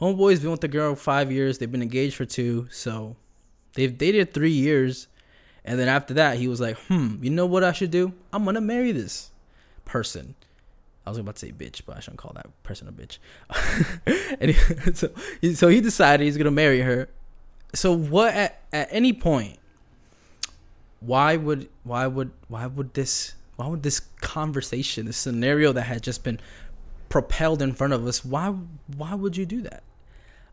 homeboy's 0.00 0.40
been 0.40 0.50
with 0.50 0.60
the 0.60 0.68
girl 0.68 0.94
five 0.94 1.32
years. 1.32 1.58
They've 1.58 1.70
been 1.70 1.82
engaged 1.82 2.16
for 2.16 2.26
two, 2.26 2.68
so 2.70 3.16
they've 3.74 3.96
dated 3.96 4.32
three 4.34 4.52
years. 4.52 5.08
And 5.64 5.80
then 5.80 5.88
after 5.88 6.14
that, 6.14 6.38
he 6.38 6.46
was 6.46 6.60
like, 6.60 6.76
"Hmm, 6.86 7.16
you 7.22 7.30
know 7.30 7.46
what 7.46 7.64
I 7.64 7.72
should 7.72 7.90
do? 7.90 8.12
I'm 8.32 8.44
gonna 8.44 8.60
marry 8.60 8.92
this 8.92 9.30
person." 9.84 10.34
I 11.06 11.10
was 11.10 11.18
about 11.18 11.36
to 11.36 11.46
say 11.46 11.52
bitch, 11.52 11.82
but 11.86 11.96
I 11.96 12.00
shouldn't 12.00 12.18
call 12.18 12.32
that 12.34 12.62
person 12.64 12.88
a 12.88 12.92
bitch. 12.92 13.18
and 14.40 14.96
so, 14.96 15.10
so 15.54 15.68
he 15.68 15.80
decided 15.80 16.24
he's 16.24 16.36
gonna 16.36 16.50
marry 16.50 16.80
her. 16.80 17.08
So 17.74 17.92
what? 17.92 18.34
At, 18.34 18.60
at 18.72 18.88
any 18.90 19.12
point, 19.12 19.58
why 21.00 21.36
would 21.36 21.68
why 21.84 22.06
would 22.06 22.30
why 22.48 22.66
would 22.66 22.94
this 22.94 23.34
why 23.56 23.66
would 23.68 23.82
this 23.82 24.00
conversation, 24.20 25.06
this 25.06 25.16
scenario 25.16 25.72
that 25.72 25.82
had 25.82 26.02
just 26.02 26.24
been 26.24 26.38
propelled 27.08 27.62
in 27.62 27.72
front 27.72 27.92
of 27.92 28.06
us, 28.06 28.24
why 28.24 28.54
why 28.96 29.14
would 29.14 29.36
you 29.36 29.46
do 29.46 29.62
that? 29.62 29.82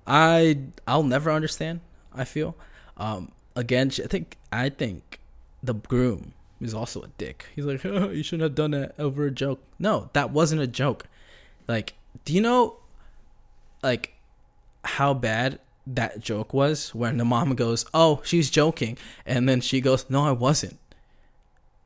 I 0.06 0.60
I'll 0.88 1.04
never 1.04 1.32
understand. 1.32 1.82
I 2.14 2.26
feel. 2.26 2.56
Um, 2.98 3.32
again, 3.56 3.92
I 4.04 4.08
think 4.08 4.38
I 4.52 4.70
think 4.70 5.20
the 5.62 5.74
groom 5.74 6.34
is 6.62 6.74
also 6.74 7.02
a 7.02 7.08
dick. 7.18 7.46
He's 7.56 7.66
like, 7.66 7.86
oh, 7.86 8.10
you 8.12 8.24
shouldn't 8.24 8.44
have 8.44 8.56
done 8.56 8.72
that 8.72 8.96
over 9.00 9.26
a 9.26 9.32
joke. 9.32 9.62
No, 9.80 10.10
that 10.14 10.32
wasn't 10.32 10.62
a 10.62 10.68
joke. 10.68 11.08
Like, 11.68 11.94
do 12.26 12.34
you 12.34 12.42
know, 12.42 12.78
like, 13.82 14.14
how 14.84 15.14
bad 15.14 15.60
that 15.86 16.20
joke 16.20 16.54
was 16.54 16.94
when 16.96 17.18
the 17.18 17.26
mom 17.26 17.56
goes, 17.56 17.86
"Oh, 17.94 18.22
she's 18.24 18.50
joking," 18.50 18.98
and 19.26 19.48
then 19.48 19.62
she 19.62 19.82
goes, 19.82 20.10
"No, 20.10 20.26
I 20.26 20.32
wasn't." 20.32 20.80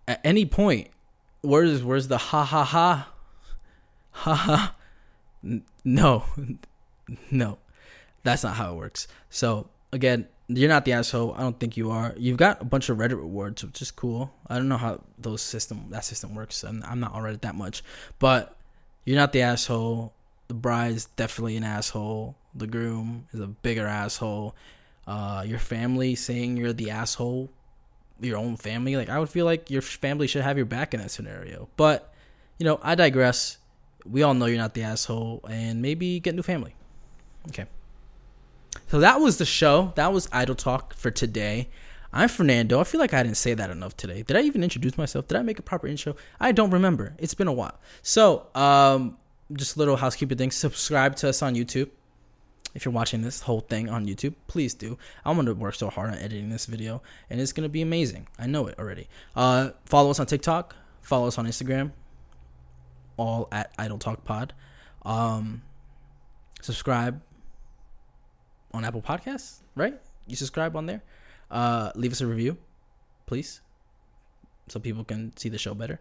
At 0.08 0.22
any 0.24 0.46
point, 0.46 0.90
where's 1.42 1.84
where's 1.84 2.08
the 2.08 2.18
ha 2.18 2.44
ha 2.44 2.64
ha, 2.64 3.12
ha 4.12 4.36
ha? 4.36 4.76
No, 5.84 6.24
no, 7.32 7.58
that's 8.24 8.44
not 8.44 8.56
how 8.56 8.74
it 8.74 8.78
works. 8.78 9.08
So 9.30 9.70
again, 9.92 10.28
you're 10.48 10.70
not 10.70 10.86
the 10.86 10.94
asshole. 10.94 11.34
I 11.36 11.42
don't 11.42 11.60
think 11.60 11.76
you 11.76 11.92
are. 11.92 12.14
You've 12.18 12.38
got 12.38 12.62
a 12.62 12.66
bunch 12.66 12.90
of 12.90 12.98
Reddit 12.98 13.18
rewards, 13.18 13.64
which 13.64 13.82
is 13.82 13.92
cool. 13.92 14.34
I 14.48 14.56
don't 14.56 14.70
know 14.70 14.78
how 14.78 15.02
those 15.18 15.42
system 15.42 15.88
that 15.90 16.06
system 16.06 16.36
works, 16.36 16.64
and 16.64 16.84
I'm 16.84 17.00
not 17.00 17.14
on 17.14 17.24
Reddit 17.24 17.42
that 17.42 17.56
much, 17.56 17.84
but 18.20 18.56
you're 19.06 19.18
not 19.18 19.34
the 19.34 19.42
asshole. 19.42 20.14
The 20.48 20.54
bride's 20.54 21.06
definitely 21.06 21.58
an 21.58 21.66
asshole 21.66 22.36
the 22.58 22.68
groom 22.68 23.28
is 23.32 23.40
a 23.40 23.48
bigger 23.48 23.86
asshole. 23.86 24.56
Uh, 25.06 25.44
your 25.46 25.60
family 25.60 26.16
saying 26.16 26.58
you're 26.58 26.74
the 26.74 26.92
asshole, 26.92 27.50
your 28.20 28.38
own 28.38 28.58
family. 28.58 28.96
Like 28.96 29.10
I 29.10 29.20
would 29.20 29.30
feel 29.30 29.46
like 29.46 29.70
your 29.70 29.82
family 29.82 30.28
should 30.28 30.42
have 30.44 30.58
your 30.58 30.66
back 30.66 30.94
in 30.94 31.00
that 31.00 31.12
scenario. 31.12 31.70
But 31.78 32.14
you 32.58 32.66
know, 32.66 32.80
I 32.84 32.96
digress. 32.96 33.58
We 34.06 34.24
all 34.24 34.34
know 34.34 34.46
you're 34.46 34.58
not 34.58 34.74
the 34.74 34.84
asshole, 34.84 35.46
and 35.50 35.82
maybe 35.82 36.20
get 36.20 36.36
new 36.36 36.42
family. 36.42 36.76
Okay. 37.50 37.66
So 38.88 39.00
that 39.00 39.20
was 39.20 39.38
the 39.38 39.46
show. 39.46 39.92
That 39.96 40.14
was 40.14 40.30
Idle 40.32 40.56
Talk 40.56 40.94
for 40.94 41.12
today. 41.12 41.70
I'm 42.14 42.30
Fernando. 42.30 42.80
I 42.80 42.84
feel 42.84 43.02
like 43.02 43.14
I 43.14 43.22
didn't 43.22 43.38
say 43.38 43.54
that 43.54 43.70
enough 43.70 43.98
today. 43.98 44.24
Did 44.24 44.38
I 44.38 44.42
even 44.42 44.64
introduce 44.64 44.98
myself? 44.98 45.28
Did 45.28 45.38
I 45.38 45.42
make 45.42 45.60
a 45.60 45.62
proper 45.62 45.88
intro? 45.88 46.16
I 46.40 46.52
don't 46.52 46.72
remember. 46.72 47.16
It's 47.18 47.34
been 47.34 47.48
a 47.48 47.54
while. 47.54 47.78
So, 48.02 48.48
um, 48.56 49.18
just 49.54 49.76
a 49.76 49.80
little 49.80 49.98
housekeeping 49.98 50.38
thing. 50.38 50.52
Subscribe 50.52 51.16
to 51.18 51.30
us 51.30 51.42
on 51.42 51.56
YouTube. 51.56 51.90
If 52.78 52.86
you're 52.86 52.94
watching 52.94 53.24
this 53.24 53.42
whole 53.42 53.62
thing 53.62 53.90
on 53.90 54.06
YouTube, 54.06 54.36
please 54.46 54.76
do. 54.76 55.00
I'm 55.26 55.36
gonna 55.36 55.56
work 55.56 55.74
so 55.74 55.90
hard 55.90 56.12
on 56.12 56.20
editing 56.20 56.50
this 56.50 56.68
video, 56.68 57.02
and 57.28 57.42
it's 57.42 57.52
gonna 57.52 57.70
be 57.70 57.82
amazing. 57.82 58.28
I 58.38 58.46
know 58.46 58.68
it 58.68 58.78
already. 58.78 59.10
Uh, 59.36 59.72
follow 59.86 60.12
us 60.12 60.20
on 60.20 60.28
TikTok. 60.28 60.76
Follow 61.02 61.26
us 61.26 61.40
on 61.40 61.48
Instagram. 61.48 61.92
All 63.18 63.48
at 63.52 63.74
Idle 63.80 63.98
Talk 63.98 64.24
Pod. 64.26 64.54
Um, 65.02 65.64
subscribe 66.62 67.20
on 68.76 68.86
Apple 68.86 69.02
Podcasts, 69.02 69.62
right? 69.74 70.00
You 70.28 70.36
subscribe 70.36 70.76
on 70.76 70.86
there. 70.86 71.02
Uh, 71.50 71.92
leave 71.96 72.12
us 72.12 72.22
a 72.22 72.28
review, 72.28 72.58
please, 73.26 73.62
so 74.68 74.80
people 74.80 75.04
can 75.04 75.36
see 75.36 75.50
the 75.50 75.58
show 75.58 75.74
better. 75.74 76.00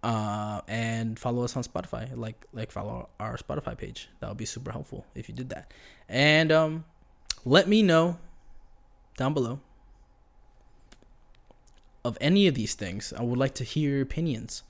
Uh, 0.00 0.60
and 0.68 1.18
follow 1.18 1.42
us 1.42 1.56
on 1.56 1.64
Spotify. 1.64 2.08
Like 2.16 2.46
like 2.52 2.70
follow 2.70 3.08
our 3.18 3.36
Spotify 3.36 3.76
page. 3.76 4.08
That 4.20 4.28
would 4.28 4.36
be 4.36 4.44
super 4.44 4.70
helpful 4.70 5.04
if 5.14 5.28
you 5.28 5.34
did 5.34 5.48
that. 5.48 5.72
And 6.08 6.52
um, 6.52 6.84
let 7.44 7.66
me 7.66 7.82
know 7.82 8.18
down 9.16 9.34
below 9.34 9.60
of 12.04 12.16
any 12.20 12.46
of 12.46 12.54
these 12.54 12.74
things. 12.74 13.12
I 13.12 13.22
would 13.22 13.38
like 13.38 13.54
to 13.54 13.64
hear 13.64 13.90
your 13.90 14.02
opinions 14.02 14.62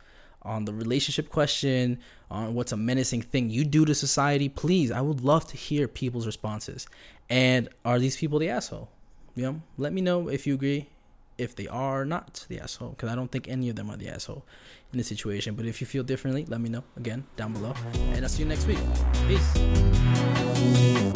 on 0.43 0.65
the 0.65 0.73
relationship 0.73 1.29
question, 1.29 1.99
on 2.31 2.55
what's 2.55 2.73
a 2.73 2.77
menacing 2.77 3.23
thing 3.23 3.51
you 3.51 3.65
do 3.65 3.85
to 3.85 3.95
society. 3.95 4.49
Please, 4.49 4.91
I 4.91 5.01
would 5.01 5.21
love 5.21 5.47
to 5.49 5.57
hear 5.57 5.87
people's 5.89 6.27
responses. 6.27 6.87
And 7.29 7.69
are 7.85 7.99
these 7.99 8.17
people 8.17 8.39
the 8.39 8.49
asshole? 8.49 8.89
You 9.35 9.43
know, 9.45 9.63
let 9.77 9.93
me 9.93 10.01
know 10.01 10.29
if 10.29 10.47
you 10.47 10.55
agree, 10.55 10.89
if 11.39 11.55
they 11.55 11.69
are 11.69 12.05
not 12.05 12.45
the 12.49 12.61
asshole, 12.61 12.91
because 12.91 13.09
I 13.11 13.15
don't 13.15 13.31
think 13.31 13.49
any 13.49 13.69
of 13.71 13.77
them 13.77 13.89
are 13.91 13.97
the 13.97 14.09
asshole 14.09 14.45
in 14.93 14.99
the 14.99 15.05
situation. 15.05 15.55
But 15.55 15.67
if 15.67 15.81
you 15.81 15.87
feel 15.87 16.03
differently, 16.03 16.45
let 16.47 16.61
me 16.61 16.69
know 16.69 16.85
again 16.97 17.25
down 17.37 17.53
below. 17.53 17.75
And 18.13 18.25
I'll 18.25 18.29
see 18.29 18.43
you 18.43 18.49
next 18.49 18.67
week. 18.67 18.79
Peace. 19.27 21.08